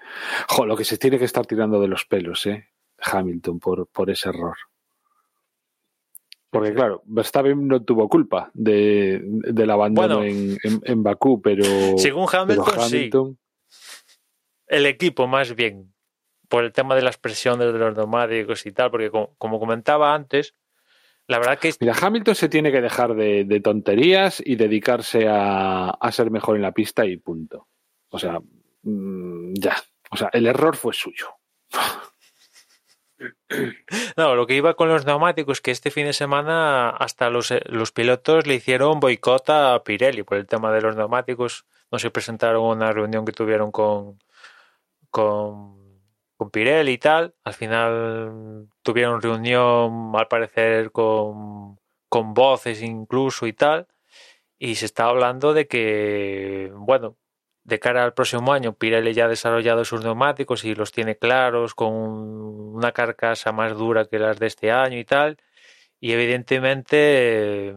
Jo, 0.48 0.66
lo 0.66 0.78
que 0.78 0.86
se 0.86 0.98
tiene 0.98 1.20
que 1.20 1.26
estar 1.26 1.46
tirando 1.46 1.82
de 1.82 1.88
los 1.88 2.06
pelos, 2.06 2.46
¿eh? 2.46 2.70
Hamilton 3.00 3.60
por, 3.60 3.88
por 3.88 4.10
ese 4.10 4.30
error. 4.30 4.58
Porque, 6.50 6.74
claro, 6.74 7.04
Verstappen 7.06 7.68
no 7.68 7.84
tuvo 7.84 8.08
culpa 8.08 8.50
de, 8.54 9.22
del 9.22 9.70
abandono 9.70 10.20
bueno, 10.20 10.24
en, 10.24 10.58
en, 10.64 10.82
en, 10.84 11.04
Bakú, 11.04 11.42
pero. 11.42 11.64
Según 11.98 12.28
Hamilton, 12.32 12.66
pero 12.66 12.82
Hamilton... 12.82 13.38
sí. 13.68 14.08
El 14.68 14.86
equipo, 14.86 15.28
más 15.28 15.56
bien. 15.56 15.94
Por 16.48 16.64
el 16.64 16.72
tema 16.72 16.96
de 16.96 17.02
las 17.02 17.18
presiones 17.18 17.72
de 17.74 17.80
los 17.80 17.96
neumáticos 17.96 18.66
y 18.66 18.72
tal, 18.72 18.92
porque 18.92 19.10
como, 19.10 19.36
como 19.38 19.60
comentaba 19.60 20.14
antes, 20.14 20.54
la 21.28 21.40
verdad 21.40 21.60
que... 21.60 21.74
Mira, 21.80 21.94
Hamilton 22.00 22.36
se 22.36 22.50
tiene 22.50 22.72
que 22.72 22.82
dejar 22.82 23.16
de, 23.16 23.44
de 23.44 23.60
tonterías 23.60 24.42
y 24.44 24.56
dedicarse 24.56 25.28
a, 25.28 25.90
a, 25.90 26.12
ser 26.12 26.32
mejor 26.32 26.56
en 26.56 26.62
la 26.62 26.72
pista 26.72 27.06
y 27.06 27.18
punto. 27.18 27.68
O 28.10 28.20
sea, 28.20 28.40
mmm, 28.84 29.54
ya. 29.54 29.76
O 30.10 30.18
sea, 30.18 30.30
el 30.32 30.48
error 30.48 30.76
fue 30.78 30.94
suyo. 30.94 31.28
No, 34.16 34.36
lo 34.36 34.46
que 34.46 34.56
iba 34.56 34.76
con 34.76 34.90
los 34.90 35.06
neumáticos, 35.06 35.62
que 35.62 35.72
este 35.72 35.92
fin 35.92 36.06
de 36.06 36.14
semana 36.14 36.90
hasta 36.90 37.30
los, 37.30 37.54
los 37.66 37.92
pilotos 37.92 38.46
le 38.46 38.56
hicieron 38.56 39.00
boicot 39.00 39.50
a 39.50 39.84
Pirelli 39.84 40.24
por 40.24 40.38
el 40.38 40.48
tema 40.48 40.72
de 40.72 40.82
los 40.82 40.96
neumáticos. 40.96 41.66
No 41.92 42.00
se 42.00 42.12
presentaron 42.12 42.64
a 42.64 42.74
una 42.74 42.92
reunión 42.92 43.26
que 43.26 43.32
tuvieron 43.32 43.72
con, 43.72 44.20
con, 45.10 45.77
con 46.38 46.52
Pirelli 46.52 46.94
y 46.94 46.98
tal. 47.00 47.36
Al 47.44 47.54
final 47.54 48.70
tuvieron 48.84 49.22
reunión, 49.22 50.12
al 50.16 50.28
parecer, 50.28 50.92
con, 50.92 51.80
con 52.10 52.34
voces 52.34 52.82
incluso 52.82 53.48
y 53.48 53.54
tal. 53.54 53.88
Y 54.60 54.76
se 54.76 54.86
está 54.86 55.06
hablando 55.06 55.54
de 55.54 55.68
que, 55.68 56.72
bueno, 56.76 57.18
de 57.64 57.80
cara 57.80 58.04
al 58.06 58.14
próximo 58.14 58.54
año, 58.54 58.74
Pirelli 58.74 59.14
ya 59.14 59.26
ha 59.26 59.28
desarrollado 59.30 59.86
sus 59.86 60.04
neumáticos 60.04 60.64
y 60.66 60.76
los 60.76 60.92
tiene 60.92 61.18
claros 61.18 61.76
con 61.76 61.94
una 61.94 62.94
carcasa 62.94 63.52
más 63.52 63.74
dura 63.78 64.06
que 64.06 64.20
las 64.20 64.40
de 64.40 64.48
este 64.48 64.72
año 64.72 64.98
y 64.98 65.06
tal. 65.06 65.38
Y 66.00 66.14
evidentemente 66.14 67.76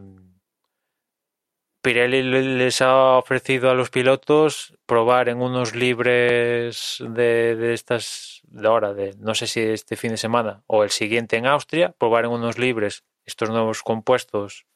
Pirelli 1.83 2.23
les 2.23 2.83
ha 2.83 3.17
ofrecido 3.17 3.71
a 3.71 3.75
los 3.75 3.91
pilotos 3.91 4.75
probar 4.87 5.29
en 5.29 5.41
unos 5.41 5.75
libres 5.75 6.99
de, 7.01 7.57
de 7.57 7.75
estas 7.75 8.40
de 8.51 8.69
ahora, 8.69 8.93
de 8.95 9.15
no 9.19 9.35
sé 9.35 9.47
si 9.47 9.61
este 9.61 9.97
fin 9.97 10.11
de 10.11 10.17
semana 10.17 10.63
o 10.67 10.85
el 10.85 10.91
siguiente 10.91 11.37
en 11.37 11.47
Austria, 11.47 11.95
probar 11.99 12.25
en 12.27 12.33
unos 12.33 12.59
libres 12.59 13.05
estos 13.25 13.51
nuevos 13.51 13.83
compuestos. 13.83 14.67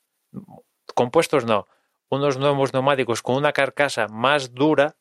Compuestos 0.94 1.44
no, 1.44 1.66
unos 2.08 2.38
nuevos 2.38 2.72
neumáticos 2.72 3.22
con 3.22 3.36
una 3.36 3.52
carcasa 3.52 4.08
más 4.08 4.54
dura 4.54 4.96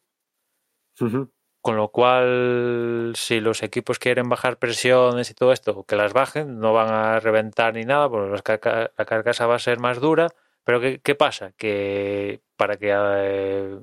Uh 1.00 1.06
-huh. 1.06 1.30
Con 1.62 1.78
lo 1.78 1.90
cual, 1.90 3.14
si 3.16 3.40
los 3.40 3.64
equipos 3.64 3.98
quieren 3.98 4.28
bajar 4.28 4.58
presiones 4.58 5.30
y 5.32 5.34
todo 5.34 5.54
esto, 5.54 5.86
que 5.86 5.96
las 5.96 6.12
bajen, 6.12 6.60
no 6.60 6.74
van 6.74 6.90
a 6.94 7.20
reventar 7.22 7.74
ni 7.74 7.86
nada, 7.86 8.10
porque 8.10 8.60
la, 8.66 8.92
la 8.98 9.06
carcasa 9.06 9.48
va 9.48 9.56
a 9.56 9.60
ser 9.60 9.80
más 9.80 10.02
dura. 10.02 10.28
Pero 10.66 10.82
¿qué, 10.82 11.00
qué 11.02 11.16
pasa? 11.16 11.54
Que 11.54 12.42
para 12.58 12.76
que 12.78 12.92
eh, 12.94 13.80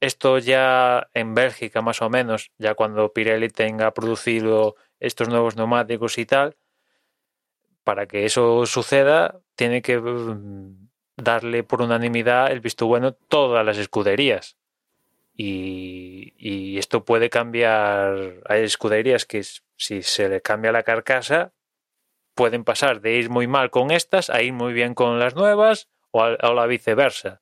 esto 0.00 0.38
ya 0.38 1.08
en 1.14 1.34
Bélgica, 1.34 1.82
más 1.82 2.02
o 2.02 2.10
menos, 2.10 2.50
ya 2.58 2.74
cuando 2.74 3.12
Pirelli 3.12 3.48
tenga 3.48 3.92
producido 3.92 4.76
estos 5.00 5.28
nuevos 5.28 5.56
neumáticos 5.56 6.18
y 6.18 6.26
tal, 6.26 6.56
para 7.84 8.06
que 8.06 8.24
eso 8.24 8.66
suceda, 8.66 9.40
tiene 9.54 9.82
que 9.82 10.00
darle 11.16 11.62
por 11.62 11.82
unanimidad 11.82 12.50
el 12.52 12.60
visto 12.60 12.86
bueno 12.86 13.12
todas 13.12 13.64
las 13.64 13.78
escuderías. 13.78 14.56
Y, 15.36 16.78
esto 16.78 17.04
puede 17.04 17.30
cambiar. 17.30 18.42
Hay 18.46 18.62
escuderías 18.62 19.24
que 19.24 19.42
si 19.76 20.02
se 20.02 20.28
le 20.28 20.42
cambia 20.42 20.72
la 20.72 20.82
carcasa 20.82 21.52
pueden 22.34 22.64
pasar 22.64 23.00
de 23.00 23.14
ir 23.14 23.30
muy 23.30 23.46
mal 23.46 23.70
con 23.70 23.90
estas 23.90 24.28
a 24.28 24.42
ir 24.42 24.52
muy 24.52 24.74
bien 24.74 24.94
con 24.94 25.18
las 25.18 25.34
nuevas 25.34 25.88
o, 26.10 26.22
a, 26.22 26.36
la 26.36 26.66
viceversa. 26.66 27.40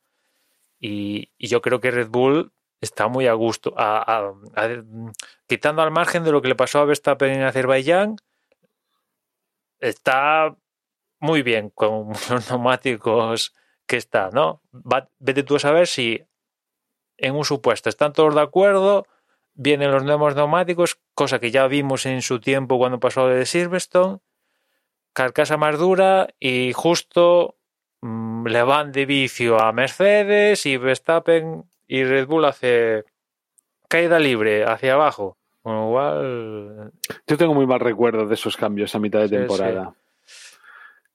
Y, 0.87 1.31
yo 1.39 1.63
creo 1.63 1.81
que 1.81 1.91
Red 1.91 2.09
Bull 2.09 2.53
está 2.83 3.09
muy 3.09 3.27
a 3.27 3.33
gusto. 3.33 3.73
A, 3.79 4.35
quitando 5.47 5.81
al 5.81 5.91
margen 5.91 6.25
de 6.25 6.31
lo 6.33 6.43
que 6.43 6.49
le 6.49 6.55
pasó 6.55 6.81
a 6.81 6.85
Verstappen 6.85 7.31
en 7.33 7.43
Azerbaiyán, 7.43 8.17
está 9.81 10.55
muy 11.21 11.43
bien 11.43 11.71
con 11.71 12.09
los 12.31 12.51
neumáticos 12.51 13.55
que 13.87 13.97
está, 13.97 14.29
¿no? 14.31 14.61
Va, 14.75 15.09
vete 15.19 15.43
tú 15.43 15.57
a 15.57 15.61
saber 15.61 15.87
si 15.87 16.23
en 17.17 17.35
un 17.35 17.47
supuesto 17.47 17.89
están 17.89 18.13
todos 18.13 18.35
de 18.35 18.43
acuerdo, 18.43 19.07
vienen 19.55 19.91
los 19.91 20.05
nuevos 20.05 20.37
neumáticos, 20.37 21.01
cosa 21.15 21.39
que 21.39 21.51
ya 21.51 21.67
vimos 21.67 22.05
en 22.05 22.21
su 22.21 22.41
tiempo 22.41 22.77
cuando 22.77 23.01
pasó 23.01 23.27
de 23.29 23.47
Silverstone, 23.47 24.19
carcasa 25.15 25.57
más 25.57 25.79
dura 25.79 26.29
y 26.39 26.73
justo 26.75 27.57
le 28.45 28.63
van 28.63 28.93
de 28.93 29.07
vicio 29.07 29.61
a 29.61 29.73
Mercedes 29.73 30.67
y 30.67 30.77
Verstappen 30.77 31.65
y 31.87 32.05
Red 32.05 32.27
Bull 32.27 32.45
hace 32.45 33.05
caída 33.89 34.19
libre 34.19 34.65
hacia 34.65 34.95
abajo. 34.95 35.37
Con 35.63 35.77
lo 35.77 35.91
cual... 35.91 36.93
Yo 37.27 37.37
tengo 37.39 37.55
muy 37.55 37.67
mal 37.67 37.81
recuerdo 37.81 38.27
de 38.27 38.35
esos 38.35 38.57
cambios 38.57 38.95
a 38.95 38.99
mitad 38.99 39.21
de 39.21 39.29
temporada. 39.31 39.85
Sí, 39.85 39.91
sí. 39.91 40.57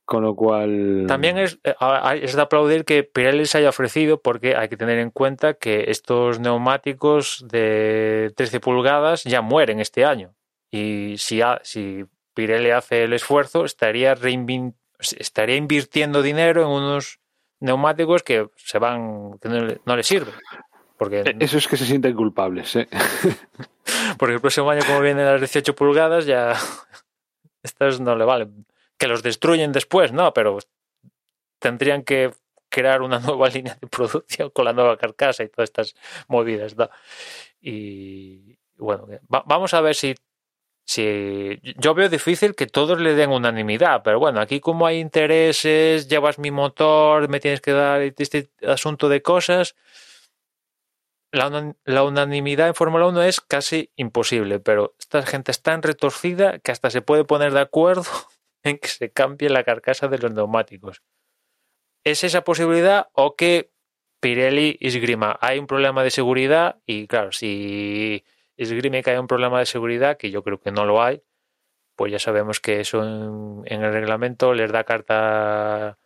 Con 0.09 0.23
lo 0.23 0.33
cual. 0.33 1.05
También 1.07 1.37
es, 1.37 1.59
eh, 1.63 1.75
es, 2.23 2.35
de 2.35 2.41
aplaudir 2.41 2.83
que 2.83 3.03
Pirelli 3.03 3.45
se 3.45 3.59
haya 3.59 3.69
ofrecido, 3.69 4.19
porque 4.19 4.55
hay 4.55 4.67
que 4.67 4.75
tener 4.75 4.97
en 4.97 5.11
cuenta 5.11 5.53
que 5.53 5.91
estos 5.91 6.39
neumáticos 6.39 7.45
de 7.47 8.33
13 8.35 8.59
pulgadas 8.59 9.23
ya 9.23 9.43
mueren 9.43 9.79
este 9.79 10.05
año. 10.05 10.33
Y 10.71 11.13
si, 11.19 11.43
ha, 11.43 11.59
si 11.61 12.05
Pirelli 12.33 12.71
hace 12.71 13.03
el 13.03 13.13
esfuerzo, 13.13 13.65
estaría, 13.65 14.15
estaría 14.99 15.55
invirtiendo 15.55 16.21
dinero 16.21 16.63
en 16.63 16.69
unos 16.69 17.19
neumáticos 17.59 18.23
que 18.23 18.49
se 18.55 18.79
van 18.79 19.37
que 19.39 19.49
no, 19.49 19.65
le, 19.65 19.81
no 19.85 19.95
le 19.95 20.03
sirven. 20.03 20.33
Porque, 20.97 21.35
Eso 21.39 21.57
es 21.57 21.67
que 21.67 21.77
se 21.77 21.85
sienten 21.85 22.13
culpables. 22.15 22.75
¿eh? 22.75 22.89
porque 24.17 24.35
el 24.35 24.41
próximo 24.41 24.69
año, 24.69 24.81
como 24.85 24.99
vienen 24.99 25.25
las 25.25 25.39
18 25.39 25.73
pulgadas, 25.73 26.25
ya 26.25 26.53
estas 27.63 27.99
no 28.01 28.15
le 28.15 28.25
valen 28.25 28.65
que 28.99 29.07
los 29.07 29.23
destruyen 29.23 29.71
después, 29.71 30.11
no, 30.11 30.33
pero 30.33 30.59
tendrían 31.57 32.03
que 32.03 32.33
crear 32.67 33.01
una 33.01 33.19
nueva 33.19 33.47
línea 33.47 33.75
de 33.81 33.87
producción 33.87 34.51
con 34.51 34.65
la 34.65 34.73
nueva 34.73 34.97
carcasa 34.97 35.43
y 35.43 35.49
todas 35.49 35.69
estas 35.69 35.95
movidas. 36.27 36.75
¿no? 36.77 36.89
Y 37.61 38.57
bueno, 38.77 39.07
va, 39.33 39.43
vamos 39.47 39.73
a 39.73 39.81
ver 39.81 39.95
si, 39.95 40.15
si. 40.89 41.59
Yo 41.77 41.93
veo 41.93 42.09
difícil 42.09 42.55
que 42.55 42.65
todos 42.65 42.99
le 42.99 43.13
den 43.13 43.29
unanimidad, 43.29 44.01
pero 44.03 44.19
bueno, 44.19 44.41
aquí 44.41 44.59
como 44.59 44.87
hay 44.87 44.99
intereses, 44.99 46.07
llevas 46.07 46.39
mi 46.39 46.49
motor, 46.49 47.29
me 47.29 47.39
tienes 47.39 47.61
que 47.61 47.71
dar 47.73 48.01
este 48.01 48.49
asunto 48.67 49.07
de 49.07 49.21
cosas. 49.21 49.75
La, 51.31 51.75
la, 51.85 52.03
unanimidad 52.03 52.69
en 52.69 52.73
Fórmula 52.73 53.05
1 53.05 53.21
es 53.21 53.39
casi 53.39 53.91
imposible, 53.97 54.59
pero 54.59 54.95
esta 54.97 55.21
gente 55.21 55.51
es 55.51 55.61
tan 55.61 55.83
retorcida 55.83 56.57
que 56.57 56.71
hasta 56.71 56.89
se 56.89 57.03
puede 57.03 57.23
poner 57.23 57.53
de 57.53 57.59
acuerdo 57.59 58.05
en 58.63 58.79
que 58.79 58.87
se 58.87 59.11
cambie 59.11 59.49
la 59.51 59.63
carcasa 59.63 60.07
de 60.07 60.17
los 60.17 60.33
neumáticos. 60.33 61.03
¿Es 62.03 62.23
esa 62.23 62.43
posibilidad 62.43 63.09
o 63.13 63.35
que 63.35 63.71
Pirelli 64.21 64.77
esgrima? 64.81 65.37
Hay 65.39 65.59
un 65.59 65.67
problema 65.67 66.03
de 66.03 66.09
seguridad 66.09 66.81
y 66.87 67.05
claro, 67.05 67.31
si 67.31 68.23
esgrime 68.63 69.03
que 69.03 69.11
hay 69.11 69.17
un 69.17 69.27
problema 69.27 69.59
de 69.59 69.65
seguridad, 69.65 70.17
que 70.17 70.31
yo 70.31 70.43
creo 70.43 70.59
que 70.59 70.71
no 70.71 70.85
lo 70.85 71.01
hay, 71.01 71.23
pues 71.95 72.11
ya 72.11 72.19
sabemos 72.19 72.59
que 72.59 72.79
eso 72.79 73.03
en, 73.03 73.63
en 73.65 73.83
el 73.83 73.93
reglamento 73.93 74.53
les 74.53 74.71
da 74.71 74.83
carta, 74.83 75.97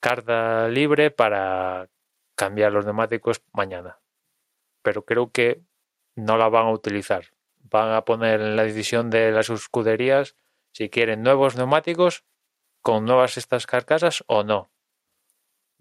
carta 0.00 0.68
libre 0.68 1.10
para 1.10 1.88
cambiar 2.34 2.72
los 2.72 2.84
neumáticos 2.84 3.42
mañana. 3.52 3.98
Pero 4.82 5.04
creo 5.04 5.30
que 5.30 5.62
no 6.14 6.36
la 6.36 6.48
van 6.48 6.66
a 6.66 6.72
utilizar. 6.72 7.26
Van 7.58 7.92
a 7.92 8.04
poner 8.04 8.40
en 8.40 8.56
la 8.56 8.64
decisión 8.64 9.10
de 9.10 9.30
las 9.30 9.50
escuderías 9.50 10.36
si 10.72 10.88
quieren 10.88 11.22
nuevos 11.22 11.56
neumáticos 11.56 12.24
con 12.80 13.04
nuevas 13.04 13.36
estas 13.36 13.66
carcasas 13.66 14.24
o 14.26 14.42
no. 14.44 14.70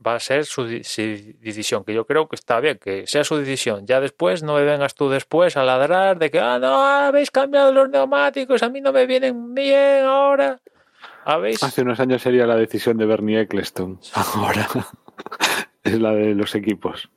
Va 0.05 0.15
a 0.15 0.19
ser 0.19 0.45
su, 0.45 0.63
decisión, 0.63 1.84
que 1.84 1.93
yo 1.93 2.05
creo 2.05 2.30
que 2.30 2.35
está 2.35 2.59
bien, 2.59 2.77
que 2.77 3.05
sea 3.05 3.23
su 3.23 3.35
decisión. 3.35 3.85
Ya 3.85 3.99
después 3.99 4.43
no 4.43 4.55
me 4.55 4.63
vengas 4.63 4.95
tú 4.95 5.09
después 5.09 5.57
a 5.57 5.63
ladrar 5.63 6.17
de 6.17 6.31
que, 6.31 6.39
ah, 6.39 6.57
no, 6.57 6.81
habéis 6.81 7.31
cambiado 7.31 7.73
los 7.73 7.89
neumáticos, 7.89 8.63
a 8.63 8.69
mí 8.69 8.80
no 8.80 8.93
me 8.93 9.05
vienen 9.05 9.53
bien 9.53 10.05
ahora. 10.05 10.61
¿Habéis? 11.26 11.61
Hace 11.63 11.81
unos 11.81 11.99
años 11.99 12.21
sería 12.21 12.45
la 12.45 12.55
decisión 12.55 12.97
de 12.97 13.05
Bernie 13.05 13.41
Eccleston. 13.41 13.99
Ahora 14.13 14.67
es 15.84 15.99
la 15.99 16.13
de 16.13 16.34
los 16.34 16.55
equipos. 16.55 17.09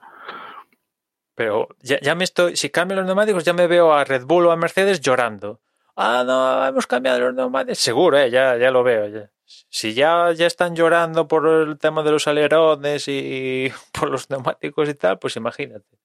Pero 1.37 1.69
ya, 1.81 2.01
ya 2.01 2.15
me 2.15 2.25
estoy, 2.25 2.57
si 2.57 2.71
cambian 2.71 2.99
los 2.99 3.07
neumáticos, 3.07 3.45
ya 3.45 3.53
me 3.53 3.69
veo 3.69 3.93
a 3.93 4.05
Red 4.05 4.25
Bull 4.25 4.47
o 4.47 4.51
a 4.51 4.57
Mercedes 4.57 5.01
llorando 5.01 5.61
ah, 5.97 6.25
no, 6.27 6.67
hemos 6.67 6.87
cambiado 6.87 7.21
los 7.21 7.35
neumáticos. 7.35 7.79
Seguro, 7.79 8.19
eh, 8.19 8.31
ya, 8.31 8.57
ya 8.57 8.71
lo 8.71 8.83
veo. 8.83 9.09
Ya. 9.09 9.31
Si 9.69 9.95
ya, 9.95 10.33
ya 10.33 10.47
están 10.47 10.75
llorando 10.75 11.29
por 11.29 11.47
el 11.47 11.79
tema 11.79 12.03
de 12.03 12.11
los 12.13 12.27
alerones 12.29 13.09
y 13.09 13.71
por 13.93 14.11
los 14.11 14.31
neumáticos 14.31 14.89
y 14.89 14.95
tal, 14.95 15.19
pues 15.19 15.37
imagínate. 15.37 15.99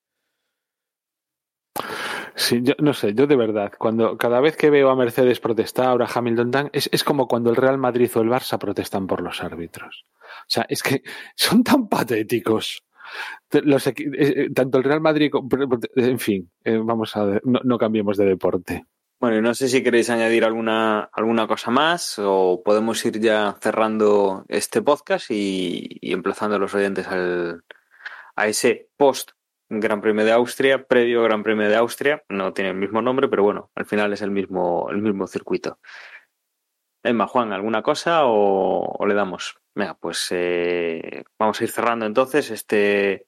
Sí, 2.36 2.62
yo 2.62 2.74
no 2.80 2.94
sé, 2.94 3.14
yo 3.16 3.26
de 3.26 3.36
verdad, 3.36 3.74
cuando 3.78 4.16
cada 4.16 4.40
vez 4.40 4.56
que 4.56 4.70
veo 4.70 4.90
a 4.90 4.96
Mercedes 4.96 5.40
protestar, 5.40 5.88
ahora 5.88 6.08
Hamilton 6.14 6.52
Dan, 6.52 6.70
es, 6.72 6.88
es 6.92 7.04
como 7.04 7.28
cuando 7.28 7.50
el 7.50 7.56
Real 7.56 7.80
Madrid 7.80 8.12
o 8.16 8.22
el 8.22 8.30
Barça 8.30 8.60
protestan 8.60 9.08
por 9.08 9.22
los 9.22 9.42
árbitros. 9.42 10.06
O 10.24 10.50
sea, 10.50 10.66
es 10.70 10.84
que 10.84 11.02
son 11.36 11.64
tan 11.64 11.88
patéticos. 11.90 12.84
Los, 13.52 13.88
eh, 13.88 14.50
tanto 14.54 14.78
el 14.78 14.84
Real 14.84 15.02
Madrid, 15.02 15.32
en 15.96 16.20
fin, 16.20 16.52
eh, 16.64 16.78
vamos 16.78 17.16
a 17.16 17.40
no, 17.44 17.60
no 17.64 17.78
cambiemos 17.78 18.18
de 18.18 18.26
deporte. 18.26 18.86
Bueno, 19.20 19.38
y 19.38 19.42
no 19.42 19.56
sé 19.56 19.68
si 19.68 19.82
queréis 19.82 20.12
añadir 20.12 20.46
alguna, 20.46 21.10
alguna 21.12 21.48
cosa 21.48 21.72
más 21.72 22.20
o 22.20 22.62
podemos 22.64 23.04
ir 23.04 23.20
ya 23.20 23.58
cerrando 23.60 24.46
este 24.48 24.84
podcast 24.84 25.32
y, 25.32 26.00
emplazando 26.02 26.58
a 26.58 26.60
los 26.60 26.76
oyentes 26.76 27.08
al, 27.08 27.64
a 28.36 28.48
ese 28.48 28.90
post 28.96 29.32
Gran 29.70 30.02
Premio 30.02 30.24
de 30.24 30.34
Austria, 30.34 30.86
previo 30.86 31.24
Gran 31.24 31.42
Premio 31.42 31.68
de 31.68 31.76
Austria. 31.76 32.24
No 32.30 32.54
tiene 32.54 32.70
el 32.70 32.78
mismo 32.78 33.02
nombre, 33.02 33.28
pero 33.28 33.42
bueno, 33.42 33.72
al 33.74 33.86
final 33.88 34.14
es 34.14 34.22
el 34.22 34.30
mismo, 34.30 34.88
el 34.92 35.02
mismo 35.02 35.26
circuito. 35.26 35.80
Emma, 37.02 37.26
Juan, 37.26 37.54
¿alguna 37.54 37.82
cosa 37.82 38.26
o, 38.26 38.98
o 39.00 39.06
le 39.08 39.16
damos? 39.16 39.58
Venga, 39.74 39.96
pues 39.96 40.28
eh, 40.30 41.24
vamos 41.40 41.60
a 41.60 41.64
ir 41.64 41.72
cerrando 41.72 42.06
entonces 42.06 42.52
este, 42.52 43.28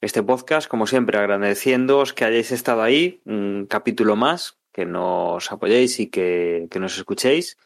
este 0.00 0.22
podcast, 0.22 0.68
como 0.68 0.86
siempre, 0.86 1.18
agradeciéndoos 1.18 2.12
que 2.12 2.24
hayáis 2.24 2.52
estado 2.52 2.82
ahí, 2.82 3.22
un 3.24 3.66
capítulo 3.68 4.14
más, 4.14 4.59
que 4.72 4.86
nos 4.86 5.52
apoyéis 5.52 6.00
y 6.00 6.08
que, 6.08 6.68
que 6.70 6.80
nos 6.80 6.96
escuchéis. 6.96 7.58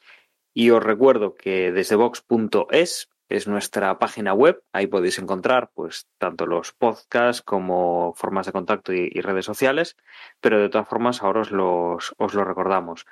Y 0.52 0.70
os 0.70 0.82
recuerdo 0.82 1.34
que 1.34 1.72
desde 1.72 1.96
vox.es 1.96 3.08
es 3.28 3.48
nuestra 3.48 3.98
página 3.98 4.34
web, 4.34 4.62
ahí 4.72 4.86
podéis 4.86 5.18
encontrar 5.18 5.70
pues 5.74 6.06
tanto 6.18 6.46
los 6.46 6.72
podcasts 6.72 7.42
como 7.42 8.12
formas 8.14 8.46
de 8.46 8.52
contacto 8.52 8.92
y, 8.92 9.08
redes 9.20 9.46
sociales, 9.46 9.96
pero 10.40 10.60
de 10.60 10.68
todas 10.68 10.88
formas 10.88 11.22
ahora 11.22 11.40
os 11.40 11.50
los, 11.50 12.14
os 12.18 12.34
lo 12.34 12.44
recordamos. 12.44 13.06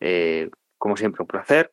Eh, 0.00 0.50
como 0.78 0.96
siempre, 0.96 1.22
un 1.22 1.28
placer. 1.28 1.72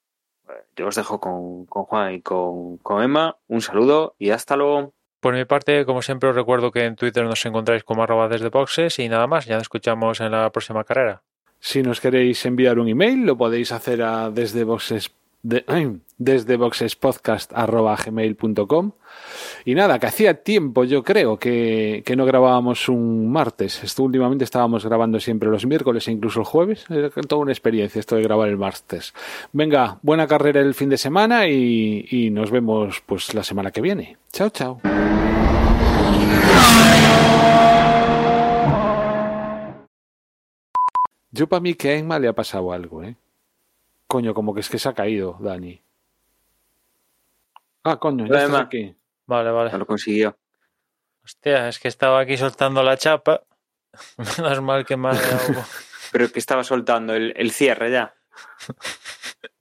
Yo 0.76 0.88
os 0.88 0.96
dejo 0.96 1.20
con, 1.20 1.66
con 1.66 1.84
Juan 1.84 2.14
y 2.14 2.22
con, 2.22 2.78
con 2.78 3.04
Emma. 3.04 3.38
Un 3.48 3.62
saludo 3.62 4.16
y 4.18 4.32
hasta 4.32 4.56
luego. 4.56 4.94
Por 5.20 5.34
mi 5.34 5.46
parte, 5.46 5.86
como 5.86 6.02
siempre, 6.02 6.30
os 6.30 6.36
recuerdo 6.36 6.72
que 6.72 6.86
en 6.86 6.96
Twitter 6.96 7.26
nos 7.26 7.46
encontráis 7.46 7.84
como 7.84 8.04
arroba 8.04 8.28
desde 8.28 8.50
boxes 8.50 8.98
y 9.00 9.08
nada 9.08 9.28
más, 9.28 9.46
ya 9.46 9.56
nos 9.56 9.64
escuchamos 9.64 10.20
en 10.20 10.32
la 10.32 10.52
próxima 10.52 10.84
carrera. 10.84 11.24
Si 11.62 11.82
nos 11.84 12.02
queréis 12.02 12.44
enviar 12.46 12.80
un 12.80 12.90
email, 12.90 13.24
lo 13.24 13.38
podéis 13.38 13.72
hacer 13.72 14.02
a 14.02 14.32
desde 14.32 14.64
boxes 14.64 15.12
de, 15.44 15.64
desde 16.18 16.58
boxespodcast.gmail.com 16.58 18.92
y 19.66 19.76
nada, 19.76 20.00
que 20.00 20.08
hacía 20.08 20.44
tiempo 20.44 20.86
yo 20.86 21.04
creo 21.04 21.38
que, 21.38 22.02
que, 22.04 22.16
no 22.16 22.26
grabábamos 22.26 22.90
un 22.90 23.32
martes. 23.32 23.80
Últimamente 24.00 24.44
estábamos 24.44 24.84
grabando 24.86 25.20
siempre 25.20 25.50
los 25.50 25.68
miércoles 25.68 26.08
e 26.08 26.12
incluso 26.12 26.40
el 26.40 26.46
jueves. 26.46 26.86
Era 26.90 27.12
toda 27.12 27.44
una 27.44 27.52
experiencia 27.52 28.00
esto 28.00 28.16
de 28.16 28.24
grabar 28.24 28.50
el 28.50 28.58
martes. 28.58 29.14
Venga, 29.54 30.00
buena 30.02 30.26
carrera 30.26 30.62
el 30.62 30.74
fin 30.74 30.90
de 30.90 30.98
semana 30.98 31.48
y, 31.48 32.08
y 32.10 32.32
nos 32.32 32.50
vemos 32.50 33.04
pues 33.06 33.36
la 33.36 33.44
semana 33.44 33.70
que 33.72 33.82
viene. 33.82 34.18
Chao, 34.32 34.50
chao. 34.50 34.82
Yo 41.32 41.48
para 41.48 41.62
mí 41.62 41.74
que 41.76 41.90
a 41.90 41.94
Emma 41.96 42.20
le 42.20 42.28
ha 42.28 42.34
pasado 42.34 42.74
algo, 42.74 43.04
¿eh? 43.04 43.16
Coño, 44.08 44.34
como 44.34 44.54
que 44.54 44.60
es 44.60 44.70
que 44.70 44.78
se 44.78 44.90
ha 44.90 44.94
caído, 44.94 45.38
Dani. 45.40 45.82
Ah, 47.84 47.98
coño, 47.98 48.28
ya 48.28 48.44
estás 48.44 48.62
aquí. 48.62 48.96
Vale, 49.26 49.52
vale. 49.52 49.72
Ya 49.72 49.78
lo 49.78 49.88
consiguió. 49.88 50.38
Hostia, 51.24 51.70
es 51.70 51.80
que 51.80 51.88
estaba 51.88 52.20
aquí 52.20 52.38
soltando 52.38 52.84
la 52.84 52.98
chapa. 52.98 53.44
Menos 54.38 54.62
mal 54.62 54.86
que 54.86 54.96
dado... 54.98 55.18
Pero 56.12 56.30
que 56.30 56.40
estaba 56.40 56.64
soltando 56.66 57.14
el, 57.14 57.34
el 57.38 57.52
cierre 57.52 57.92
ya. 57.92 58.14